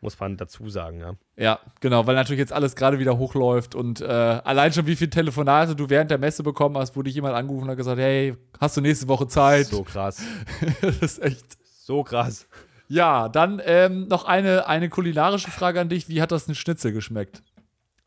muss 0.00 0.18
man 0.18 0.36
dazu 0.36 0.68
sagen, 0.68 1.00
ja. 1.00 1.14
Ja, 1.36 1.60
genau, 1.80 2.06
weil 2.06 2.14
natürlich 2.14 2.38
jetzt 2.38 2.52
alles 2.52 2.76
gerade 2.76 2.98
wieder 2.98 3.18
hochläuft 3.18 3.74
und 3.74 4.00
äh, 4.00 4.04
allein 4.04 4.72
schon 4.72 4.86
wie 4.86 4.96
viele 4.96 5.10
Telefonate 5.10 5.74
du 5.74 5.88
während 5.88 6.10
der 6.10 6.18
Messe 6.18 6.42
bekommen 6.42 6.76
hast, 6.76 6.96
wo 6.96 7.02
dich 7.02 7.14
jemand 7.14 7.34
angerufen 7.34 7.64
und 7.64 7.70
hat 7.70 7.76
gesagt, 7.76 7.98
hey, 7.98 8.36
hast 8.60 8.76
du 8.76 8.80
nächste 8.80 9.08
Woche 9.08 9.26
Zeit? 9.26 9.66
So 9.66 9.82
krass. 9.82 10.22
das 10.80 10.96
ist 10.96 11.22
echt. 11.22 11.58
So 11.82 12.02
krass. 12.02 12.46
Ja, 12.88 13.28
dann 13.28 13.60
ähm, 13.64 14.08
noch 14.08 14.24
eine, 14.24 14.66
eine 14.66 14.88
kulinarische 14.88 15.50
Frage 15.50 15.80
an 15.80 15.88
dich. 15.88 16.08
Wie 16.08 16.22
hat 16.22 16.32
das 16.32 16.48
ein 16.48 16.54
Schnitzel 16.54 16.92
geschmeckt? 16.92 17.42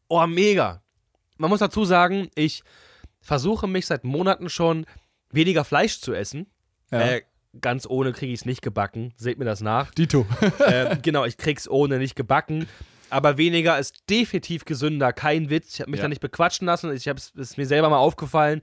Oh, 0.07 0.25
mega. 0.25 0.81
Man 1.37 1.49
muss 1.49 1.59
dazu 1.59 1.85
sagen, 1.85 2.29
ich 2.35 2.63
versuche 3.21 3.67
mich 3.67 3.85
seit 3.85 4.03
Monaten 4.03 4.49
schon 4.49 4.85
weniger 5.31 5.63
Fleisch 5.63 5.99
zu 5.99 6.13
essen. 6.13 6.47
Ja. 6.91 7.01
Äh, 7.01 7.21
ganz 7.61 7.87
ohne 7.87 8.13
kriege 8.13 8.31
ich 8.33 8.41
es 8.41 8.45
nicht 8.45 8.61
gebacken. 8.61 9.13
Seht 9.17 9.39
mir 9.39 9.45
das 9.45 9.61
nach. 9.61 9.91
Dito. 9.91 10.25
äh, 10.59 10.97
genau, 11.01 11.25
ich 11.25 11.37
krieg's 11.37 11.67
ohne 11.69 11.97
nicht 11.97 12.15
gebacken. 12.15 12.67
Aber 13.09 13.37
weniger 13.37 13.79
ist 13.79 14.03
definitiv 14.09 14.65
gesünder. 14.65 15.13
Kein 15.13 15.49
Witz. 15.49 15.73
Ich 15.75 15.81
habe 15.81 15.89
mich 15.91 15.97
Ja. 15.99 16.03
da 16.03 16.09
nicht 16.09 16.21
bequatschen 16.21 16.67
lassen. 16.67 16.93
Ich 16.93 17.07
habe 17.07 17.17
es 17.17 17.31
ist 17.31 17.57
mir 17.57 17.65
selber 17.65 17.89
mal 17.89 17.97
aufgefallen. 17.97 18.61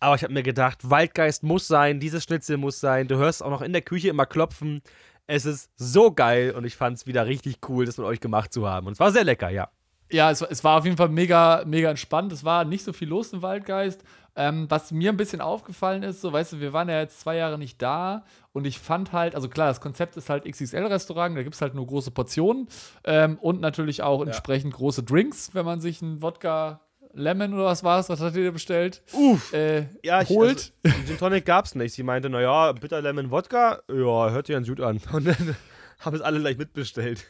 Aber 0.00 0.14
ich 0.14 0.22
habe 0.22 0.32
mir 0.32 0.44
gedacht, 0.44 0.88
Waldgeist 0.88 1.42
muss 1.42 1.66
sein, 1.66 1.98
dieses 1.98 2.22
Schnitzel 2.22 2.56
muss 2.56 2.78
sein. 2.78 3.08
Du 3.08 3.16
hörst 3.16 3.42
auch 3.42 3.50
noch 3.50 3.62
in 3.62 3.72
der 3.72 3.82
Küche 3.82 4.08
immer 4.08 4.26
klopfen. 4.26 4.80
Es 5.26 5.44
ist 5.44 5.70
so 5.76 6.12
geil 6.12 6.52
und 6.52 6.64
ich 6.64 6.76
fand 6.76 6.96
es 6.96 7.06
wieder 7.06 7.26
richtig 7.26 7.58
cool, 7.68 7.84
das 7.84 7.98
mit 7.98 8.06
euch 8.06 8.20
gemacht 8.20 8.52
zu 8.52 8.68
haben. 8.68 8.86
Und 8.86 8.92
es 8.92 9.00
war 9.00 9.10
sehr 9.10 9.24
lecker, 9.24 9.50
ja. 9.50 9.68
Ja, 10.10 10.30
es, 10.30 10.40
es 10.40 10.62
war 10.64 10.78
auf 10.78 10.84
jeden 10.84 10.96
Fall 10.96 11.08
mega, 11.08 11.64
mega 11.66 11.90
entspannt. 11.90 12.32
Es 12.32 12.44
war 12.44 12.64
nicht 12.64 12.84
so 12.84 12.92
viel 12.92 13.08
los 13.08 13.32
im 13.32 13.42
Waldgeist. 13.42 14.02
Ähm, 14.40 14.66
was 14.68 14.92
mir 14.92 15.10
ein 15.10 15.16
bisschen 15.16 15.40
aufgefallen 15.40 16.04
ist, 16.04 16.20
so 16.20 16.32
weißt 16.32 16.52
du, 16.52 16.60
wir 16.60 16.72
waren 16.72 16.88
ja 16.88 17.00
jetzt 17.00 17.18
zwei 17.20 17.36
Jahre 17.36 17.58
nicht 17.58 17.82
da 17.82 18.24
und 18.52 18.66
ich 18.66 18.78
fand 18.78 19.12
halt, 19.12 19.34
also 19.34 19.48
klar, 19.48 19.66
das 19.66 19.80
Konzept 19.80 20.16
ist 20.16 20.30
halt 20.30 20.44
XXL-Restaurant, 20.44 21.36
da 21.36 21.42
gibt 21.42 21.56
es 21.56 21.60
halt 21.60 21.74
nur 21.74 21.86
große 21.88 22.12
Portionen 22.12 22.68
ähm, 23.02 23.36
und 23.40 23.60
natürlich 23.60 24.02
auch 24.02 24.22
entsprechend 24.24 24.74
große 24.74 25.02
Drinks, 25.02 25.54
wenn 25.54 25.64
man 25.66 25.80
sich 25.80 26.02
einen 26.02 26.22
Wodka 26.22 26.80
Lemon 27.14 27.52
oder 27.54 27.64
was 27.64 27.82
war 27.82 27.98
es, 27.98 28.08
was 28.08 28.20
hat 28.20 28.36
ihr 28.36 28.52
bestellt? 28.52 29.02
Uff. 29.12 29.52
Äh, 29.52 29.86
Ja, 30.04 30.22
ich, 30.22 30.28
holt. 30.28 30.72
Also, 30.84 30.96
Gin 31.06 31.18
Tonic 31.18 31.44
gab's 31.44 31.74
nicht. 31.74 31.94
Sie 31.94 32.02
meinte, 32.04 32.30
naja, 32.30 32.72
Bitter 32.72 33.00
Lemon 33.02 33.30
Wodka, 33.32 33.80
ja, 33.90 34.30
hört 34.30 34.46
sich 34.46 34.54
ganz 34.54 34.68
gut 34.68 34.80
an. 34.80 35.00
Und 35.12 35.26
dann 35.26 35.56
haben 35.98 36.14
es 36.14 36.22
alle 36.22 36.38
gleich 36.38 36.58
mitbestellt. 36.58 37.24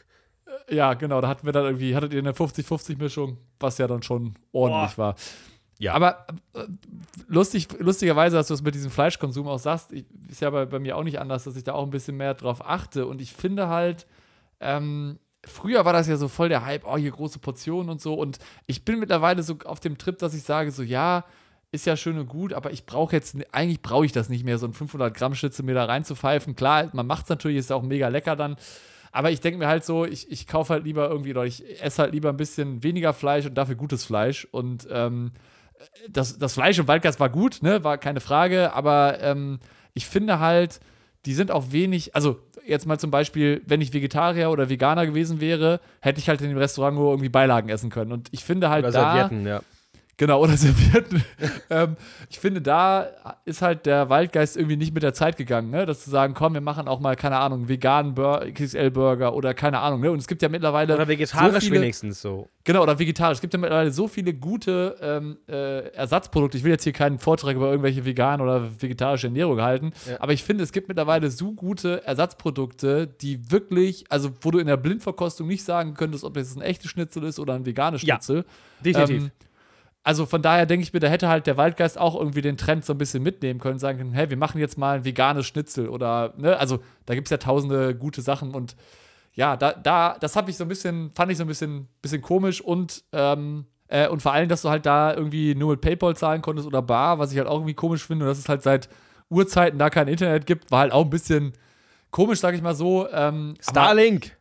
Ja, 0.69 0.93
genau, 0.93 1.21
da 1.21 1.27
hatten 1.27 1.45
wir 1.45 1.53
dann 1.53 1.65
irgendwie, 1.65 1.95
hattet 1.95 2.13
ihr 2.13 2.19
eine 2.19 2.33
50-50-Mischung, 2.33 3.37
was 3.59 3.77
ja 3.77 3.87
dann 3.87 4.03
schon 4.03 4.35
ordentlich 4.51 4.97
war. 4.97 5.15
Ja. 5.79 5.93
Aber 5.93 6.27
äh, 6.53 6.65
lustig, 7.27 7.67
lustigerweise, 7.79 8.35
dass 8.35 8.49
du 8.49 8.53
es 8.53 8.61
mit 8.61 8.75
diesem 8.75 8.91
Fleischkonsum 8.91 9.47
auch 9.47 9.59
sagst, 9.59 9.93
ich, 9.93 10.05
ist 10.29 10.41
ja 10.41 10.49
bei, 10.49 10.65
bei 10.65 10.77
mir 10.77 10.97
auch 10.97 11.03
nicht 11.03 11.19
anders, 11.19 11.45
dass 11.45 11.55
ich 11.55 11.63
da 11.63 11.73
auch 11.73 11.83
ein 11.83 11.89
bisschen 11.89 12.17
mehr 12.17 12.33
drauf 12.33 12.63
achte. 12.63 13.07
Und 13.07 13.21
ich 13.21 13.33
finde 13.33 13.69
halt, 13.69 14.05
ähm, 14.59 15.19
früher 15.45 15.85
war 15.85 15.93
das 15.93 16.07
ja 16.07 16.17
so 16.17 16.27
voll 16.27 16.49
der 16.49 16.65
Hype, 16.65 16.85
oh, 16.85 16.97
hier 16.97 17.11
große 17.11 17.39
Portionen 17.39 17.89
und 17.89 18.01
so. 18.01 18.13
Und 18.13 18.39
ich 18.67 18.83
bin 18.83 18.99
mittlerweile 18.99 19.41
so 19.41 19.57
auf 19.63 19.79
dem 19.79 19.97
Trip, 19.97 20.17
dass 20.19 20.33
ich 20.33 20.43
sage, 20.43 20.71
so, 20.71 20.83
ja, 20.83 21.23
ist 21.71 21.85
ja 21.85 21.95
schön 21.95 22.17
und 22.17 22.27
gut, 22.27 22.53
aber 22.53 22.71
ich 22.71 22.85
brauche 22.85 23.15
jetzt, 23.15 23.37
eigentlich 23.53 23.81
brauche 23.81 24.05
ich 24.05 24.11
das 24.11 24.27
nicht 24.27 24.43
mehr, 24.43 24.57
so 24.57 24.65
ein 24.67 24.73
500 24.73 25.13
Gramm 25.15 25.35
Schnitzel 25.35 25.63
mir 25.63 25.75
da 25.75 25.85
reinzupfeifen. 25.85 26.55
Klar, 26.55 26.89
man 26.93 27.07
macht 27.07 27.23
es 27.23 27.29
natürlich, 27.29 27.57
ist 27.57 27.71
auch 27.71 27.83
mega 27.83 28.09
lecker 28.09 28.35
dann. 28.35 28.57
Aber 29.11 29.31
ich 29.31 29.39
denke 29.39 29.59
mir 29.59 29.67
halt 29.67 29.85
so, 29.85 30.05
ich, 30.05 30.29
ich 30.31 30.45
kaufe 30.45 30.73
halt 30.73 30.83
lieber 30.83 31.09
irgendwie, 31.09 31.31
oder 31.31 31.45
ich 31.45 31.81
esse 31.81 32.01
halt 32.01 32.13
lieber 32.13 32.29
ein 32.29 32.37
bisschen 32.37 32.83
weniger 32.83 33.13
Fleisch 33.13 33.45
und 33.45 33.55
dafür 33.55 33.75
gutes 33.75 34.03
Fleisch. 34.03 34.47
Und 34.51 34.87
ähm, 34.91 35.31
das, 36.09 36.37
das 36.37 36.53
Fleisch 36.53 36.79
im 36.79 36.87
Waldgas 36.87 37.19
war 37.19 37.29
gut, 37.29 37.61
ne, 37.61 37.83
war 37.83 37.97
keine 37.97 38.19
Frage, 38.19 38.73
aber 38.73 39.19
ähm, 39.21 39.59
ich 39.93 40.05
finde 40.05 40.39
halt, 40.39 40.79
die 41.25 41.33
sind 41.33 41.51
auch 41.51 41.71
wenig, 41.71 42.15
also 42.15 42.39
jetzt 42.65 42.85
mal 42.85 42.99
zum 42.99 43.11
Beispiel, 43.11 43.61
wenn 43.65 43.81
ich 43.81 43.93
Vegetarier 43.93 44.49
oder 44.51 44.69
Veganer 44.69 45.05
gewesen 45.05 45.41
wäre, 45.41 45.79
hätte 46.01 46.19
ich 46.19 46.29
halt 46.29 46.41
in 46.41 46.49
dem 46.49 46.57
Restaurant 46.57 46.95
nur 46.95 47.11
irgendwie 47.11 47.29
Beilagen 47.29 47.69
essen 47.69 47.89
können. 47.89 48.11
Und 48.11 48.29
ich 48.31 48.43
finde 48.43 48.69
halt 48.69 48.85
Oder 48.85 48.93
da, 48.93 49.13
Servietten, 49.13 49.45
ja. 49.45 49.61
Genau, 50.19 50.41
oder 50.43 50.57
Servietten. 50.57 51.23
ähm, 51.69 51.95
ich 52.29 52.39
finde, 52.39 52.61
da 52.61 53.07
ist 53.45 53.61
halt 53.61 53.85
der 53.85 54.09
Waldgeist 54.09 54.57
irgendwie 54.57 54.75
nicht 54.75 54.93
mit 54.93 55.01
der 55.01 55.13
Zeit 55.13 55.37
gegangen, 55.37 55.69
ne? 55.71 55.85
Dass 55.85 56.03
zu 56.03 56.09
sagen, 56.09 56.33
komm, 56.33 56.53
wir 56.55 56.61
machen 56.61 56.89
auch 56.89 56.99
mal, 56.99 57.15
keine 57.15 57.37
Ahnung, 57.37 57.69
veganen 57.69 58.15
Bur 58.15 58.45
XL-Burger 58.53 59.33
oder 59.33 59.53
keine 59.53 59.79
Ahnung, 59.79 60.01
ne? 60.01 60.11
Und 60.11 60.19
es 60.19 60.27
gibt 60.27 60.41
ja 60.41 60.49
mittlerweile. 60.49 60.93
Oder 60.93 61.07
vegetarisch 61.07 61.53
so 61.53 61.59
viele, 61.69 61.81
wenigstens 61.81 62.21
so. 62.21 62.49
Genau, 62.65 62.83
oder 62.83 62.99
vegetarisch. 62.99 63.35
Es 63.37 63.41
gibt 63.41 63.53
ja 63.53 63.59
mittlerweile 63.59 63.91
so 63.91 64.09
viele 64.09 64.33
gute 64.33 64.97
ähm, 65.01 65.37
äh, 65.47 65.87
Ersatzprodukte. 65.93 66.57
Ich 66.57 66.65
will 66.65 66.71
jetzt 66.71 66.83
hier 66.83 66.91
keinen 66.93 67.17
Vortrag 67.17 67.55
über 67.55 67.69
irgendwelche 67.69 68.03
vegan 68.03 68.41
oder 68.41 68.67
vegetarische 68.81 69.27
Ernährung 69.27 69.61
halten, 69.61 69.93
Ja. 70.05 70.17
aber 70.19 70.33
ich 70.33 70.43
finde, 70.43 70.65
es 70.65 70.73
gibt 70.73 70.89
mittlerweile 70.89 71.31
so 71.31 71.53
gute 71.53 72.03
Ersatzprodukte, 72.05 73.07
die 73.07 73.49
wirklich, 73.51 74.03
also 74.09 74.31
wo 74.41 74.51
du 74.51 74.59
in 74.59 74.67
der 74.67 74.75
Blindverkostung 74.77 75.47
nicht 75.47 75.63
sagen 75.63 75.93
könntest, 75.93 76.25
ob 76.25 76.33
das 76.33 76.53
ein 76.57 76.61
echtes 76.61 76.91
Schnitzel 76.91 77.23
ist 77.23 77.39
oder 77.39 77.53
ein 77.53 77.65
veganes 77.65 78.01
Ja, 78.01 78.15
Schnitzel. 78.15 78.43
Definitiv. 78.83 79.23
Ähm, 79.23 79.31
also 80.03 80.25
von 80.25 80.41
daher 80.41 80.65
denke 80.65 80.83
ich 80.83 80.93
mir, 80.93 80.99
da 80.99 81.07
hätte 81.07 81.27
halt 81.27 81.47
der 81.47 81.57
Waldgeist 81.57 81.97
auch 81.97 82.15
irgendwie 82.15 82.41
den 82.41 82.57
Trend 82.57 82.85
so 82.85 82.93
ein 82.93 82.97
bisschen 82.97 83.21
mitnehmen 83.21 83.59
können, 83.59 83.79
sagen 83.79 83.97
können, 83.97 84.13
hey, 84.13 84.29
wir 84.29 84.37
machen 84.37 84.59
jetzt 84.59 84.77
mal 84.77 84.97
ein 84.97 85.05
veganes 85.05 85.45
Schnitzel 85.45 85.89
oder, 85.89 86.33
ne, 86.37 86.57
also 86.57 86.79
da 87.05 87.15
gibt 87.15 87.27
es 87.27 87.31
ja 87.31 87.37
tausende 87.37 87.95
gute 87.95 88.21
Sachen 88.21 88.53
und 88.53 88.75
ja, 89.33 89.55
da, 89.55 89.73
da, 89.73 90.17
das 90.19 90.35
habe 90.35 90.49
ich 90.49 90.57
so 90.57 90.65
ein 90.65 90.67
bisschen, 90.67 91.11
fand 91.13 91.31
ich 91.31 91.37
so 91.37 91.43
ein 91.43 91.47
bisschen, 91.47 91.87
bisschen 92.01 92.21
komisch 92.21 92.61
und, 92.61 93.03
ähm, 93.11 93.65
äh, 93.87 94.07
und 94.07 94.21
vor 94.21 94.33
allem, 94.33 94.49
dass 94.49 94.61
du 94.61 94.69
halt 94.69 94.85
da 94.85 95.13
irgendwie 95.13 95.55
nur 95.55 95.71
mit 95.71 95.81
PayPal 95.81 96.15
zahlen 96.15 96.41
konntest 96.41 96.67
oder 96.67 96.81
Bar, 96.81 97.19
was 97.19 97.31
ich 97.31 97.37
halt 97.37 97.47
auch 97.47 97.55
irgendwie 97.55 97.73
komisch 97.73 98.05
finde, 98.05 98.25
und 98.25 98.29
dass 98.29 98.39
es 98.39 98.49
halt 98.49 98.63
seit 98.63 98.89
Urzeiten 99.29 99.79
da 99.79 99.89
kein 99.89 100.07
Internet 100.07 100.45
gibt, 100.45 100.71
war 100.71 100.79
halt 100.79 100.91
auch 100.91 101.03
ein 101.03 101.09
bisschen 101.09 101.53
komisch, 102.11 102.39
sag 102.39 102.55
ich 102.55 102.61
mal 102.61 102.75
so. 102.75 103.07
Ähm, 103.11 103.55
Starlink. 103.61 104.38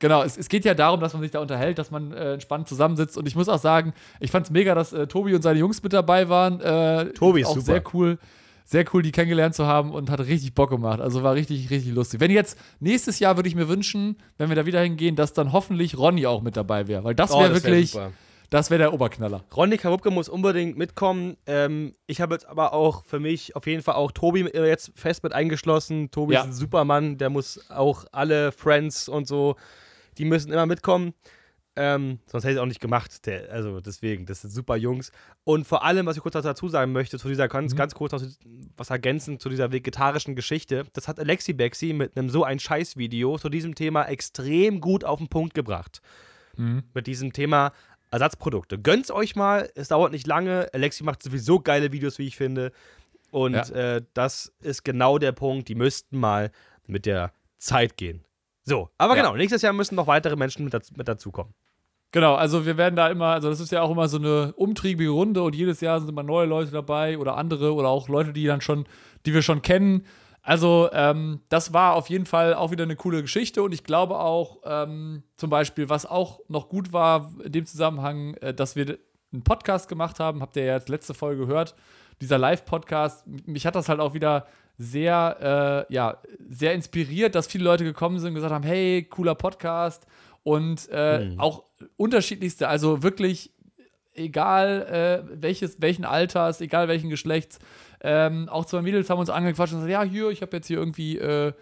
Genau, 0.00 0.22
es, 0.22 0.36
es 0.36 0.48
geht 0.48 0.64
ja 0.64 0.74
darum, 0.74 0.98
dass 1.00 1.12
man 1.12 1.22
sich 1.22 1.30
da 1.30 1.38
unterhält, 1.40 1.78
dass 1.78 1.90
man 1.90 2.12
äh, 2.12 2.32
entspannt 2.32 2.66
zusammensitzt. 2.68 3.16
Und 3.16 3.28
ich 3.28 3.36
muss 3.36 3.48
auch 3.48 3.58
sagen, 3.58 3.92
ich 4.18 4.30
fand 4.30 4.46
es 4.46 4.50
mega, 4.50 4.74
dass 4.74 4.92
äh, 4.92 5.06
Tobi 5.06 5.34
und 5.34 5.42
seine 5.42 5.58
Jungs 5.60 5.82
mit 5.82 5.92
dabei 5.92 6.28
waren. 6.28 6.60
Äh, 6.60 7.12
Tobi 7.12 7.42
ist 7.42 7.46
auch 7.48 7.54
super. 7.54 7.66
sehr 7.66 7.82
cool. 7.94 8.18
Sehr 8.64 8.84
cool, 8.94 9.02
die 9.02 9.10
kennengelernt 9.10 9.54
zu 9.56 9.66
haben 9.66 9.90
und 9.90 10.10
hat 10.10 10.20
richtig 10.20 10.54
Bock 10.54 10.70
gemacht. 10.70 11.00
Also 11.00 11.24
war 11.24 11.34
richtig, 11.34 11.70
richtig 11.70 11.92
lustig. 11.92 12.20
Wenn 12.20 12.30
jetzt 12.30 12.56
nächstes 12.78 13.18
Jahr 13.18 13.36
würde 13.36 13.48
ich 13.48 13.56
mir 13.56 13.68
wünschen, 13.68 14.16
wenn 14.38 14.48
wir 14.48 14.54
da 14.54 14.64
wieder 14.64 14.80
hingehen, 14.80 15.16
dass 15.16 15.32
dann 15.32 15.52
hoffentlich 15.52 15.98
Ronny 15.98 16.24
auch 16.26 16.40
mit 16.40 16.56
dabei 16.56 16.86
wäre. 16.86 17.02
Weil 17.02 17.16
das 17.16 17.32
Oh, 17.32 17.40
wäre 17.40 17.52
wär 17.52 17.62
wirklich, 17.64 17.90
super. 17.90 18.12
das 18.48 18.70
wäre 18.70 18.78
der 18.78 18.92
Oberknaller. 18.94 19.42
Ronny 19.56 19.76
Kawupke 19.76 20.12
muss 20.12 20.28
unbedingt 20.28 20.78
mitkommen. 20.78 21.36
Ähm, 21.46 21.96
ich 22.06 22.20
habe 22.20 22.36
jetzt 22.36 22.46
aber 22.48 22.72
auch 22.72 23.04
für 23.06 23.18
mich 23.18 23.56
auf 23.56 23.66
jeden 23.66 23.82
Fall 23.82 23.96
auch 23.96 24.12
Tobi 24.12 24.42
äh, 24.42 24.68
jetzt 24.68 24.92
fest 24.94 25.24
mit 25.24 25.32
eingeschlossen. 25.34 26.12
Tobi 26.12 26.34
Ja. 26.34 26.42
ist 26.42 26.46
ein 26.46 26.52
Supermann, 26.52 27.18
der 27.18 27.28
muss 27.28 27.68
auch 27.72 28.04
alle 28.12 28.52
Friends 28.52 29.08
und 29.08 29.26
so, 29.26 29.56
die 30.18 30.24
müssen 30.24 30.52
immer 30.52 30.66
mitkommen. 30.66 31.14
Ähm, 31.76 32.18
sonst 32.26 32.42
hätte 32.44 32.52
ich 32.52 32.56
es 32.56 32.62
auch 32.62 32.66
nicht 32.66 32.80
gemacht. 32.80 33.24
Der, 33.26 33.50
also 33.52 33.80
deswegen, 33.80 34.26
das 34.26 34.40
sind 34.42 34.50
super 34.50 34.76
Jungs. 34.76 35.12
Und 35.44 35.66
vor 35.66 35.84
allem, 35.84 36.04
was 36.06 36.16
ich 36.16 36.22
kurz 36.22 36.34
dazu 36.34 36.68
sagen 36.68 36.92
möchte, 36.92 37.18
zu 37.18 37.28
dieser 37.28 37.48
ganz, 37.48 37.72
Mhm. 37.72 37.76
ganz 37.78 37.94
kurz 37.94 38.12
was 38.76 38.90
ergänzen 38.90 39.38
zu 39.38 39.48
dieser 39.48 39.70
vegetarischen 39.72 40.34
Geschichte, 40.34 40.84
das 40.94 41.06
hat 41.06 41.18
Alexi 41.20 41.52
Bexi 41.52 41.92
mit 41.92 42.16
einem 42.16 42.28
so 42.28 42.42
ein 42.44 42.58
Scheiß-Video 42.58 43.38
zu 43.38 43.48
diesem 43.48 43.76
Thema 43.76 44.04
extrem 44.06 44.80
gut 44.80 45.04
auf 45.04 45.18
den 45.18 45.28
Punkt 45.28 45.54
gebracht 45.54 46.00
mit 46.92 47.06
diesem 47.06 47.32
Thema 47.32 47.72
Ersatzprodukte. 48.10 48.78
Gönnt's 48.78 49.10
euch 49.10 49.34
mal, 49.36 49.70
es 49.76 49.88
dauert 49.88 50.12
nicht 50.12 50.26
lange. 50.26 50.68
Alexi 50.74 51.04
macht 51.04 51.22
sowieso 51.22 51.60
geile 51.60 51.92
Videos, 51.92 52.18
wie 52.18 52.26
ich 52.26 52.36
finde. 52.36 52.72
Und 53.30 53.54
Ja. 53.54 53.62
äh, 53.96 54.02
das 54.12 54.52
ist 54.60 54.84
genau 54.84 55.16
der 55.18 55.32
Punkt, 55.32 55.68
die 55.68 55.76
müssten 55.76 56.18
mal 56.18 56.50
mit 56.86 57.06
der 57.06 57.32
Zeit 57.56 57.96
gehen. 57.96 58.24
So, 58.70 58.88
aber 58.98 59.16
Ja. 59.16 59.22
genau, 59.22 59.36
nächstes 59.36 59.62
Jahr 59.62 59.72
müssen 59.72 59.96
noch 59.96 60.06
weitere 60.06 60.36
Menschen 60.36 60.62
mit, 60.64 60.72
daz 60.72 60.92
mit 60.92 61.08
dazukommen. 61.08 61.52
Genau, 62.12 62.34
also 62.36 62.66
wir 62.66 62.76
werden 62.76 62.94
da 62.94 63.08
immer, 63.08 63.26
also 63.26 63.50
das 63.50 63.58
ist 63.58 63.72
ja 63.72 63.82
auch 63.82 63.90
immer 63.90 64.08
so 64.08 64.16
eine 64.16 64.52
umtriebige 64.54 65.10
Runde 65.10 65.42
und 65.42 65.56
jedes 65.56 65.80
Jahr 65.80 65.98
sind 65.98 66.08
immer 66.08 66.22
neue 66.22 66.46
Leute 66.46 66.70
dabei 66.70 67.18
oder 67.18 67.36
andere 67.36 67.74
oder 67.74 67.88
auch 67.88 68.08
Leute, 68.08 68.32
die 68.32 68.46
dann 68.46 68.60
schon, 68.60 68.86
die 69.26 69.34
wir 69.34 69.42
schon 69.42 69.60
kennen. 69.62 70.06
Also 70.42 70.88
ähm, 70.92 71.40
das 71.48 71.72
war 71.72 71.94
auf 71.94 72.08
jeden 72.10 72.26
Fall 72.26 72.54
auch 72.54 72.70
wieder 72.70 72.84
eine 72.84 72.94
coole 72.96 73.22
Geschichte 73.22 73.62
und 73.64 73.72
ich 73.74 73.82
glaube 73.82 74.18
auch 74.18 74.58
ähm, 74.64 75.24
zum 75.36 75.50
Beispiel, 75.50 75.88
was 75.88 76.06
auch 76.06 76.40
noch 76.48 76.68
gut 76.68 76.92
war 76.92 77.32
in 77.44 77.50
dem 77.52 77.66
Zusammenhang, 77.66 78.34
äh, 78.34 78.54
dass 78.54 78.76
wir 78.76 78.98
einen 79.32 79.42
Podcast 79.42 79.88
gemacht 79.88 80.20
haben, 80.20 80.42
habt 80.42 80.56
ihr 80.56 80.64
ja 80.64 80.74
jetzt 80.74 80.88
letzte 80.88 81.14
Folge 81.14 81.46
gehört, 81.46 81.74
dieser 82.20 82.38
Live-Podcast, 82.38 83.26
mich 83.46 83.66
hat 83.66 83.74
das 83.74 83.88
halt 83.88 83.98
auch 84.00 84.14
wieder 84.14 84.46
sehr, 84.82 85.86
äh, 85.90 85.92
ja, 85.94 86.18
sehr 86.48 86.72
inspiriert, 86.72 87.34
dass 87.34 87.46
viele 87.46 87.64
Leute 87.64 87.84
gekommen 87.84 88.18
sind 88.18 88.28
und 88.28 88.34
gesagt 88.34 88.54
haben, 88.54 88.64
hey, 88.64 89.04
cooler 89.04 89.34
Podcast. 89.34 90.06
Und 90.42 90.88
äh, 90.88 91.34
auch 91.36 91.64
unterschiedlichste, 91.98 92.66
also 92.66 93.02
wirklich 93.02 93.52
egal 94.14 95.24
äh, 95.26 95.42
welches, 95.42 95.82
welchen 95.82 96.06
Alters, 96.06 96.62
egal 96.62 96.88
welchen 96.88 97.10
Geschlechts, 97.10 97.58
ähm, 98.00 98.48
auch 98.48 98.64
zwei 98.64 98.80
Mädels 98.80 99.10
haben 99.10 99.18
uns 99.18 99.28
angequatscht 99.28 99.74
und 99.74 99.80
gesagt, 99.80 99.92
ja, 99.92 100.02
hier, 100.02 100.30
ich 100.30 100.40
habe 100.40 100.56
jetzt 100.56 100.66
hier 100.66 100.78
irgendwie 100.78 101.18
äh, 101.18 101.52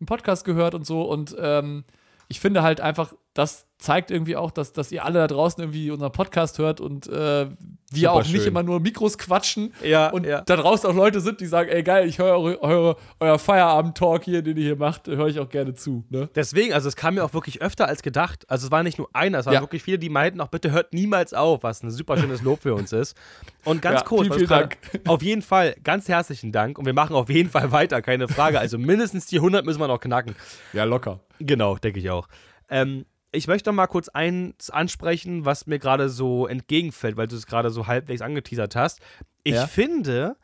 einen 0.00 0.06
Podcast 0.06 0.44
gehört 0.44 0.74
und 0.76 0.86
so. 0.86 1.02
Und 1.02 1.36
ähm, 1.38 1.84
ich 2.28 2.38
finde 2.38 2.62
halt 2.62 2.80
einfach, 2.80 3.12
dass 3.34 3.66
zeigt 3.78 4.10
irgendwie 4.10 4.34
auch, 4.36 4.50
dass, 4.50 4.72
dass 4.72 4.90
ihr 4.90 5.04
alle 5.04 5.20
da 5.20 5.26
draußen 5.28 5.62
irgendwie 5.62 5.90
unseren 5.92 6.10
Podcast 6.10 6.58
hört 6.58 6.80
und 6.80 7.06
äh, 7.06 7.46
wir 7.92 8.12
auch 8.12 8.24
schön. 8.24 8.32
nicht 8.34 8.46
immer 8.46 8.64
nur 8.64 8.80
Mikros 8.80 9.16
quatschen 9.18 9.72
Ja, 9.84 10.10
und 10.10 10.26
ja. 10.26 10.40
da 10.42 10.56
draußen 10.56 10.90
auch 10.90 10.94
Leute 10.94 11.20
sind, 11.20 11.40
die 11.40 11.46
sagen, 11.46 11.70
ey 11.70 11.82
geil, 11.84 12.08
ich 12.08 12.18
höre 12.18 12.36
eure, 12.38 12.60
eure, 12.62 12.96
euer 13.20 13.38
Feierabend-Talk 13.38 14.24
hier, 14.24 14.42
den 14.42 14.56
ihr 14.56 14.64
hier 14.64 14.76
macht, 14.76 15.06
höre 15.06 15.28
ich 15.28 15.38
auch 15.38 15.48
gerne 15.48 15.74
zu. 15.74 16.04
Ne? 16.10 16.28
Deswegen, 16.34 16.72
also 16.74 16.88
es 16.88 16.96
kam 16.96 17.14
mir 17.14 17.24
auch 17.24 17.32
wirklich 17.34 17.62
öfter 17.62 17.86
als 17.86 18.02
gedacht. 18.02 18.44
Also 18.50 18.66
es 18.66 18.70
war 18.72 18.82
nicht 18.82 18.98
nur 18.98 19.08
einer, 19.12 19.38
es 19.38 19.46
waren 19.46 19.54
Ja. 19.54 19.60
wirklich 19.60 19.82
viele, 19.84 19.98
die 20.00 20.10
meinten 20.10 20.40
auch, 20.40 20.48
bitte 20.48 20.72
hört 20.72 20.92
niemals 20.92 21.32
auf, 21.32 21.62
was 21.62 21.82
ein 21.84 21.90
super 21.92 22.18
schönes 22.18 22.42
Lob 22.42 22.60
für 22.62 22.74
uns 22.74 22.92
ist. 22.92 23.16
Und 23.64 23.80
ganz 23.80 24.00
Ja, 24.00 24.06
kurz, 24.06 24.22
vielen, 24.26 24.34
vielen 24.34 24.48
gerade- 24.48 24.76
auf 25.06 25.22
jeden 25.22 25.42
Fall, 25.42 25.76
ganz 25.84 26.08
herzlichen 26.08 26.50
Dank 26.50 26.78
und 26.78 26.84
wir 26.84 26.94
machen 26.94 27.14
auf 27.14 27.30
jeden 27.30 27.48
Fall 27.48 27.70
weiter, 27.70 28.02
keine 28.02 28.26
Frage. 28.26 28.58
Also 28.58 28.76
mindestens 28.76 29.26
die 29.26 29.38
100 29.38 29.64
müssen 29.64 29.78
wir 29.80 29.86
noch 29.88 30.00
knacken. 30.00 30.34
Ja, 30.72 30.82
locker. 30.84 31.20
Genau, 31.38 31.76
denke 31.76 32.00
ich 32.00 32.10
auch. 32.10 32.26
Ähm, 32.68 33.06
ich 33.32 33.46
möchte 33.46 33.70
noch 33.70 33.74
mal 33.76 33.86
kurz 33.86 34.08
eins 34.08 34.70
ansprechen, 34.70 35.44
was 35.44 35.66
mir 35.66 35.78
gerade 35.78 36.08
so 36.08 36.46
entgegenfällt, 36.46 37.16
weil 37.16 37.28
du 37.28 37.36
es 37.36 37.46
gerade 37.46 37.70
so 37.70 37.86
halbwegs 37.86 38.22
angeteasert 38.22 38.74
hast. 38.76 39.00
Ich 39.44 39.54
Ja. 39.54 39.66
finde, 39.66 40.36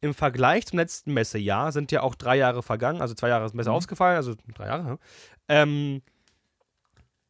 im 0.00 0.14
Vergleich 0.14 0.66
zum 0.66 0.78
letzten 0.78 1.12
Messejahr 1.12 1.72
sind 1.72 1.90
ja 1.90 2.02
auch 2.02 2.14
drei 2.14 2.36
Jahre 2.36 2.62
vergangen, 2.62 3.00
also 3.00 3.14
zwei 3.14 3.28
Jahre 3.28 3.44
ist 3.46 3.54
Messe 3.54 3.70
Mhm. 3.70 3.76
ausgefallen, 3.76 4.16
also 4.16 4.34
drei 4.54 4.66
Jahre. 4.66 4.84
ne? 4.84 4.98
Ähm, 5.48 6.02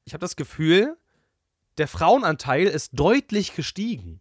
ich 0.04 0.12
habe 0.12 0.20
das 0.20 0.36
Gefühl, 0.36 0.96
der 1.78 1.88
Frauenanteil 1.88 2.66
ist 2.66 2.90
deutlich 2.98 3.54
gestiegen 3.54 4.20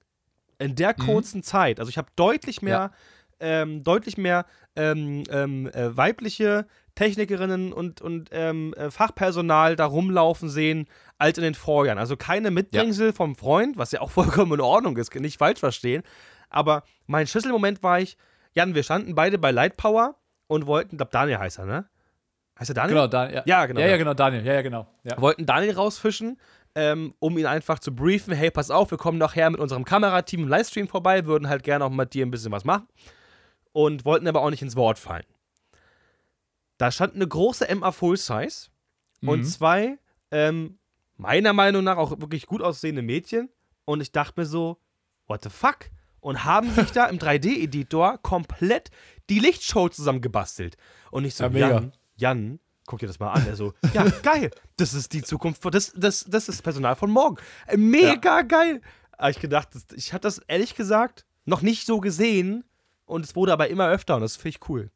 in 0.60 0.76
der 0.76 0.96
Mhm. 0.98 1.04
kurzen 1.04 1.44
Zeit. 1.44 1.80
Also 1.80 1.90
ich 1.90 1.98
habe 1.98 2.10
deutlich 2.16 2.62
mehr, 2.62 2.92
ähm, 3.40 3.84
deutlich 3.84 4.18
mehr 4.18 4.46
ähm, 4.76 5.24
ähm, 5.30 5.68
äh, 5.68 5.96
weibliche 5.96 6.68
Technikerinnen 6.98 7.72
und, 7.74 8.02
und 8.02 8.30
ähm, 8.32 8.74
äh, 8.74 8.89
Fachpersonal 8.89 9.76
da 9.76 9.86
rumlaufen 9.86 10.50
sehen 10.50 10.88
als 11.20 11.38
in 11.38 11.43
den 11.43 11.54
Vorjahren. 11.54 12.00
Also 12.00 12.18
keine 12.18 12.50
Mitbringsel 12.50 13.14
vom 13.14 13.36
Freund, 13.36 13.78
was 13.78 13.91
ja 13.91 14.02
auch 14.02 14.10
vollkommen 14.20 14.54
in 14.54 14.62
Ordnung 14.62 14.98
ist, 14.98 15.14
nicht 15.14 15.38
falsch 15.38 15.60
verstehen. 15.60 16.02
Aber 16.50 16.84
mein 17.06 17.28
Schlüsselmoment 17.28 17.84
war 17.84 18.00
ich, 18.00 18.18
Jan, 18.54 18.74
wir 18.74 18.82
standen 18.82 19.14
beide 19.14 19.38
bei 19.38 19.52
Lightpower 19.52 20.16
und 20.48 20.66
wollten, 20.66 20.95
ich 20.95 20.98
glaube 20.98 21.12
Daniel 21.12 21.38
heißt 21.38 21.60
er, 21.60 21.66
ne? 21.66 21.89
Heißt 22.60 22.72
er 22.72 22.74
Daniel? 22.74 22.95
Genau, 22.95 23.08
Daniel. 23.08 23.43
Ja, 23.45 23.66
genau. 23.68 23.80
Ja, 23.80 23.88
ja, 23.88 23.98
genau, 23.98 24.14
Daniel. 24.16 24.43
Ja, 24.43 24.54
ja, 24.54 24.62
genau. 24.64 24.88
Ja. 25.04 25.22
wollten 25.22 25.45
Daniel 25.45 25.76
rausfischen, 25.76 26.39
ähm, 26.74 27.14
um 27.20 27.38
ihn 27.38 27.45
einfach 27.45 27.78
zu 27.78 27.93
briefen. 27.93 28.34
Hey, 28.34 28.50
pass 28.50 28.72
auf, 28.72 28.89
wir 28.89 28.98
kommen 28.98 29.20
nachher 29.20 29.52
mit 29.52 29.60
unserem 29.60 29.86
Kamerateam 29.86 30.41
im 30.41 30.48
Livestream 30.48 30.88
vorbei, 30.88 31.28
würden 31.28 31.48
halt 31.48 31.62
gerne 31.62 31.86
auch 31.86 31.91
mit 31.91 32.16
dir 32.16 32.26
ein 32.26 32.32
bisschen 32.32 32.52
was 32.52 32.66
machen. 32.66 32.88
Und 33.72 34.04
wollten 34.06 34.28
aber 34.28 34.41
auch 34.41 34.50
nicht 34.50 34.64
ins 34.64 34.76
Wort 34.76 34.98
fallen. 34.98 35.26
Da 36.78 36.91
stand 36.91 37.15
eine 37.15 37.28
große 37.28 37.73
MA 37.75 37.91
Full 37.91 38.17
Size 38.17 38.67
und 39.21 39.39
Mhm. 39.39 39.43
zwei, 39.45 39.97
ähm, 40.32 40.78
meiner 41.15 41.53
Meinung 41.53 41.84
nach 41.84 41.97
auch 41.97 42.11
wirklich 42.19 42.45
gut 42.45 42.61
aussehende 42.61 43.01
Mädchen. 43.01 43.49
Und 43.86 44.01
ich 44.01 44.11
dachte 44.11 44.39
mir 44.41 44.45
so, 44.45 44.78
what 45.28 45.43
the 45.43 45.49
fuck? 45.49 45.89
Und 46.19 46.43
haben 46.43 46.69
sich 46.71 46.91
da 46.91 47.05
im 47.05 47.17
3D-Editor 47.19 48.17
komplett 48.19 48.89
die 49.30 49.39
Lichtshow 49.39 49.89
zusammengebastelt. 49.89 50.78
Und 51.11 51.25
ich 51.25 51.36
so, 51.36 51.45
Ja. 51.45 51.69
Jan, 51.69 51.93
Jan, 52.17 52.59
guck 52.86 52.99
dir 52.99 53.07
das 53.07 53.19
mal 53.19 53.32
an. 53.32 53.45
Er 53.47 53.55
so, 53.55 53.73
ja, 53.93 54.03
geil. 54.23 54.51
Das 54.75 54.93
ist 54.93 55.13
die 55.13 55.23
Zukunft, 55.23 55.61
von- 55.61 55.71
das, 55.71 55.93
das, 55.95 56.25
das 56.28 56.49
ist 56.49 56.61
Personal 56.61 56.95
von 56.95 57.09
morgen. 57.09 57.38
Äh, 57.67 57.78
Mega 57.78 58.41
geil. 58.41 58.82
Aber 59.13 59.30
ich 59.30 59.39
gedacht, 59.39 59.69
ich 59.95 60.13
hatte 60.13 60.23
das 60.28 60.39
ehrlich 60.47 60.75
gesagt 60.75 61.25
noch 61.45 61.61
nicht 61.61 61.86
so 61.88 61.99
gesehen. 61.99 62.63
Und 63.05 63.23
es 63.25 63.36
wurde 63.36 63.53
aber 63.53 63.69
immer 63.69 63.88
öfter 63.88 64.15
und 64.15 64.21
das 64.21 64.36
finde 64.36 64.49
ich 64.49 64.69
cool. 64.69 64.91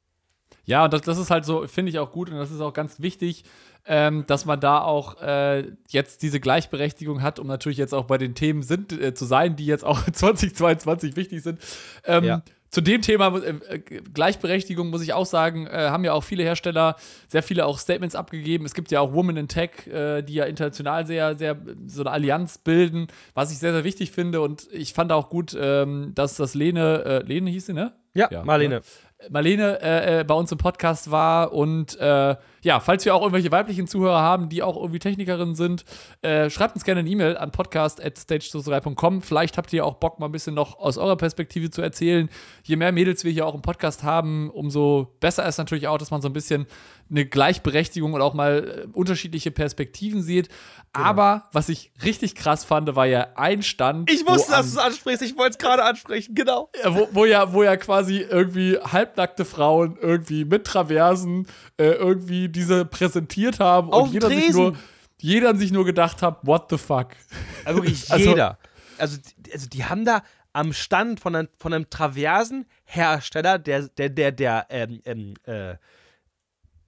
Ja, 0.66 0.86
und 0.86 0.94
das, 0.94 1.02
das 1.02 1.18
ist 1.18 1.32
halt 1.32 1.46
so, 1.46 1.68
finde 1.68 1.90
ich 1.90 2.00
auch 2.00 2.12
gut 2.12 2.30
und 2.30 2.38
das 2.38 2.52
ist 2.52 2.62
auch 2.62 2.74
ganz 2.74 3.02
wichtig, 3.02 3.44
ähm, 3.86 4.26
dass 4.28 4.46
man 4.46 4.60
da 4.60 4.82
auch 4.82 5.22
äh, 5.22 5.72
jetzt 5.90 6.22
diese 6.22 6.40
Gleichberechtigung 6.40 7.22
hat, 7.24 7.40
um 7.40 7.48
natürlich 7.48 7.80
jetzt 7.80 7.94
auch 7.94 8.06
bei 8.06 8.18
den 8.18 8.36
Themen 8.36 8.62
sind, 8.62 8.92
äh, 8.94 9.14
zu 9.14 9.26
sein, 9.26 9.56
die 9.56 9.66
jetzt 9.66 9.84
auch 9.84 10.00
2022 10.12 11.16
wichtig 11.16 11.42
sind. 11.42 11.60
Ähm, 12.06 12.24
Ja. 12.24 12.42
Zu 12.70 12.80
dem 12.80 13.02
Thema 13.02 13.36
äh, 13.44 13.80
Gleichberechtigung 14.14 14.92
muss 14.92 15.02
ich 15.02 15.12
auch 15.12 15.26
sagen, 15.26 15.68
äh, 15.68 15.90
haben 15.90 16.06
ja 16.06 16.14
auch 16.14 16.24
viele 16.24 16.44
Hersteller 16.44 16.96
sehr 17.28 17.44
viele 17.44 17.66
auch 17.66 17.78
Statements 17.78 18.16
abgegeben. 18.16 18.64
Es 18.64 18.74
gibt 18.74 18.92
ja 18.92 19.02
auch 19.02 19.12
Women 19.12 19.36
in 19.36 19.48
Tech, 19.50 19.88
äh, 19.88 20.22
die 20.22 20.36
ja 20.36 20.46
international 20.46 21.06
sehr, 21.06 21.38
sehr 21.38 21.58
so 21.88 22.04
eine 22.04 22.12
Allianz 22.12 22.60
bilden, 22.60 23.08
was 23.34 23.52
ich 23.52 23.58
sehr, 23.58 23.74
sehr 23.74 23.84
wichtig 23.84 24.12
finde. 24.12 24.40
Und 24.40 24.70
ich 24.72 24.94
fand 24.94 25.12
auch 25.12 25.28
gut, 25.28 25.54
ähm, 25.60 26.14
dass 26.16 26.38
das 26.38 26.54
Lene, 26.54 27.04
äh, 27.04 27.24
Lene 27.26 27.50
hieß 27.50 27.66
sie, 27.66 27.74
ne? 27.74 27.92
Ja, 28.14 28.30
Ja, 28.32 28.46
Marlene. 28.46 28.82
Marlene 29.30 29.82
äh, 29.82 30.20
äh, 30.20 30.24
bei 30.24 30.34
uns 30.34 30.52
im 30.52 30.58
Podcast 30.58 31.12
war. 31.12 31.54
Und 31.54 31.98
äh, 32.00 32.36
ja, 32.64 32.80
falls 32.80 33.06
wir 33.06 33.16
auch 33.16 33.22
irgendwelche 33.22 33.52
weiblichen 33.52 33.88
Zuhörer 33.88 34.22
haben, 34.22 34.50
die 34.50 34.64
auch 34.64 34.76
irgendwie 34.76 35.00
Technikerinnen 35.00 35.56
sind, 35.56 35.84
äh, 36.22 36.50
schreibt 36.50 36.76
uns 36.76 36.84
gerne 36.84 37.02
eine 37.02 37.10
E-Mail 37.10 37.38
an 37.38 37.52
podcast.stage23.com. 37.52 39.22
Vielleicht 39.22 39.58
habt 39.58 39.72
ihr 39.74 39.86
auch 39.86 39.96
Bock, 39.96 40.20
mal 40.20 40.28
ein 40.28 40.32
bisschen 40.32 40.56
noch 40.56 40.80
aus 40.80 40.98
eurer 40.98 41.16
Perspektive 41.16 41.70
zu 41.70 41.82
erzählen. 41.82 42.30
Je 42.64 42.76
mehr 42.76 42.92
Mädels 42.92 43.24
wir 43.24 43.32
hier 43.32 43.46
auch 43.46 43.56
im 43.56 43.62
Podcast 43.62 44.04
haben, 44.04 44.50
umso 44.50 45.16
besser 45.20 45.48
ist 45.48 45.58
natürlich 45.58 45.88
auch, 45.88 45.98
dass 45.98 46.12
man 46.12 46.22
so 46.22 46.30
ein 46.30 46.34
bisschen 46.34 46.66
eine 47.12 47.26
Gleichberechtigung 47.26 48.14
und 48.14 48.22
auch 48.22 48.34
mal 48.34 48.86
äh, 48.88 48.98
unterschiedliche 48.98 49.52
Perspektiven 49.52 50.24
sieht. 50.24 50.48
Aber 50.94 51.50
was 51.54 51.70
ich 51.70 51.92
richtig 52.04 52.36
krass 52.36 52.64
fand, 52.66 52.96
war 52.96 53.06
ja 53.06 53.28
ein 53.36 53.62
Stand. 53.64 54.10
Ich 54.12 54.26
wusste, 54.28 54.52
dass 54.52 54.74
du 54.74 54.80
es 54.80 54.86
ansprichst. 54.86 55.22
Ich 55.22 55.38
wollte 55.38 55.52
es 55.52 55.58
gerade 55.58 55.84
ansprechen. 55.84 56.34
Genau. 56.36 56.70
wo, 56.86 57.08
wo, 57.12 57.26
ja, 57.26 57.54
wo 57.54 57.64
ja 57.64 57.78
quasi 57.78 58.18
irgendwie 58.20 58.78
halbnackte 58.80 59.46
Frauen 59.46 59.98
irgendwie 60.02 60.44
mit 60.46 60.66
Traversen 60.66 61.48
äh, 61.78 61.86
irgendwie 61.92 62.50
diese 62.50 62.86
präsentiert 62.86 63.60
haben 63.60 63.92
Auf 63.92 64.08
und 64.08 64.14
jeder 64.14 64.30
sich, 64.30 64.50
nur, 64.52 64.76
jeder 65.20 65.56
sich 65.56 65.72
nur 65.72 65.86
gedacht 65.86 66.22
hat, 66.22 66.40
what 66.44 66.68
the 66.70 66.78
fuck? 66.78 67.10
Also 67.66 67.84
wirklich 67.84 68.08
jeder. 68.10 68.58
Also, 68.98 69.18
die- 69.18 69.52
also 69.54 69.68
die 69.70 69.86
haben 69.86 70.04
da 70.06 70.24
am 70.54 70.74
Stand 70.74 71.20
von 71.20 71.36
einem, 71.36 71.48
von 71.58 71.74
einem 71.74 71.90
Traversenhersteller, 71.90 73.60
der, 73.60 73.88
der, 73.90 74.10
der, 74.10 74.32
der, 74.32 74.66
ähm, 74.70 75.02
ähm, 75.06 75.34
äh, 75.46 75.76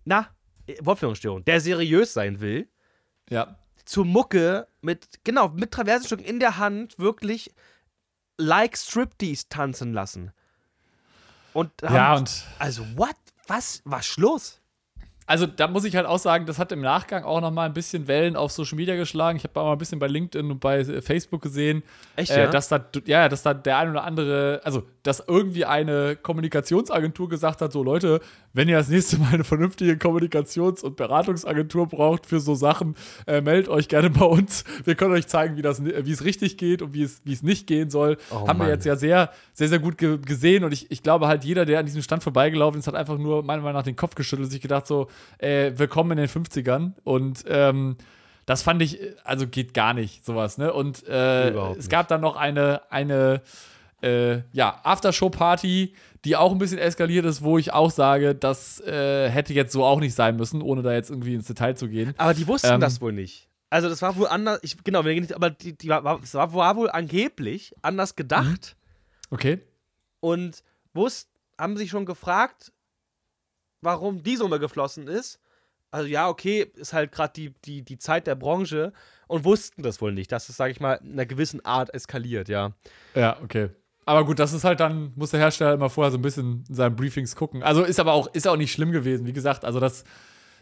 na, 0.06 0.28
äh, 0.68 0.76
Wortführungsstörung, 0.82 1.44
der 1.46 1.60
seriös 1.62 2.14
sein 2.14 2.40
will, 2.42 2.68
Ja. 3.30 3.58
zur 3.86 4.06
Mucke 4.06 4.68
mit, 4.82 5.24
genau, 5.24 5.50
mit 5.50 5.72
Traversenstücken 5.72 6.26
in 6.26 6.40
der 6.40 6.58
Hand 6.58 6.98
wirklich 7.00 7.52
like 8.38 8.78
Striptease 8.78 9.48
tanzen 9.50 9.94
lassen. 9.94 10.32
Und 11.54 11.70
Ja, 11.82 12.16
und 12.16 12.44
also 12.60 12.84
what? 12.96 13.16
Was? 13.48 13.82
Was 13.86 14.06
Schluss? 14.06 14.60
also 15.26 15.46
da 15.46 15.68
muss 15.70 15.86
ich 15.86 15.96
halt 15.96 16.06
auch 16.06 16.20
sagen, 16.20 16.46
das 16.46 16.60
hat 16.60 16.72
im 16.74 16.82
Nachgang 16.82 17.24
auch 17.24 17.40
noch 17.40 17.50
mal 17.52 17.66
ein 17.66 17.74
bisschen 17.74 18.08
Wellen 18.08 18.36
auf 18.36 18.52
Social 18.52 18.76
Media 18.76 18.96
geschlagen. 18.98 19.38
Ich 19.38 19.44
habe 19.46 19.58
auch 19.60 19.66
mal 19.66 19.72
ein 19.74 19.78
bisschen 19.78 20.00
bei 20.00 20.08
LinkedIn 20.08 20.52
und 20.52 20.60
bei 20.60 20.80
äh, 20.80 21.02
Facebook 21.02 21.42
gesehen, 21.42 21.82
Echt, 22.18 22.32
äh, 22.32 22.44
ja? 22.44 22.50
dass 22.50 22.68
da 22.68 22.86
ja, 23.06 23.30
dass 23.30 23.42
da 23.42 23.54
der 23.54 23.78
ein 23.78 23.92
oder 23.92 24.04
andere, 24.04 24.62
also 24.66 24.84
dass 25.04 25.24
irgendwie 25.26 25.64
eine 25.66 26.16
Kommunikationsagentur 26.18 27.30
gesagt 27.30 27.62
hat, 27.62 27.72
so 27.72 27.84
Leute, 27.84 28.20
wenn 28.54 28.70
ihr 28.70 28.78
das 28.78 28.88
nächste 28.88 29.18
Mal 29.18 29.34
eine 29.34 29.44
vernünftige 29.44 29.94
Kommunikations- 29.94 30.84
und 30.84 30.96
Beratungsagentur 30.96 31.88
braucht 31.88 32.26
für 32.28 32.40
so 32.40 32.56
Sachen, 32.56 32.96
äh, 33.26 33.42
meldet 33.42 33.68
euch 33.68 33.88
gerne 33.88 34.10
bei 34.10 34.26
uns. 34.26 34.64
Wir 34.86 34.96
können 34.96 35.14
euch 35.14 35.28
zeigen, 35.28 35.58
wie 35.58 35.62
das, 35.62 35.84
wie 35.84 36.12
es 36.12 36.24
richtig 36.24 36.58
geht 36.58 36.82
und 36.82 36.94
wie 36.94 37.04
es, 37.04 37.22
wie 37.26 37.34
es 37.34 37.44
nicht 37.44 37.68
gehen 37.68 37.90
soll. 37.90 38.18
Oh, 38.30 38.48
Haben 38.48 38.60
wir 38.60 38.66
Mann. 38.66 38.70
jetzt 38.70 38.86
ja 38.86 38.96
sehr, 38.96 39.32
sehr, 39.54 39.68
sehr 39.70 39.80
gut 39.80 39.98
ge 39.98 40.20
gesehen 40.24 40.64
und 40.64 40.72
ich, 40.72 40.92
ich 40.92 41.02
glaube 41.02 41.28
halt, 41.28 41.44
jeder, 41.44 41.66
der 41.66 41.80
an 41.80 41.86
diesem 41.86 42.04
Stand 42.04 42.24
vorbeigelaufen 42.24 42.80
ist, 42.80 42.88
hat 42.88 42.96
einfach 42.96 43.18
nur 43.18 43.44
meiner 43.44 43.64
Meinung 43.64 43.78
nach 43.78 43.84
den 43.84 43.96
Kopf 43.96 44.16
geschüttelt 44.16 44.46
und 44.46 44.52
sich 44.52 44.62
gedacht, 44.62 44.86
so, 44.86 45.08
äh, 45.40 45.72
willkommen 45.76 46.12
in 46.12 46.18
den 46.18 46.30
50ern 46.30 46.94
und 47.04 47.44
ähm, 47.48 47.98
das 48.46 48.62
fand 48.62 48.82
ich, 48.82 49.02
äh, 49.02 49.16
also 49.24 49.48
geht 49.48 49.74
gar 49.74 49.94
nicht, 49.94 50.26
sowas, 50.26 50.58
ne? 50.58 50.74
Und 50.74 51.08
äh, 51.08 51.50
es 51.78 51.90
gab 51.90 52.08
dann 52.08 52.22
noch 52.22 52.36
eine, 52.36 52.82
eine 52.92 53.42
äh, 54.04 54.44
ja, 54.52 54.80
Aftershow-Party, 54.84 55.94
die 56.26 56.36
auch 56.36 56.52
ein 56.52 56.58
bisschen 56.58 56.78
eskaliert 56.78 57.26
ist, 57.26 57.44
wo 57.44 57.58
ich 57.58 57.74
auch 57.74 57.92
sage, 57.92 58.36
das 58.36 58.80
äh, 58.82 59.30
hätte 59.30 59.54
jetzt 59.54 59.72
so 59.72 59.84
auch 59.84 60.00
nicht 60.00 60.14
sein 60.14 60.36
müssen, 60.36 60.62
ohne 60.62 60.82
da 60.82 60.94
jetzt 60.94 61.10
irgendwie 61.10 61.34
ins 61.36 61.48
Detail 61.48 61.76
zu 61.76 61.88
gehen. 61.88 62.14
Aber 62.18 62.34
die 62.34 62.48
wussten 62.48 62.74
Ähm, 62.74 62.80
das 62.82 63.02
wohl 63.02 63.14
nicht. 63.14 63.50
Also 63.70 63.90
das 63.90 64.02
war 64.02 64.16
wohl 64.18 64.28
anders, 64.28 64.60
ich, 64.62 64.84
genau, 64.84 65.00
aber 65.00 65.50
die, 65.50 65.76
die 65.76 65.90
war, 65.90 66.04
war, 66.04 66.22
es 66.22 66.34
war, 66.36 66.54
war 66.54 66.76
wohl 66.76 66.92
angeblich 66.92 67.74
anders 67.82 68.16
gedacht 68.16 68.76
Okay. 69.32 69.62
und 70.20 70.64
wusst, 70.94 71.30
haben 71.58 71.76
sich 71.78 71.90
schon 71.90 72.06
gefragt, 72.06 72.72
warum 73.82 74.22
die 74.22 74.36
Summe 74.36 74.60
geflossen 74.60 75.08
ist. 75.08 75.40
Also 75.90 76.08
ja, 76.08 76.28
okay, 76.30 76.72
ist 76.76 76.94
halt 76.94 77.12
gerade 77.12 77.34
die, 77.34 77.54
die, 77.66 77.82
die 77.84 77.98
Zeit 77.98 78.28
der 78.28 78.36
Branche 78.36 78.94
und 79.28 79.44
wussten 79.44 79.84
das 79.84 80.02
wohl 80.02 80.12
nicht, 80.12 80.32
dass 80.32 80.50
es, 80.50 80.58
sage 80.58 80.72
ich 80.72 80.80
mal, 80.80 80.96
in 81.04 81.14
einer 81.14 81.26
gewissen 81.26 81.64
Art 81.66 81.94
eskaliert, 81.94 82.50
ja. 82.50 82.74
Ja, 83.16 83.40
okay. 83.44 83.70
Aber 84.06 84.26
gut, 84.26 84.40
das 84.40 84.54
ist 84.54 84.64
halt 84.64 84.80
dann, 84.80 85.14
muss 85.16 85.32
der 85.32 85.40
Hersteller 85.40 85.74
immer 85.74 85.90
vorher 85.90 86.12
so 86.12 86.18
ein 86.18 86.22
bisschen 86.22 86.64
in 86.68 86.76
seinen 86.76 86.96
Briefings 86.96 87.36
gucken. 87.36 87.64
Also 87.64 87.84
ist 87.84 88.00
aber 88.00 88.14
auch, 88.14 88.28
ist 88.34 88.48
auch 88.48 88.58
nicht 88.58 88.72
schlimm 88.72 88.92
gewesen. 88.92 89.26
Wie 89.26 89.34
gesagt, 89.34 89.66
also 89.66 89.80
das 89.80 90.04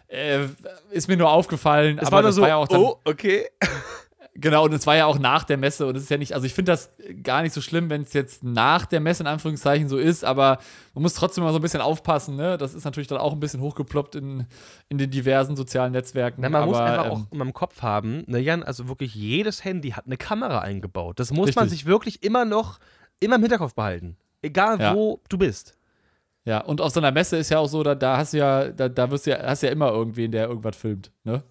äh, 0.07 0.45
ist 0.91 1.07
mir 1.07 1.17
nur 1.17 1.31
aufgefallen. 1.31 1.97
Es 1.97 2.07
aber 2.07 2.17
war 2.17 2.23
das 2.23 2.35
so, 2.35 2.41
war 2.41 2.49
ja 2.49 2.55
auch 2.57 2.67
dann, 2.67 2.81
oh, 2.81 2.99
okay. 3.05 3.47
Genau, 4.33 4.63
und 4.63 4.73
es 4.73 4.87
war 4.87 4.95
ja 4.95 5.07
auch 5.07 5.19
nach 5.19 5.43
der 5.43 5.57
Messe 5.57 5.85
und 5.85 5.97
es 5.97 6.03
ist 6.03 6.09
ja 6.09 6.17
nicht, 6.17 6.33
also 6.33 6.45
ich 6.45 6.53
finde 6.53 6.71
das 6.71 6.89
gar 7.21 7.41
nicht 7.41 7.51
so 7.51 7.59
schlimm, 7.59 7.89
wenn 7.89 8.03
es 8.03 8.13
jetzt 8.13 8.45
nach 8.45 8.85
der 8.85 9.01
Messe 9.01 9.23
in 9.23 9.27
Anführungszeichen 9.27 9.89
so 9.89 9.97
ist, 9.97 10.23
aber 10.23 10.59
man 10.93 11.01
muss 11.01 11.15
trotzdem 11.15 11.43
mal 11.43 11.51
so 11.51 11.59
ein 11.59 11.61
bisschen 11.61 11.81
aufpassen, 11.81 12.37
ne? 12.37 12.57
Das 12.57 12.73
ist 12.73 12.85
natürlich 12.85 13.09
dann 13.09 13.17
auch 13.17 13.33
ein 13.33 13.41
bisschen 13.41 13.59
hochgeploppt 13.59 14.15
in, 14.15 14.45
in 14.87 14.97
den 14.97 15.11
diversen 15.11 15.57
sozialen 15.57 15.91
Netzwerken. 15.91 16.41
Na, 16.41 16.49
man 16.49 16.61
aber, 16.61 16.71
muss 16.71 16.79
einfach 16.79 17.05
ähm, 17.07 17.11
auch 17.11 17.31
immer 17.31 17.43
im 17.43 17.53
Kopf 17.53 17.81
haben, 17.81 18.23
ne 18.27 18.39
Jan, 18.39 18.63
also 18.63 18.87
wirklich 18.87 19.13
jedes 19.13 19.65
Handy 19.65 19.91
hat 19.91 20.05
eine 20.05 20.17
Kamera 20.17 20.59
eingebaut. 20.59 21.19
Das 21.19 21.31
muss 21.31 21.53
man 21.53 21.63
Richtig. 21.63 21.79
sich 21.79 21.85
wirklich 21.85 22.23
immer 22.23 22.45
noch, 22.45 22.79
immer 23.21 23.35
im 23.37 23.41
Hinterkopf 23.41 23.73
behalten. 23.73 24.17
Egal 24.41 24.79
Ja. 24.81 24.93
wo 24.95 25.21
du 25.29 25.37
bist. 25.37 25.77
Ja, 26.43 26.59
und 26.61 26.81
auf 26.81 26.91
so 26.91 26.99
einer 26.99 27.11
Messe 27.11 27.37
ist 27.37 27.49
ja 27.51 27.59
auch 27.59 27.67
so, 27.67 27.83
da, 27.83 27.93
da 27.95 28.17
hast 28.17 28.33
du 28.33 28.39
ja, 28.39 28.67
da, 28.69 28.89
da 28.89 29.09
wirst 29.11 29.27
du 29.27 29.31
ja, 29.31 29.41
hast 29.43 29.61
ja 29.63 29.69
immer 29.69 29.91
irgendwen, 29.91 30.31
der 30.31 30.47
irgendwas 30.49 30.75
filmt, 30.75 31.11
ne? 31.23 31.43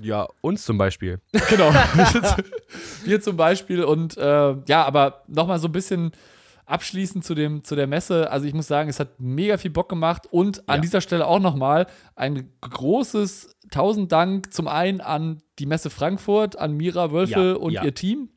Ja, 0.00 0.26
uns 0.40 0.64
zum 0.64 0.78
Beispiel. 0.78 1.20
Genau. 1.50 1.70
Wir 3.04 3.20
zum 3.20 3.36
Beispiel. 3.36 3.84
Und 3.84 4.16
äh, 4.16 4.56
ja, 4.66 4.84
aber 4.84 5.22
nochmal 5.28 5.58
so 5.58 5.68
ein 5.68 5.72
bisschen 5.72 6.12
abschließend 6.64 7.24
zu, 7.24 7.34
dem, 7.34 7.62
zu 7.64 7.74
der 7.76 7.86
Messe. 7.86 8.30
Also 8.30 8.46
ich 8.46 8.54
muss 8.54 8.66
sagen, 8.68 8.88
es 8.88 8.98
hat 9.00 9.20
mega 9.20 9.58
viel 9.58 9.70
Bock 9.70 9.90
gemacht. 9.90 10.26
Und 10.30 10.66
an 10.68 10.76
Ja. 10.76 10.80
dieser 10.80 11.00
Stelle 11.02 11.26
auch 11.26 11.40
nochmal 11.40 11.86
ein 12.16 12.48
großes 12.62 13.54
Tausend 13.70 14.12
Dank 14.12 14.52
zum 14.52 14.68
einen 14.68 15.00
an 15.02 15.42
die 15.58 15.66
Messe 15.66 15.90
Frankfurt, 15.90 16.58
an 16.58 16.72
Mira 16.72 17.10
Wölfel 17.12 17.50
Ja, 17.52 17.56
und 17.56 17.72
ja. 17.72 17.84
ihr 17.84 17.94
Team. 17.94 18.30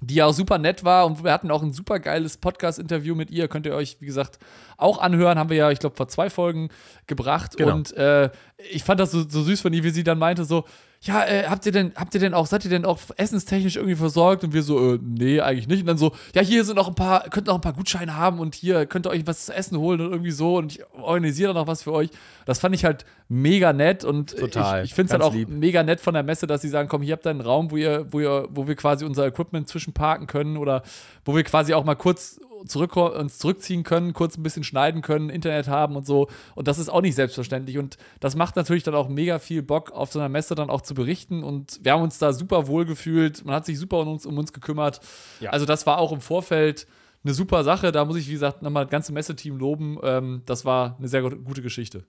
Die 0.00 0.14
ja 0.14 0.26
auch 0.26 0.32
super 0.32 0.58
nett 0.58 0.82
war 0.82 1.04
und 1.06 1.22
wir 1.24 1.32
hatten 1.32 1.50
auch 1.50 1.62
ein 1.62 1.72
super 1.72 1.98
geiles 2.00 2.38
Podcast-Interview 2.38 3.14
mit 3.14 3.30
ihr. 3.30 3.48
Könnt 3.48 3.66
ihr 3.66 3.74
euch, 3.74 3.98
wie 4.00 4.06
gesagt, 4.06 4.38
auch 4.78 4.98
anhören. 4.98 5.38
Haben 5.38 5.50
wir 5.50 5.58
ja, 5.58 5.70
ich 5.70 5.78
glaube, 5.78 5.96
vor 5.96 6.08
zwei 6.08 6.30
Folgen 6.30 6.70
gebracht. 7.06 7.56
Genau. 7.56 7.74
Und 7.74 7.92
äh, 7.96 8.30
ich 8.70 8.82
fand 8.82 8.98
das 8.98 9.10
so, 9.10 9.28
so 9.28 9.42
süß 9.42 9.60
von 9.60 9.72
ihr, 9.72 9.84
wie 9.84 9.90
sie 9.90 10.04
dann 10.04 10.18
meinte: 10.18 10.44
so, 10.44 10.64
ja, 11.02 11.24
äh, 11.24 11.44
habt 11.46 11.64
ihr 11.64 11.72
denn, 11.72 11.92
habt 11.96 12.12
ihr 12.12 12.20
denn 12.20 12.34
auch, 12.34 12.44
seid 12.44 12.62
ihr 12.64 12.70
denn 12.70 12.84
auch 12.84 12.98
essenstechnisch 13.16 13.76
irgendwie 13.76 13.94
versorgt? 13.94 14.44
Und 14.44 14.52
wir 14.52 14.62
so, 14.62 14.94
äh, 14.94 14.98
nee, 15.02 15.40
eigentlich 15.40 15.66
nicht. 15.66 15.80
Und 15.80 15.86
dann 15.86 15.96
so, 15.96 16.12
ja, 16.34 16.42
hier 16.42 16.62
sind 16.62 16.76
noch 16.76 16.88
ein 16.88 16.94
paar, 16.94 17.22
könnt 17.30 17.46
noch 17.46 17.54
ein 17.54 17.62
paar 17.62 17.72
Gutscheine 17.72 18.16
haben 18.16 18.38
und 18.38 18.54
hier 18.54 18.84
könnt 18.84 19.06
ihr 19.06 19.10
euch 19.10 19.26
was 19.26 19.46
zu 19.46 19.54
essen 19.54 19.78
holen 19.78 20.02
und 20.02 20.10
irgendwie 20.10 20.30
so 20.30 20.58
und 20.58 20.72
ich 20.72 20.84
organisiere 20.92 21.54
dann 21.54 21.62
noch 21.62 21.66
was 21.66 21.84
für 21.84 21.92
euch. 21.92 22.10
Das 22.44 22.58
fand 22.58 22.74
ich 22.74 22.84
halt 22.84 23.06
mega 23.30 23.72
nett 23.72 24.04
und 24.04 24.36
Total, 24.36 24.84
ich, 24.84 24.90
ich 24.90 24.94
finde 24.94 25.06
es 25.06 25.12
halt 25.12 25.22
auch 25.22 25.32
lieb. 25.32 25.48
mega 25.48 25.82
nett 25.82 26.02
von 26.02 26.12
der 26.12 26.22
Messe, 26.22 26.46
dass 26.46 26.60
sie 26.60 26.68
sagen, 26.68 26.90
komm, 26.90 27.00
hier 27.00 27.14
habt 27.14 27.26
ihr 27.26 27.30
einen 27.30 27.40
Raum, 27.40 27.70
wo 27.70 27.78
ihr, 27.78 28.06
wo 28.10 28.20
ihr, 28.20 28.48
wo 28.50 28.68
wir 28.68 28.74
quasi 28.74 29.06
unser 29.06 29.26
Equipment 29.26 29.68
zwischenparken 29.68 30.26
können 30.26 30.58
oder 30.58 30.82
wo 31.24 31.34
wir 31.34 31.44
quasi 31.44 31.72
auch 31.72 31.84
mal 31.84 31.94
kurz 31.94 32.40
zurück, 32.66 32.96
uns 32.96 33.38
zurückziehen 33.38 33.82
können, 33.82 34.12
kurz 34.12 34.36
ein 34.36 34.42
bisschen 34.42 34.64
schneiden 34.64 35.02
können, 35.02 35.30
Internet 35.30 35.68
haben 35.68 35.96
und 35.96 36.06
so. 36.06 36.28
Und 36.54 36.68
das 36.68 36.78
ist 36.78 36.88
auch 36.88 37.00
nicht 37.00 37.14
selbstverständlich. 37.14 37.78
Und 37.78 37.96
das 38.20 38.36
macht 38.36 38.56
natürlich 38.56 38.82
dann 38.82 38.94
auch 38.94 39.08
mega 39.08 39.38
viel 39.38 39.62
Bock, 39.62 39.92
auf 39.92 40.12
so 40.12 40.18
einer 40.18 40.28
Messe 40.28 40.54
dann 40.54 40.70
auch 40.70 40.80
zu 40.80 40.94
berichten. 40.94 41.42
Und 41.44 41.80
wir 41.82 41.92
haben 41.92 42.02
uns 42.02 42.18
da 42.18 42.32
super 42.32 42.66
wohl 42.66 42.84
gefühlt. 42.84 43.44
Man 43.44 43.54
hat 43.54 43.66
sich 43.66 43.78
super 43.78 44.00
um 44.00 44.08
uns, 44.08 44.26
um 44.26 44.36
uns 44.38 44.52
gekümmert. 44.52 45.00
Ja. 45.40 45.50
Also, 45.50 45.66
das 45.66 45.86
war 45.86 45.98
auch 45.98 46.12
im 46.12 46.20
Vorfeld 46.20 46.86
eine 47.24 47.34
super 47.34 47.64
Sache. 47.64 47.92
Da 47.92 48.04
muss 48.04 48.16
ich, 48.16 48.28
wie 48.28 48.32
gesagt, 48.32 48.62
nochmal 48.62 48.84
das 48.84 48.90
ganze 48.90 49.12
Messeteam 49.12 49.58
loben. 49.58 49.98
Ähm, 50.02 50.42
das 50.46 50.64
war 50.64 50.96
eine 50.98 51.08
sehr 51.08 51.22
gut- 51.22 51.44
gute 51.44 51.62
Geschichte. 51.62 52.04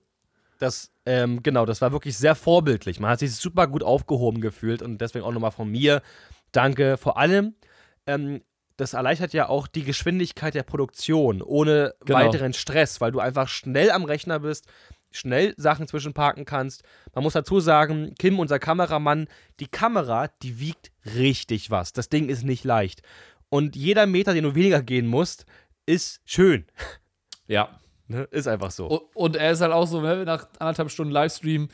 Das, 0.58 0.92
ähm, 1.06 1.42
genau, 1.42 1.66
das 1.66 1.80
war 1.80 1.92
wirklich 1.92 2.16
sehr 2.16 2.34
vorbildlich. 2.36 3.00
Man 3.00 3.10
hat 3.10 3.18
sich 3.18 3.34
super 3.34 3.66
gut 3.66 3.82
aufgehoben 3.82 4.40
gefühlt 4.40 4.80
und 4.80 5.00
deswegen 5.00 5.24
auch 5.24 5.32
nochmal 5.32 5.50
von 5.50 5.68
mir 5.68 6.02
danke. 6.52 6.96
Vor 6.98 7.16
allem, 7.18 7.54
ähm, 8.06 8.42
das 8.82 8.92
erleichtert 8.94 9.32
ja 9.32 9.48
auch 9.48 9.66
die 9.66 9.84
Geschwindigkeit 9.84 10.54
der 10.54 10.64
Produktion 10.64 11.40
ohne 11.40 11.94
Genau. 12.04 12.18
weiteren 12.18 12.52
Stress, 12.52 13.00
weil 13.00 13.12
du 13.12 13.20
einfach 13.20 13.48
schnell 13.48 13.90
am 13.90 14.04
Rechner 14.04 14.40
bist, 14.40 14.66
schnell 15.10 15.54
Sachen 15.56 15.86
zwischenparken 15.86 16.44
kannst. 16.44 16.82
Man 17.14 17.22
muss 17.24 17.34
dazu 17.34 17.60
sagen, 17.60 18.14
Kim, 18.18 18.38
unser 18.38 18.58
Kameramann, 18.58 19.28
die 19.60 19.68
Kamera, 19.68 20.28
die 20.42 20.58
wiegt 20.58 20.90
richtig 21.14 21.70
was. 21.70 21.92
Das 21.92 22.08
Ding 22.08 22.28
ist 22.28 22.44
nicht 22.44 22.64
leicht. 22.64 23.02
Und 23.48 23.76
jeder 23.76 24.06
Meter, 24.06 24.34
den 24.34 24.44
du 24.44 24.54
weniger 24.54 24.82
gehen 24.82 25.06
musst, 25.06 25.46
ist 25.86 26.20
schön. 26.24 26.66
Ja. 27.46 27.78
Ne? 28.08 28.24
Ist 28.30 28.48
einfach 28.48 28.70
so. 28.70 28.86
Und, 28.86 29.02
und 29.14 29.36
er 29.36 29.52
ist 29.52 29.60
halt 29.60 29.72
auch 29.72 29.86
so, 29.86 30.00
ne, 30.00 30.24
nach 30.24 30.48
anderthalb 30.58 30.90
Stunden 30.90 31.12
Livestream 31.12 31.68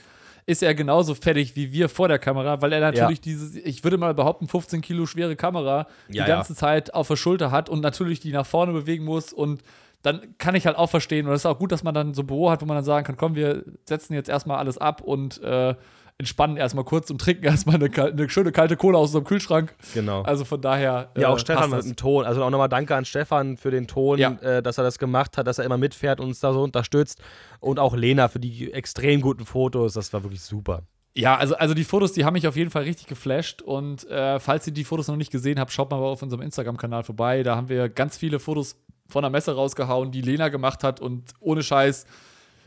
ist 0.48 0.62
er 0.62 0.74
genauso 0.74 1.14
fertig 1.14 1.56
wie 1.56 1.72
wir 1.72 1.90
vor 1.90 2.08
der 2.08 2.18
Kamera, 2.18 2.62
weil 2.62 2.72
er 2.72 2.80
natürlich 2.80 3.20
diese, 3.20 3.60
ich 3.60 3.84
würde 3.84 3.98
mal 3.98 4.14
behaupten, 4.14 4.48
15 4.48 4.80
Kilo 4.80 5.04
schwere 5.04 5.36
Kamera 5.36 5.80
Ja, 5.80 5.86
die 6.08 6.16
ja. 6.16 6.26
ganze 6.26 6.54
Zeit 6.54 6.94
auf 6.94 7.06
der 7.06 7.16
Schulter 7.16 7.50
hat 7.50 7.68
und 7.68 7.80
natürlich 7.80 8.18
die 8.20 8.32
nach 8.32 8.46
vorne 8.46 8.72
bewegen 8.72 9.04
muss 9.04 9.34
und 9.34 9.62
dann 10.00 10.38
kann 10.38 10.54
ich 10.54 10.64
halt 10.64 10.78
auch 10.78 10.88
verstehen, 10.88 11.26
und 11.26 11.34
es 11.34 11.42
ist 11.42 11.46
auch 11.46 11.58
gut, 11.58 11.70
dass 11.70 11.82
man 11.82 11.92
dann 11.92 12.14
so 12.14 12.22
ein 12.22 12.26
Büro 12.26 12.50
hat, 12.50 12.62
wo 12.62 12.66
man 12.66 12.76
dann 12.76 12.84
sagen 12.84 13.04
kann, 13.04 13.18
komm, 13.18 13.34
wir 13.34 13.62
setzen 13.84 14.14
jetzt 14.14 14.30
erstmal 14.30 14.56
alles 14.56 14.78
ab 14.78 15.02
und 15.02 15.42
äh, 15.42 15.74
entspannen 16.18 16.56
erstmal 16.56 16.84
kurz 16.84 17.10
und 17.10 17.20
trinken 17.20 17.44
erstmal 17.44 17.76
eine, 17.76 17.90
eine 17.94 18.28
schöne 18.28 18.50
kalte 18.50 18.76
Cola 18.76 18.98
aus 18.98 19.10
unserem 19.10 19.24
Kühlschrank. 19.24 19.74
Genau. 19.94 20.22
Also 20.22 20.44
von 20.44 20.60
daher. 20.60 21.10
Ja, 21.16 21.22
äh, 21.22 21.24
auch 21.26 21.38
Stefan 21.38 21.70
passt 21.70 21.86
mit 21.86 21.94
dem 21.94 21.96
Ton. 21.96 22.24
Also 22.24 22.42
auch 22.42 22.50
nochmal 22.50 22.68
danke 22.68 22.94
an 22.96 23.04
Stefan 23.04 23.56
für 23.56 23.70
den 23.70 23.86
Ton, 23.86 24.18
Ja. 24.18 24.32
äh, 24.40 24.62
dass 24.62 24.78
er 24.78 24.84
das 24.84 24.98
gemacht 24.98 25.36
hat, 25.38 25.46
dass 25.46 25.58
er 25.58 25.64
immer 25.64 25.78
mitfährt 25.78 26.18
und 26.20 26.26
uns 26.26 26.40
da 26.40 26.52
so 26.52 26.62
unterstützt. 26.62 27.22
Und 27.60 27.78
auch 27.78 27.94
Lena 27.94 28.26
für 28.28 28.40
die 28.40 28.72
extrem 28.72 29.20
guten 29.20 29.46
Fotos. 29.46 29.94
Das 29.94 30.12
war 30.12 30.24
wirklich 30.24 30.42
super. 30.42 30.82
Ja, 31.14 31.36
also, 31.36 31.56
also 31.56 31.74
die 31.74 31.84
Fotos, 31.84 32.12
die 32.12 32.24
haben 32.24 32.34
mich 32.34 32.46
auf 32.46 32.56
jeden 32.56 32.70
Fall 32.70 32.82
richtig 32.82 33.06
geflasht. 33.06 33.62
Und 33.62 34.08
äh, 34.10 34.40
falls 34.40 34.66
ihr 34.66 34.72
die 34.72 34.84
Fotos 34.84 35.06
noch 35.08 35.16
nicht 35.16 35.30
gesehen 35.30 35.58
habt, 35.60 35.72
schaut 35.72 35.90
mal 35.90 35.96
auf 35.98 36.22
unserem 36.22 36.42
Instagram-Kanal 36.42 37.04
vorbei. 37.04 37.42
Da 37.44 37.54
haben 37.56 37.68
wir 37.68 37.88
ganz 37.88 38.16
viele 38.16 38.40
Fotos 38.40 38.76
von 39.08 39.22
der 39.22 39.30
Messe 39.30 39.54
rausgehauen, 39.54 40.10
die 40.10 40.20
Lena 40.20 40.48
gemacht 40.48 40.82
hat. 40.82 41.00
Und 41.00 41.32
ohne 41.40 41.62
Scheiß. 41.62 42.06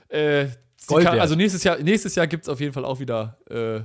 Äh, 0.07 0.47
Gold 0.87 1.05
kann, 1.05 1.19
also 1.19 1.35
nächstes 1.35 1.63
Jahr, 1.63 1.77
nächstes 1.77 2.15
Jahr 2.15 2.27
gibt 2.27 2.43
es 2.43 2.49
auf 2.49 2.59
jeden 2.59 2.73
Fall 2.73 2.85
auch 2.85 2.99
wieder 2.99 3.37
äh, 3.49 3.81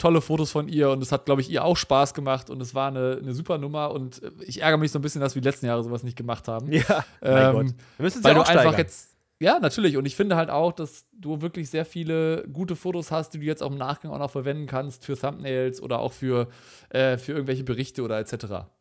tolle 0.00 0.20
Fotos 0.20 0.50
von 0.50 0.68
ihr. 0.68 0.90
Und 0.90 1.02
es 1.02 1.12
hat, 1.12 1.26
glaube 1.26 1.40
ich, 1.40 1.50
ihr 1.50 1.64
auch 1.64 1.76
Spaß 1.76 2.14
gemacht. 2.14 2.50
Und 2.50 2.60
es 2.60 2.74
war 2.74 2.88
eine, 2.88 3.18
eine 3.22 3.34
super 3.34 3.58
Nummer. 3.58 3.92
Und 3.92 4.22
äh, 4.22 4.30
ich 4.42 4.62
ärgere 4.62 4.78
mich 4.78 4.90
so 4.90 4.98
ein 4.98 5.02
bisschen, 5.02 5.20
dass 5.20 5.34
wir 5.34 5.42
die 5.42 5.48
letzten 5.48 5.66
Jahre 5.66 5.84
sowas 5.84 6.02
nicht 6.02 6.16
gemacht 6.16 6.48
haben. 6.48 6.72
Ja, 6.72 7.04
Ähm, 7.22 7.34
mein 7.34 7.52
Gott. 7.52 7.74
Wir 7.96 8.04
müssen 8.04 8.18
es 8.18 8.24
weil 8.24 8.34
du 8.34 8.40
auch 8.40 8.48
einfach 8.48 8.78
jetzt. 8.78 9.10
Ja, 9.42 9.58
natürlich. 9.58 9.96
Und 9.96 10.04
ich 10.04 10.16
finde 10.16 10.36
halt 10.36 10.50
auch, 10.50 10.72
dass 10.72 11.06
du 11.12 11.40
wirklich 11.40 11.70
sehr 11.70 11.86
viele 11.86 12.46
gute 12.52 12.76
Fotos 12.76 13.10
hast, 13.10 13.30
die 13.30 13.38
du 13.38 13.46
jetzt 13.46 13.62
auch 13.62 13.70
im 13.70 13.78
Nachgang 13.78 14.12
auch 14.12 14.18
noch 14.18 14.30
verwenden 14.30 14.66
kannst 14.66 15.04
für 15.04 15.16
Thumbnails 15.16 15.80
oder 15.80 16.00
auch 16.00 16.12
für, 16.12 16.48
äh, 16.90 17.16
für 17.16 17.32
irgendwelche 17.32 17.64
Berichte 17.64 18.02
oder 18.02 18.18
etc. 18.18 18.34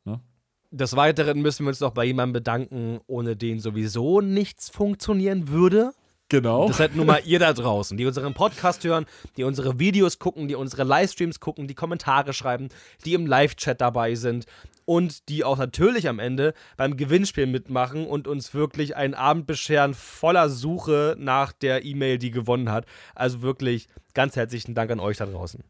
Ne? 0.04 0.20
Des 0.72 0.96
Weiteren 0.98 1.42
müssen 1.42 1.66
wir 1.66 1.70
uns 1.70 1.80
noch 1.80 1.92
bei 1.94 2.04
jemandem 2.04 2.34
bedanken, 2.34 3.00
ohne 3.08 3.38
den 3.38 3.60
sowieso 3.60 4.20
nichts 4.20 4.70
funktionieren 4.70 5.48
würde. 5.48 5.94
Genau. 6.30 6.68
Das 6.68 6.78
seid 6.78 6.96
nun 6.96 7.08
mal 7.08 7.22
ihr 7.26 7.40
da 7.40 7.54
draußen, 7.54 7.98
die 7.98 8.06
unseren 8.06 8.36
Podcast 8.36 8.84
hören, 8.84 9.06
die 9.36 9.44
unsere 9.44 9.80
Videos 9.80 10.20
gucken, 10.20 10.48
die 10.48 10.54
unsere 10.54 10.84
Livestreams 10.84 11.40
gucken, 11.40 11.68
die 11.68 11.74
Kommentare 11.74 12.34
schreiben, 12.34 12.70
die 13.04 13.16
im 13.16 13.26
Live-Chat 13.26 13.82
dabei 13.82 14.14
sind 14.14 14.46
und 14.86 15.28
die 15.30 15.44
auch 15.44 15.58
natürlich 15.58 16.08
am 16.08 16.20
Ende 16.20 16.54
beim 16.78 16.98
Gewinnspiel 16.98 17.48
mitmachen 17.48 18.06
und 18.06 18.28
uns 18.28 18.54
wirklich 18.54 18.96
einen 18.96 19.16
Abend 19.16 19.48
bescheren 19.48 19.96
voller 19.96 20.50
Suche 20.50 21.16
nach 21.18 21.52
der 21.52 21.84
E-Mail, 21.84 22.20
die 22.20 22.32
gewonnen 22.32 22.72
hat. 22.72 22.86
Also 23.16 23.42
wirklich 23.42 23.88
ganz 24.14 24.36
herzlichen 24.36 24.76
Dank 24.76 24.92
an 24.92 25.00
euch 25.00 25.18
da 25.18 25.26
draußen. 25.26 25.64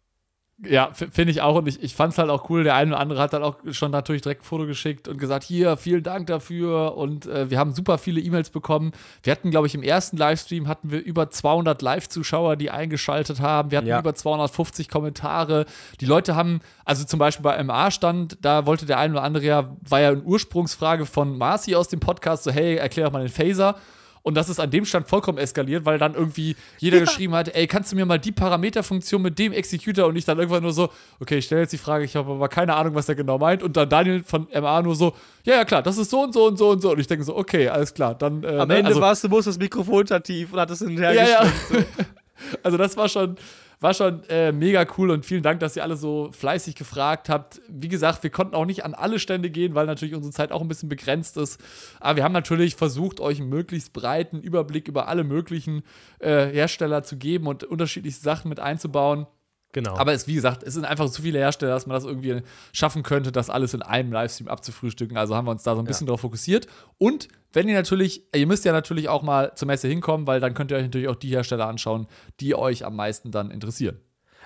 Ja, 0.68 0.90
finde 0.94 1.32
ich 1.32 1.42
auch. 1.42 1.56
Und 1.56 1.68
ich, 1.70 1.82
ich 1.82 1.96
fand 1.96 2.12
es 2.12 2.18
halt 2.20 2.30
auch 2.30 2.50
cool. 2.50 2.66
Der 2.66 2.76
eine 2.76 2.92
oder 2.92 3.00
andere 3.00 3.22
hat 3.22 3.32
dann 3.32 3.44
auch 3.44 3.56
schon 3.72 3.92
natürlich 3.92 4.22
direkt 4.24 4.42
ein 4.42 4.46
Foto 4.46 4.66
geschickt 4.66 5.08
und 5.08 5.18
gesagt: 5.18 5.46
Hier, 5.46 5.78
vielen 5.78 6.04
Dank 6.04 6.28
dafür. 6.28 6.98
Und 6.98 7.28
äh, 7.28 7.50
wir 7.50 7.58
haben 7.58 7.72
super 7.74 7.98
viele 7.98 8.20
E-Mails 8.20 8.50
bekommen. 8.50 8.92
Wir 9.24 9.32
hatten, 9.32 9.52
glaube 9.52 9.68
ich, 9.68 9.76
im 9.76 9.84
ersten 9.84 10.18
Livestream 10.18 10.68
hatten 10.68 10.92
wir 10.92 11.02
über 11.02 11.30
200 11.30 11.82
Live-Zuschauer, 11.82 12.58
die 12.58 12.72
eingeschaltet 12.72 13.40
haben. 13.40 13.72
Wir 13.72 13.78
hatten 13.78 13.88
Ja. 13.88 14.00
über 14.00 14.14
250 14.14 14.90
Kommentare. 14.90 15.66
Die 16.02 16.06
Leute 16.06 16.36
haben, 16.36 16.60
also 16.84 17.06
zum 17.06 17.20
Beispiel 17.20 17.44
bei 17.44 17.64
MA 17.64 17.90
stand, 17.90 18.38
da 18.42 18.66
wollte 18.66 18.86
der 18.86 19.00
eine 19.00 19.14
oder 19.14 19.24
andere 19.24 19.46
ja, 19.46 19.70
war 19.88 20.02
ja 20.02 20.10
eine 20.10 20.22
Ursprungsfrage 20.24 21.06
von 21.06 21.38
Marci 21.38 21.74
aus 21.76 21.88
dem 21.88 22.02
Podcast: 22.02 22.44
so, 22.44 22.52
hey, 22.52 22.76
erklär 22.76 23.06
doch 23.06 23.14
mal 23.14 23.20
den 23.22 23.30
Phaser. 23.30 23.76
Und 24.22 24.36
das 24.36 24.50
ist 24.50 24.60
an 24.60 24.70
dem 24.70 24.86
Stand 24.86 25.08
vollkommen 25.08 25.38
eskaliert, 25.38 25.86
weil 25.86 25.98
dann 25.98 26.14
irgendwie 26.14 26.56
jeder 26.78 27.00
geschrieben 27.00 27.34
hat, 27.34 27.56
ey, 27.56 27.68
kannst 27.68 27.92
du 27.92 27.96
mir 27.96 28.06
mal 28.06 28.20
die 28.20 28.32
Parameterfunktion 28.32 29.22
mit 29.22 29.40
dem 29.40 29.54
Executor 29.54 30.08
und 30.08 30.16
ich 30.16 30.26
dann 30.26 30.38
irgendwann 30.38 30.64
nur 30.64 30.74
so, 30.74 30.90
okay, 31.20 31.38
ich 31.38 31.46
stelle 31.46 31.62
jetzt 31.62 31.74
die 31.74 31.78
Frage, 31.78 32.04
ich 32.04 32.16
habe 32.16 32.32
aber 32.32 32.50
keine 32.50 32.76
Ahnung, 32.76 32.96
was 32.96 33.06
der 33.06 33.16
genau 33.16 33.38
meint. 33.38 33.64
Und 33.64 33.78
dann 33.78 33.90
Daniel 33.90 34.24
von 34.24 34.48
MA 34.54 34.82
nur 34.82 34.96
so, 34.96 35.14
ja, 35.44 35.56
ja, 35.56 35.66
klar, 35.66 35.82
das 35.82 35.98
ist 35.98 36.10
so 36.10 36.24
und 36.24 36.34
so 36.34 36.48
und 36.48 36.58
so 36.58 36.70
und 36.70 36.82
so. 36.82 36.92
Und 36.92 37.00
ich 37.00 37.08
denke 37.08 37.24
so, 37.24 37.36
okay, 37.36 37.70
alles 37.70 37.94
klar. 37.94 38.16
Dann, 38.16 38.44
äh, 38.44 38.48
Am 38.48 38.68
ne, 38.68 38.78
Ende 38.78 38.90
also, 38.90 39.02
warst 39.02 39.24
du, 39.24 39.30
musst 39.30 39.48
das 39.48 39.58
Mikrofon 39.58 40.06
tief 40.24 40.54
und 40.54 40.60
hattest 40.60 40.82
hinterher 40.82 41.14
ja, 41.14 41.30
ja. 41.30 41.44
geschrieben. 41.44 41.86
also 42.64 42.78
das 42.78 42.98
war 42.98 43.10
schon, 43.10 43.38
war 43.80 43.94
schon 43.94 44.24
äh, 44.30 44.52
mega 44.52 44.86
cool 44.98 45.10
und 45.10 45.26
vielen 45.26 45.44
Dank, 45.44 45.62
dass 45.62 45.76
ihr 45.76 45.84
alle 45.84 45.96
so 45.96 46.32
fleißig 46.32 46.76
gefragt 46.76 47.30
habt. 47.30 47.62
Wie 47.70 47.88
gesagt, 47.88 48.24
wir 48.24 48.30
konnten 48.30 48.56
auch 48.56 48.66
nicht 48.66 48.84
an 48.84 48.94
alle 48.94 49.20
Stände 49.20 49.50
gehen, 49.50 49.74
weil 49.74 49.86
natürlich 49.86 50.16
unsere 50.16 50.34
Zeit 50.34 50.52
auch 50.52 50.62
ein 50.62 50.68
bisschen 50.68 50.90
begrenzt 50.90 51.38
ist. 51.38 51.62
Aber 52.00 52.18
wir 52.18 52.24
haben 52.24 52.34
natürlich 52.34 52.76
versucht, 52.76 53.22
euch 53.22 53.40
einen 53.40 53.50
möglichst 53.50 53.94
breiten 53.94 54.42
Überblick 54.42 54.88
über 54.88 55.08
alle 55.08 55.24
möglichen 55.24 55.84
äh, 56.20 56.48
Hersteller 56.48 57.04
zu 57.04 57.18
geben 57.18 57.48
und 57.48 57.64
unterschiedlichste 57.64 58.24
Sachen 58.24 58.50
mit 58.50 58.60
einzubauen. 58.60 59.28
Genau. 59.72 59.96
Aber 59.96 60.14
es, 60.14 60.28
wie 60.28 60.34
gesagt, 60.34 60.64
es 60.64 60.74
sind 60.74 60.86
einfach 60.86 61.10
zu 61.10 61.22
viele 61.22 61.40
Hersteller, 61.40 61.74
dass 61.74 61.86
man 61.86 61.94
das 61.94 62.04
irgendwie 62.04 62.42
schaffen 62.74 63.04
könnte, 63.04 63.32
das 63.32 63.50
alles 63.50 63.74
in 63.74 63.84
einem 63.84 64.12
Livestream 64.12 64.48
abzufrühstücken. 64.48 65.16
Also 65.16 65.36
haben 65.36 65.46
wir 65.46 65.52
uns 65.52 65.64
da 65.64 65.76
so 65.76 65.82
ein 65.82 65.86
bisschen 65.86 66.08
darauf 66.08 66.22
fokussiert. 66.22 66.68
Und 66.98 67.28
wenn 67.54 67.68
ihr 67.68 67.76
natürlich, 67.76 68.24
ihr 68.36 68.48
müsst 68.48 68.66
ja 68.66 68.72
natürlich 68.72 69.10
auch 69.10 69.24
mal 69.24 69.56
zur 69.56 69.68
Messe 69.68 69.88
hinkommen, 69.88 70.28
weil 70.28 70.40
dann 70.40 70.54
könnt 70.54 70.72
ihr 70.72 70.78
euch 70.78 70.84
natürlich 70.84 71.08
auch 71.08 71.16
die 71.16 71.30
Hersteller 71.30 71.68
anschauen, 71.68 72.08
die 72.40 72.56
euch 72.56 72.86
am 72.86 72.96
meisten 72.96 73.32
dann 73.32 73.52
interessieren. 73.52 74.00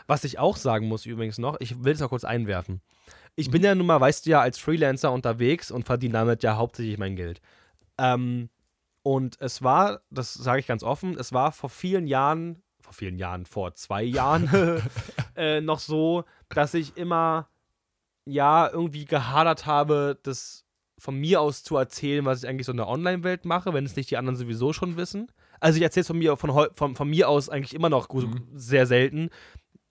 Was 0.08 0.24
ich 0.24 0.40
auch 0.40 0.58
sagen 0.58 0.88
muss 0.88 1.06
übrigens 1.06 1.38
noch, 1.38 1.60
ich 1.60 1.84
will 1.84 1.94
es 1.94 2.00
noch 2.00 2.10
kurz 2.10 2.24
einwerfen. 2.24 2.82
ich 3.36 3.50
bin 3.50 3.64
ja 3.64 3.74
nun 3.74 3.88
mal, 3.88 4.00
weißt 4.00 4.26
du 4.26 4.32
ja, 4.32 4.42
als 4.42 4.60
Freelancer 4.60 5.12
unterwegs 5.12 5.72
und 5.72 5.86
verdiene 5.86 6.14
damit 6.14 6.44
ja 6.44 6.56
hauptsächlich 6.56 6.98
mein 6.98 7.16
Geld. 7.16 7.42
Ähm, 7.98 8.50
und 9.02 9.40
es 9.42 9.62
war, 9.64 10.02
das 10.10 10.34
sage 10.34 10.60
ich 10.60 10.68
ganz 10.68 10.84
offen, 10.84 11.18
es 11.18 11.34
war 11.34 11.52
vor 11.52 11.70
vielen 11.70 12.08
Jahren, 12.08 12.62
vor 12.80 12.94
vielen 12.94 13.18
Jahren, 13.18 13.46
vor 13.46 13.74
zwei 13.76 14.04
Jahren 14.04 14.50
äh, 15.36 15.62
noch 15.62 15.80
so, 15.80 16.26
dass 16.50 16.74
ich 16.74 16.96
immer, 16.96 17.50
ja, 18.26 18.70
irgendwie 18.70 19.06
gehadert 19.06 19.66
habe, 19.66 20.20
das 20.24 20.63
von 21.04 21.16
mir 21.16 21.42
aus 21.42 21.64
zu 21.64 21.76
erzählen, 21.76 22.24
was 22.24 22.44
ich 22.44 22.50
eigentlich 22.50 22.66
so 22.66 22.72
in 22.72 22.78
der 22.78 22.88
Online-Welt 22.88 23.44
mache, 23.44 23.74
wenn 23.74 23.86
es 23.86 23.98
nicht 23.98 24.10
die 24.10 24.16
anderen 24.16 24.38
sowieso 24.38 24.72
schon 24.72 24.96
wissen. 24.96 25.30
Also 25.60 25.76
ich 25.76 25.84
erzähle 25.84 26.02
es 26.02 26.08
von 26.08 26.18
mir, 26.18 26.38
von, 26.38 26.70
von, 26.74 26.96
von 26.96 27.10
mir 27.10 27.28
aus 27.28 27.50
eigentlich 27.50 27.74
immer 27.74 27.90
noch 27.90 28.08
mhm. 28.08 28.48
sehr 28.54 28.86
selten, 28.86 29.30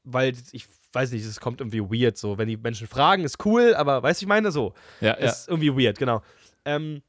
weil 0.05 0.33
ich 0.53 0.67
weiß 0.91 1.13
nicht, 1.13 1.27
es 1.27 1.39
kommt 1.39 1.61
irgendwie 1.61 1.83
weird 1.83 2.17
so. 2.17 2.39
Wenn 2.39 2.49
die 2.49 2.57
Menschen 2.57 2.87
fragen, 2.87 3.25
ist 3.25 3.45
cool, 3.45 3.75
aber 3.75 4.03
weißt 4.03 4.23
du, 4.23 4.25
ich 4.25 4.29
meine 4.29 4.51
so. 4.53 4.73
Ja, 5.03 5.13
ist 5.13 5.49
ja. 5.49 5.53
irgendwie 5.53 5.85
weird, 5.85 5.99
genau. 5.99 6.23
Ähm, 6.65 7.03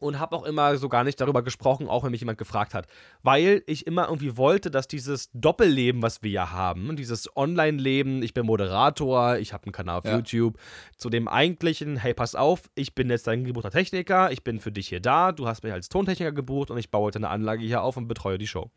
und 0.00 0.18
habe 0.18 0.34
auch 0.34 0.44
immer 0.44 0.76
so 0.76 0.88
gar 0.88 1.04
nicht 1.04 1.20
darüber 1.20 1.42
gesprochen, 1.42 1.88
auch 1.88 2.02
wenn 2.02 2.10
mich 2.10 2.20
jemand 2.20 2.38
gefragt 2.38 2.74
hat, 2.74 2.86
weil 3.22 3.62
ich 3.66 3.86
immer 3.86 4.06
irgendwie 4.06 4.36
wollte, 4.36 4.70
dass 4.70 4.88
dieses 4.88 5.30
Doppelleben, 5.32 6.02
was 6.02 6.22
wir 6.22 6.30
ja 6.30 6.50
haben, 6.50 6.96
dieses 6.96 7.34
Online-Leben, 7.36 8.22
ich 8.22 8.34
bin 8.34 8.46
Moderator, 8.46 9.36
ich 9.36 9.52
habe 9.52 9.64
einen 9.64 9.72
Kanal 9.72 9.98
auf 9.98 10.04
ja. 10.04 10.16
YouTube, 10.16 10.58
zu 10.96 11.10
dem 11.10 11.28
eigentlichen, 11.28 11.96
hey, 11.96 12.14
pass 12.14 12.34
auf, 12.34 12.70
ich 12.74 12.94
bin 12.94 13.10
jetzt 13.10 13.26
dein 13.26 13.44
gebuchter 13.44 13.70
Techniker, 13.70 14.32
ich 14.32 14.42
bin 14.42 14.58
für 14.58 14.72
dich 14.72 14.88
hier 14.88 15.00
da, 15.00 15.32
du 15.32 15.46
hast 15.46 15.62
mich 15.62 15.72
als 15.72 15.88
Tontechniker 15.88 16.32
gebucht 16.32 16.70
und 16.70 16.78
ich 16.78 16.90
baue 16.90 17.04
heute 17.04 17.18
eine 17.18 17.28
Anlage 17.28 17.64
hier 17.64 17.82
auf 17.82 17.96
und 17.96 18.08
betreue 18.08 18.38
die 18.38 18.46
Show. 18.46 18.70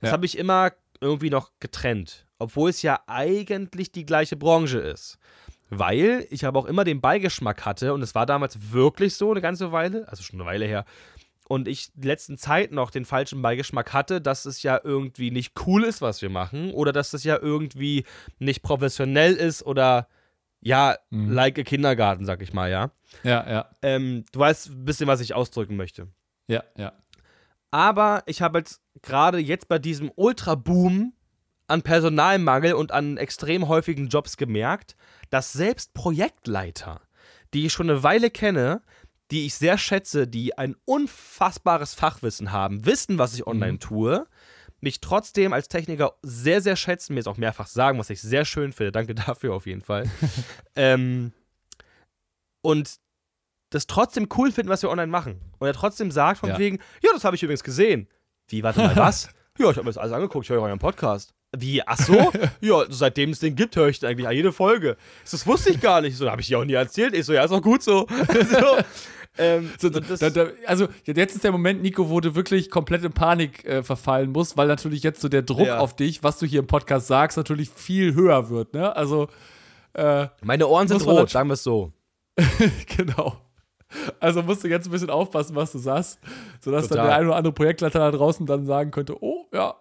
Das 0.00 0.08
ja. 0.08 0.12
habe 0.12 0.26
ich 0.26 0.36
immer 0.36 0.72
irgendwie 1.00 1.30
noch 1.30 1.52
getrennt, 1.60 2.26
obwohl 2.38 2.70
es 2.70 2.82
ja 2.82 3.00
eigentlich 3.06 3.92
die 3.92 4.06
gleiche 4.06 4.36
Branche 4.36 4.78
ist. 4.78 5.18
Weil 5.68 6.26
ich 6.30 6.46
aber 6.46 6.60
auch 6.60 6.66
immer 6.66 6.84
den 6.84 7.00
Beigeschmack 7.00 7.64
hatte, 7.64 7.92
und 7.92 8.02
es 8.02 8.14
war 8.14 8.26
damals 8.26 8.72
wirklich 8.72 9.14
so 9.14 9.30
eine 9.30 9.40
ganze 9.40 9.72
Weile, 9.72 10.08
also 10.08 10.22
schon 10.22 10.40
eine 10.40 10.48
Weile 10.48 10.66
her, 10.66 10.84
und 11.48 11.68
ich 11.68 11.90
die 11.94 12.08
letzten 12.08 12.38
Zeit 12.38 12.72
noch 12.72 12.90
den 12.90 13.04
falschen 13.04 13.40
Beigeschmack 13.40 13.92
hatte, 13.92 14.20
dass 14.20 14.46
es 14.46 14.62
ja 14.62 14.80
irgendwie 14.82 15.30
nicht 15.30 15.54
cool 15.66 15.84
ist, 15.84 16.02
was 16.02 16.22
wir 16.22 16.30
machen, 16.30 16.72
oder 16.72 16.92
dass 16.92 17.12
es 17.12 17.24
ja 17.24 17.38
irgendwie 17.40 18.04
nicht 18.38 18.62
professionell 18.62 19.34
ist 19.34 19.64
oder 19.64 20.08
ja, 20.60 20.96
mhm. 21.10 21.30
like 21.30 21.58
a 21.58 21.62
Kindergarten, 21.62 22.24
sag 22.24 22.42
ich 22.42 22.52
mal, 22.52 22.70
ja. 22.70 22.90
Ja, 23.22 23.48
ja. 23.48 23.70
Ähm, 23.82 24.24
du 24.32 24.40
weißt 24.40 24.70
ein 24.70 24.84
bisschen, 24.84 25.06
was 25.06 25.20
ich 25.20 25.34
ausdrücken 25.34 25.76
möchte. 25.76 26.08
Ja, 26.48 26.64
ja. 26.76 26.92
Aber 27.70 28.22
ich 28.26 28.42
habe 28.42 28.58
jetzt 28.58 28.80
gerade 29.02 29.38
jetzt 29.38 29.68
bei 29.68 29.78
diesem 29.78 30.10
Ultra-Boom 30.14 31.12
an 31.68 31.82
Personalmangel 31.82 32.74
und 32.74 32.92
an 32.92 33.16
extrem 33.16 33.68
häufigen 33.68 34.08
Jobs 34.08 34.36
gemerkt, 34.36 34.96
dass 35.30 35.52
selbst 35.52 35.94
Projektleiter, 35.94 37.00
die 37.54 37.66
ich 37.66 37.72
schon 37.72 37.90
eine 37.90 38.02
Weile 38.02 38.30
kenne, 38.30 38.82
die 39.30 39.46
ich 39.46 39.54
sehr 39.54 39.76
schätze, 39.76 40.28
die 40.28 40.56
ein 40.56 40.76
unfassbares 40.84 41.94
Fachwissen 41.94 42.52
haben, 42.52 42.86
wissen, 42.86 43.18
was 43.18 43.34
ich 43.34 43.46
online 43.46 43.72
mhm. 43.72 43.80
tue, 43.80 44.26
mich 44.80 45.00
trotzdem 45.00 45.52
als 45.52 45.68
Techniker 45.68 46.14
sehr, 46.22 46.60
sehr 46.60 46.76
schätzen, 46.76 47.14
mir 47.14 47.20
es 47.20 47.26
auch 47.26 47.38
mehrfach 47.38 47.66
sagen, 47.66 47.98
was 47.98 48.10
ich 48.10 48.20
sehr 48.20 48.44
schön 48.44 48.72
finde. 48.72 48.92
Danke 48.92 49.14
dafür 49.26 49.54
auf 49.54 49.66
jeden 49.66 49.82
Fall. 49.82 50.08
ähm, 50.76 51.32
und 52.62 52.96
das 53.70 53.86
trotzdem 53.86 54.28
cool 54.36 54.52
finden, 54.52 54.70
was 54.70 54.82
wir 54.82 54.90
online 54.90 55.10
machen. 55.10 55.40
Und 55.58 55.66
er 55.66 55.74
trotzdem 55.74 56.10
sagt 56.10 56.38
von 56.38 56.50
ja. 56.50 56.58
wegen, 56.58 56.78
ja, 57.02 57.10
das 57.12 57.24
habe 57.24 57.36
ich 57.36 57.42
übrigens 57.42 57.64
gesehen. 57.64 58.08
Wie, 58.48 58.62
warte 58.62 58.80
mal, 58.80 58.94
was? 58.96 59.28
ja, 59.58 59.70
ich 59.70 59.76
habe 59.76 59.82
mir 59.82 59.90
das 59.90 59.98
alles 59.98 60.12
angeguckt, 60.12 60.44
ich 60.44 60.50
höre 60.50 60.62
euren 60.62 60.78
Podcast. 60.78 61.34
Wie, 61.60 61.86
ach 61.86 61.98
so? 61.98 62.32
ja, 62.60 62.84
seitdem 62.88 63.30
es 63.30 63.40
den 63.40 63.56
gibt, 63.56 63.76
höre 63.76 63.88
ich 63.88 64.04
eigentlich 64.04 64.28
jede 64.30 64.52
Folge. 64.52 64.96
Das 65.30 65.46
wusste 65.46 65.70
ich 65.70 65.80
gar 65.80 66.00
nicht. 66.00 66.16
So, 66.16 66.30
habe 66.30 66.40
ich 66.40 66.48
dir 66.48 66.58
auch 66.58 66.64
nie 66.64 66.74
erzählt. 66.74 67.14
Ich 67.14 67.24
so, 67.24 67.32
ja, 67.32 67.44
ist 67.44 67.52
auch 67.52 67.62
gut 67.62 67.82
so. 67.82 68.06
so. 68.50 68.76
Ähm, 69.38 69.70
so, 69.78 69.90
da, 69.90 70.30
da, 70.30 70.46
also 70.66 70.88
jetzt 71.04 71.34
ist 71.34 71.44
der 71.44 71.52
Moment, 71.52 71.82
Nico, 71.82 72.08
wo 72.08 72.20
du 72.20 72.34
wirklich 72.34 72.70
komplett 72.70 73.04
in 73.04 73.12
Panik 73.12 73.64
äh, 73.64 73.82
verfallen 73.82 74.32
musst, 74.32 74.56
weil 74.56 74.68
natürlich 74.68 75.02
jetzt 75.02 75.20
so 75.20 75.28
der 75.28 75.42
Druck 75.42 75.66
ja. 75.66 75.78
auf 75.78 75.96
dich, 75.96 76.22
was 76.22 76.38
du 76.38 76.46
hier 76.46 76.60
im 76.60 76.66
Podcast 76.66 77.06
sagst, 77.06 77.36
natürlich 77.36 77.70
viel 77.70 78.14
höher 78.14 78.50
wird. 78.50 78.74
Ne? 78.74 78.94
Also 78.94 79.28
äh, 79.94 80.28
meine 80.42 80.66
Ohren 80.66 80.88
sind 80.88 81.04
rot, 81.06 81.30
sagen 81.30 81.48
wir 81.48 81.54
es 81.54 81.62
so. 81.62 81.92
genau. 82.96 83.36
Also 84.20 84.42
musst 84.42 84.64
du 84.64 84.68
jetzt 84.68 84.86
ein 84.86 84.90
bisschen 84.90 85.10
aufpassen, 85.10 85.54
was 85.54 85.72
du 85.72 85.78
sagst, 85.78 86.18
sodass 86.60 86.88
Total. 86.88 86.96
dann 86.96 87.06
der 87.06 87.16
ein 87.16 87.26
oder 87.26 87.36
andere 87.36 87.52
Projektleiter 87.52 87.98
da 87.98 88.10
draußen 88.10 88.44
dann 88.44 88.66
sagen 88.66 88.90
könnte, 88.90 89.22
oh 89.22 89.46
ja, 89.52 89.74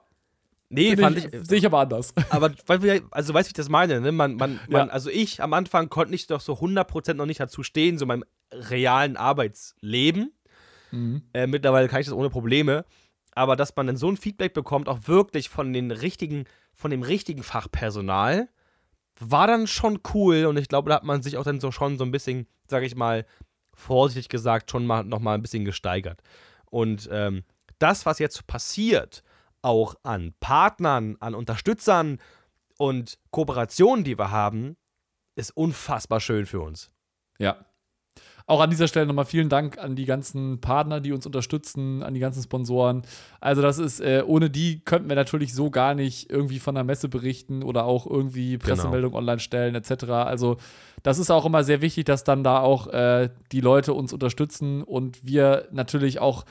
Nee, 0.69 0.97
fand 0.97 1.17
ich. 1.17 1.47
Sehe 1.47 1.59
ich 1.59 1.65
aber 1.65 1.79
anders. 1.79 2.13
Aber, 2.29 2.51
also 2.67 2.83
weißt 3.11 3.29
du, 3.29 3.33
wie 3.33 3.39
ich 3.39 3.53
das 3.53 3.69
meine, 3.69 4.01
ne? 4.01 4.11
Man, 4.11 4.35
man, 4.35 4.59
man, 4.67 4.89
also 4.89 5.09
ich 5.09 5.41
am 5.41 5.53
Anfang 5.53 5.89
konnte 5.89 6.11
nicht 6.11 6.31
doch 6.31 6.41
so 6.41 6.53
100% 6.53 7.13
noch 7.13 7.25
nicht 7.25 7.39
dazu 7.39 7.63
stehen, 7.63 7.97
so 7.97 8.05
meinem 8.05 8.25
realen 8.51 9.15
Arbeitsleben. 9.17 10.33
Mhm. 10.91 11.21
Äh, 11.33 11.47
mittlerweile 11.47 11.87
kann 11.87 12.01
ich 12.01 12.07
das 12.07 12.15
ohne 12.15 12.29
Probleme. 12.29 12.85
Aber 13.33 13.55
dass 13.55 13.75
man 13.75 13.87
dann 13.87 13.97
so 13.97 14.09
ein 14.09 14.17
Feedback 14.17 14.53
bekommt, 14.53 14.87
auch 14.87 15.07
wirklich 15.07 15.49
von 15.49 15.73
den 15.73 15.91
richtigen, 15.91 16.45
von 16.73 16.89
dem 16.89 17.03
richtigen 17.03 17.43
Fachpersonal, 17.43 18.47
war 19.19 19.47
dann 19.47 19.67
schon 19.67 19.99
cool. 20.13 20.45
Und 20.45 20.57
ich 20.57 20.67
glaube, 20.67 20.89
da 20.89 20.95
hat 20.95 21.03
man 21.03 21.21
sich 21.21 21.37
auch 21.37 21.43
dann 21.43 21.59
so 21.59 21.71
schon 21.71 21.97
so 21.97 22.05
ein 22.05 22.11
bisschen, 22.11 22.47
sag 22.67 22.83
ich 22.83 22.95
mal, 22.95 23.25
vorsichtig 23.73 24.29
gesagt, 24.29 24.71
schon 24.71 24.85
mal 24.87 25.03
noch 25.03 25.19
mal 25.19 25.35
ein 25.35 25.41
bisschen 25.41 25.65
gesteigert. 25.65 26.21
Und 26.71 27.09
ähm, 27.11 27.43
das, 27.77 28.05
was 28.05 28.19
jetzt 28.19 28.47
passiert, 28.47 29.21
auch 29.65 29.95
an 30.03 30.33
Partnern, 30.39 31.17
an 31.19 31.33
Unterstützern 31.33 32.19
und 32.77 33.17
Kooperationen, 33.31 34.03
die 34.03 34.17
wir 34.17 34.31
haben, 34.31 34.77
ist 35.35 35.57
unfassbar 35.57 36.19
schön 36.19 36.45
für 36.45 36.61
uns. 36.61 36.91
Ja. 37.39 37.65
Auch 38.47 38.61
an 38.61 38.69
dieser 38.69 38.87
Stelle 38.87 39.07
nochmal 39.07 39.25
vielen 39.25 39.49
Dank 39.49 39.79
an 39.79 39.95
die 39.95 40.05
ganzen 40.05 40.61
Partner, 40.61 41.01
die 41.01 41.13
uns 41.13 41.25
unterstützen, 41.25 42.03
an 42.03 42.13
die 42.13 42.19
ganzen 42.19 42.43
Sponsoren. 42.43 43.01
Also, 43.41 43.63
das 43.63 43.79
ist, 43.79 44.01
äh, 44.01 44.23
ohne 44.23 44.51
die 44.51 44.81
könnten 44.81 45.09
wir 45.09 45.15
natürlich 45.15 45.55
so 45.55 45.71
gar 45.71 45.95
nicht 45.95 46.29
irgendwie 46.29 46.59
von 46.59 46.75
der 46.75 46.83
Messe 46.83 47.09
berichten 47.09 47.63
oder 47.63 47.85
auch 47.85 48.05
irgendwie 48.05 48.59
genau. 48.59 48.65
Pressemeldung 48.65 49.11
genau. 49.11 49.19
online 49.19 49.39
stellen, 49.39 49.73
etc. 49.73 50.03
Also, 50.11 50.57
das 51.01 51.17
ist 51.17 51.31
auch 51.31 51.45
immer 51.45 51.63
sehr 51.63 51.81
wichtig, 51.81 52.05
dass 52.05 52.23
dann 52.23 52.43
da 52.43 52.59
auch 52.59 52.85
äh, 52.87 53.29
die 53.51 53.61
Leute 53.61 53.93
uns 53.93 54.13
unterstützen 54.13 54.83
und 54.83 55.25
wir 55.25 55.67
natürlich 55.71 56.19
auch 56.19 56.45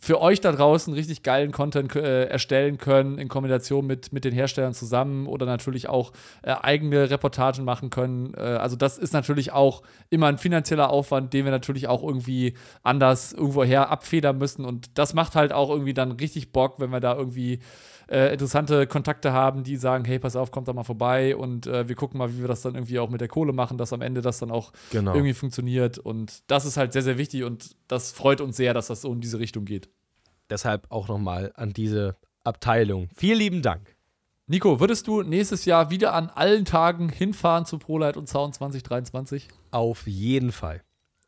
für 0.00 0.20
euch 0.20 0.40
da 0.40 0.52
draußen 0.52 0.94
richtig 0.94 1.22
geilen 1.22 1.50
Content 1.50 1.94
äh, 1.96 2.24
erstellen 2.26 2.78
können, 2.78 3.18
in 3.18 3.28
Kombination 3.28 3.86
mit, 3.86 4.12
mit 4.12 4.24
den 4.24 4.32
Herstellern 4.32 4.72
zusammen 4.72 5.26
oder 5.26 5.44
natürlich 5.44 5.88
auch 5.88 6.12
äh, 6.42 6.52
eigene 6.52 7.10
Reportagen 7.10 7.64
machen 7.64 7.90
können. 7.90 8.32
Äh, 8.34 8.40
also 8.40 8.76
das 8.76 8.96
ist 8.96 9.12
natürlich 9.12 9.52
auch 9.52 9.82
immer 10.08 10.28
ein 10.28 10.38
finanzieller 10.38 10.90
Aufwand, 10.90 11.32
den 11.32 11.44
wir 11.44 11.52
natürlich 11.52 11.88
auch 11.88 12.02
irgendwie 12.02 12.54
anders 12.82 13.32
irgendwoher 13.32 13.90
abfedern 13.90 14.38
müssen. 14.38 14.64
Und 14.64 14.98
das 14.98 15.14
macht 15.14 15.34
halt 15.34 15.52
auch 15.52 15.70
irgendwie 15.70 15.94
dann 15.94 16.12
richtig 16.12 16.52
Bock, 16.52 16.78
wenn 16.78 16.90
wir 16.90 17.00
da 17.00 17.16
irgendwie 17.16 17.60
äh, 18.08 18.32
interessante 18.32 18.86
Kontakte 18.86 19.32
haben, 19.32 19.64
die 19.64 19.76
sagen, 19.76 20.04
hey, 20.04 20.18
pass 20.18 20.36
auf, 20.36 20.50
kommt 20.50 20.68
da 20.68 20.72
mal 20.72 20.84
vorbei 20.84 21.36
und 21.36 21.66
äh, 21.66 21.88
wir 21.88 21.94
gucken 21.94 22.18
mal, 22.18 22.32
wie 22.32 22.40
wir 22.40 22.48
das 22.48 22.62
dann 22.62 22.74
irgendwie 22.74 22.98
auch 22.98 23.10
mit 23.10 23.20
der 23.20 23.28
Kohle 23.28 23.52
machen, 23.52 23.78
dass 23.78 23.92
am 23.92 24.00
Ende 24.00 24.22
das 24.22 24.38
dann 24.38 24.50
auch 24.50 24.72
genau. 24.90 25.14
irgendwie 25.14 25.34
funktioniert. 25.34 25.98
Und 25.98 26.42
das 26.50 26.64
ist 26.64 26.76
halt 26.76 26.92
sehr, 26.92 27.02
sehr 27.02 27.18
wichtig 27.18 27.44
und 27.44 27.76
das 27.86 28.12
freut 28.12 28.40
uns 28.40 28.56
sehr, 28.56 28.74
dass 28.74 28.86
das 28.88 29.02
so 29.02 29.12
in 29.12 29.20
diese 29.20 29.38
Richtung 29.38 29.64
geht. 29.64 29.88
Deshalb 30.50 30.86
auch 30.90 31.08
nochmal 31.08 31.52
an 31.54 31.72
diese 31.72 32.16
Abteilung. 32.44 33.08
Vielen 33.14 33.38
lieben 33.38 33.62
Dank. 33.62 33.94
Nico, 34.46 34.80
würdest 34.80 35.06
du 35.06 35.22
nächstes 35.22 35.66
Jahr 35.66 35.90
wieder 35.90 36.14
an 36.14 36.30
allen 36.30 36.64
Tagen 36.64 37.10
hinfahren 37.10 37.66
zu 37.66 37.78
ProLight 37.78 38.16
und 38.16 38.30
Sound 38.30 38.54
2023? 38.54 39.48
Auf 39.70 40.06
jeden 40.06 40.52
Fall. 40.52 40.82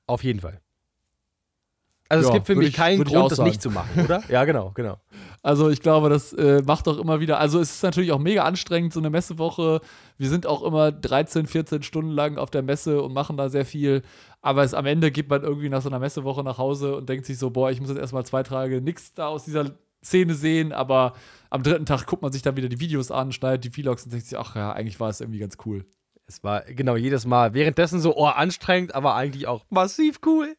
Auf 0.07 0.25
jeden 0.25 0.41
Fall. 0.41 0.61
Also 2.11 2.25
ja, 2.25 2.29
es 2.29 2.35
gibt 2.35 2.47
für 2.49 2.57
mich 2.57 2.71
ich, 2.71 2.75
keinen 2.75 3.05
Grund, 3.05 3.31
das 3.31 3.39
nicht 3.39 3.63
zu 3.63 3.71
machen, 3.71 4.05
oder? 4.05 4.21
ja, 4.29 4.45
genau, 4.45 4.73
genau. 4.75 4.99
Also 5.43 5.71
ich 5.71 5.81
glaube, 5.81 6.09
das 6.09 6.33
äh, 6.33 6.61
macht 6.67 6.89
doch 6.89 6.99
immer 6.99 7.21
wieder, 7.21 7.39
also 7.39 7.61
es 7.61 7.77
ist 7.77 7.83
natürlich 7.85 8.11
auch 8.11 8.19
mega 8.19 8.43
anstrengend, 8.43 8.93
so 8.93 8.99
eine 8.99 9.11
Messewoche. 9.11 9.81
Wir 10.19 10.29
sind 10.29 10.45
auch 10.45 10.65
immer 10.65 10.91
13, 10.91 11.47
14 11.47 11.85
Stunden 11.85 12.11
lang 12.11 12.37
auf 12.37 12.51
der 12.51 12.63
Messe 12.63 13.01
und 13.01 13.15
machen 13.15 13.37
da 13.37 13.49
sehr 13.49 13.65
viel. 13.65 14.03
Aber 14.43 14.65
es, 14.65 14.75
am 14.75 14.87
Ende 14.87 15.13
geht 15.13 15.31
man 15.31 15.45
irgendwie 15.45 15.69
nach 15.69 15.83
so 15.83 15.89
einer 15.89 16.01
Messewoche 16.01 16.43
nach 16.43 16.59
Hause 16.59 16.97
und 16.97 17.09
denkt 17.09 17.27
sich 17.27 17.39
so, 17.39 17.51
boah, 17.51 17.71
ich 17.71 17.81
muss 17.81 17.91
jetzt 17.91 18.01
erstmal 18.01 18.27
zwei 18.27 18.43
Tage 18.43 18.81
nichts 18.81 19.15
da 19.15 19.29
aus 19.29 19.45
dieser 19.45 19.71
Szene 20.05 20.35
sehen, 20.35 20.73
aber 20.73 21.13
am 21.49 21.63
dritten 21.63 21.87
Tag 21.87 22.07
guckt 22.07 22.23
man 22.23 22.33
sich 22.33 22.43
dann 22.43 22.57
wieder 22.57 22.69
die 22.69 22.81
Videos 22.81 23.13
an, 23.13 23.31
schneidet 23.31 23.65
die 23.65 23.71
Vlogs 23.71 24.05
und 24.05 24.13
denkt 24.13 24.27
sich, 24.27 24.37
ach 24.37 24.57
ja, 24.57 24.73
eigentlich 24.73 24.99
war 24.99 25.11
es 25.11 25.21
irgendwie 25.21 25.39
ganz 25.39 25.59
cool. 25.65 25.85
Es 26.31 26.45
war 26.45 26.63
genau 26.63 26.95
jedes 26.95 27.27
Mal 27.27 27.55
währenddessen 27.55 27.99
so 27.99 28.17
oh, 28.17 28.27
anstrengend, 28.27 28.95
aber 28.95 29.17
eigentlich 29.17 29.49
auch 29.49 29.65
massiv 29.69 30.21
cool. 30.25 30.57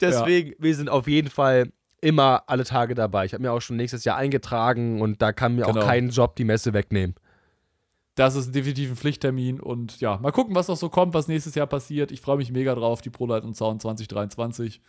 Deswegen, 0.00 0.50
ja. 0.50 0.56
wir 0.58 0.74
sind 0.74 0.90
auf 0.90 1.06
jeden 1.06 1.30
Fall 1.30 1.70
immer 2.00 2.42
alle 2.48 2.64
Tage 2.64 2.94
dabei. 2.94 3.24
Ich 3.24 3.32
habe 3.32 3.42
mir 3.42 3.52
auch 3.52 3.60
schon 3.60 3.76
nächstes 3.76 4.04
Jahr 4.04 4.16
eingetragen 4.16 5.00
und 5.00 5.22
da 5.22 5.32
kann 5.32 5.54
mir 5.54 5.64
genau. 5.64 5.80
auch 5.80 5.86
kein 5.86 6.10
Job 6.10 6.34
die 6.34 6.44
Messe 6.44 6.72
wegnehmen. 6.72 7.14
Das 8.16 8.34
ist 8.34 8.52
definitiv 8.52 8.90
ein 8.90 8.96
Pflichttermin 8.96 9.60
und 9.60 10.00
ja, 10.00 10.18
mal 10.18 10.32
gucken, 10.32 10.54
was 10.54 10.66
noch 10.68 10.76
so 10.76 10.90
kommt, 10.90 11.14
was 11.14 11.28
nächstes 11.28 11.54
Jahr 11.54 11.68
passiert. 11.68 12.10
Ich 12.10 12.20
freue 12.20 12.36
mich 12.36 12.50
mega 12.50 12.74
drauf, 12.74 13.00
die 13.00 13.10
ProLight 13.10 13.44
und 13.44 13.56
Sound 13.56 13.80
2023. 13.80 14.82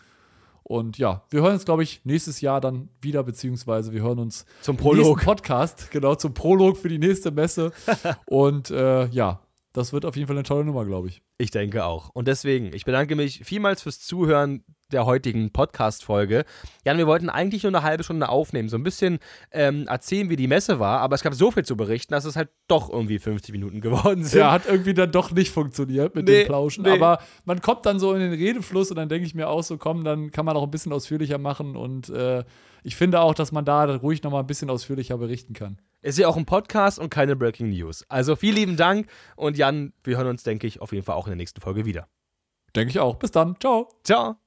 Und 0.64 0.98
ja, 0.98 1.24
wir 1.30 1.42
hören 1.42 1.54
uns, 1.54 1.66
glaube 1.66 1.84
ich, 1.84 2.02
nächstes 2.06 2.42
Jahr 2.42 2.60
dann 2.60 2.90
wieder, 3.02 3.24
beziehungsweise 3.24 3.94
wir 3.94 4.02
hören 4.02 4.20
uns 4.20 4.46
zum 4.62 4.78
Prolog. 4.78 5.22
Podcast, 5.22 5.92
genau, 5.92 6.16
zum 6.16 6.34
Prolog 6.34 6.78
für 6.78 6.90
die 6.90 7.00
nächste 7.00 7.32
Messe. 7.32 7.72
und 8.26 8.72
äh, 8.72 9.08
ja, 9.08 9.42
das 9.74 9.92
wird 9.92 10.06
auf 10.06 10.16
jeden 10.16 10.28
Fall 10.28 10.36
eine 10.38 10.44
tolle 10.44 10.64
Nummer, 10.66 10.86
glaube 10.86 11.08
ich. 11.10 11.22
Ich 11.38 11.52
denke 11.52 11.84
auch. 11.86 12.10
Und 12.14 12.28
deswegen, 12.28 12.74
ich 12.74 12.86
bedanke 12.86 13.16
mich 13.16 13.42
vielmals 13.44 13.82
fürs 13.82 14.00
Zuhören 14.00 14.64
der 14.92 15.08
heutigen 15.08 15.52
Podcast-Folge. 15.52 16.46
Jan, 16.86 17.00
wir 17.00 17.08
wollten 17.08 17.30
eigentlich 17.30 17.64
nur 17.64 17.72
eine 17.72 17.82
halbe 17.82 18.04
Stunde 18.04 18.30
aufnehmen, 18.30 18.70
so 18.70 18.78
ein 18.78 18.84
bisschen 18.84 19.18
ähm, 19.52 19.88
erzählen, 19.88 20.30
wie 20.30 20.36
die 20.36 20.48
Messe 20.48 20.80
war, 20.80 21.00
aber 21.00 21.16
es 21.16 21.24
gab 21.24 21.34
so 21.34 21.50
viel 21.50 21.66
zu 21.66 21.76
berichten, 21.76 22.14
dass 22.14 22.26
es 22.26 22.36
halt 22.36 22.50
doch 22.68 22.92
irgendwie 22.92 23.18
50 23.18 23.52
Minuten 23.52 23.82
geworden 23.82 24.24
sind. 24.24 24.40
Ja, 24.40 24.52
hat 24.52 24.68
irgendwie 24.68 24.94
dann 24.94 25.12
doch 25.12 25.32
nicht 25.32 25.52
funktioniert 25.52 26.14
mit 26.14 26.26
Nee, 26.28 26.42
dem 26.44 26.48
Plauschen. 26.48 26.84
nee. 26.84 26.92
Aber 26.92 27.18
man 27.46 27.60
kommt 27.62 27.88
dann 27.88 27.98
so 27.98 28.14
in 28.14 28.20
den 28.20 28.34
Redefluss 28.34 28.92
und 28.92 28.98
dann 28.98 29.10
denke 29.10 29.26
ich 29.26 29.34
mir 29.34 29.50
auch 29.50 29.64
so, 29.64 29.78
komm, 29.80 30.04
dann 30.04 30.30
kann 30.32 30.46
man 30.46 30.56
auch 30.56 30.64
ein 30.64 30.72
bisschen 30.72 30.94
ausführlicher 30.94 31.40
machen. 31.40 31.76
Und 31.76 32.10
äh, 32.10 32.44
ich 32.84 32.96
finde 32.96 33.22
auch, 33.22 33.34
dass 33.34 33.52
man 33.52 33.66
da 33.66 33.86
ruhig 33.96 34.22
noch 34.22 34.30
mal 34.32 34.42
ein 34.42 34.48
bisschen 34.48 34.70
ausführlicher 34.70 35.18
berichten 35.18 35.54
kann. 35.54 35.80
Ist 36.04 36.20
ja 36.20 36.28
auch 36.28 36.38
ein 36.38 36.46
Podcast 36.46 37.00
und 37.00 37.10
keine 37.10 37.36
Breaking 37.36 37.70
News. 37.70 38.06
Also 38.10 38.36
vielen 38.36 38.56
lieben 38.56 38.78
Dank 38.78 39.08
und 39.36 39.58
Jan, 39.58 39.94
wir 40.04 40.18
hören 40.18 40.28
uns, 40.28 40.44
denke 40.44 40.68
ich, 40.68 40.82
auf 40.82 40.92
jeden 40.92 41.06
Fall 41.06 41.16
auch 41.16 41.26
in 41.26 41.32
der 41.32 41.38
nächsten 41.38 41.62
Folge 41.62 41.86
wieder. 41.86 42.08
Denke 42.76 42.92
ich 42.92 43.00
auch. 43.00 43.16
Bis 43.16 43.32
dann. 43.32 43.56
Ciao. 43.60 43.88
Ciao. 44.04 44.43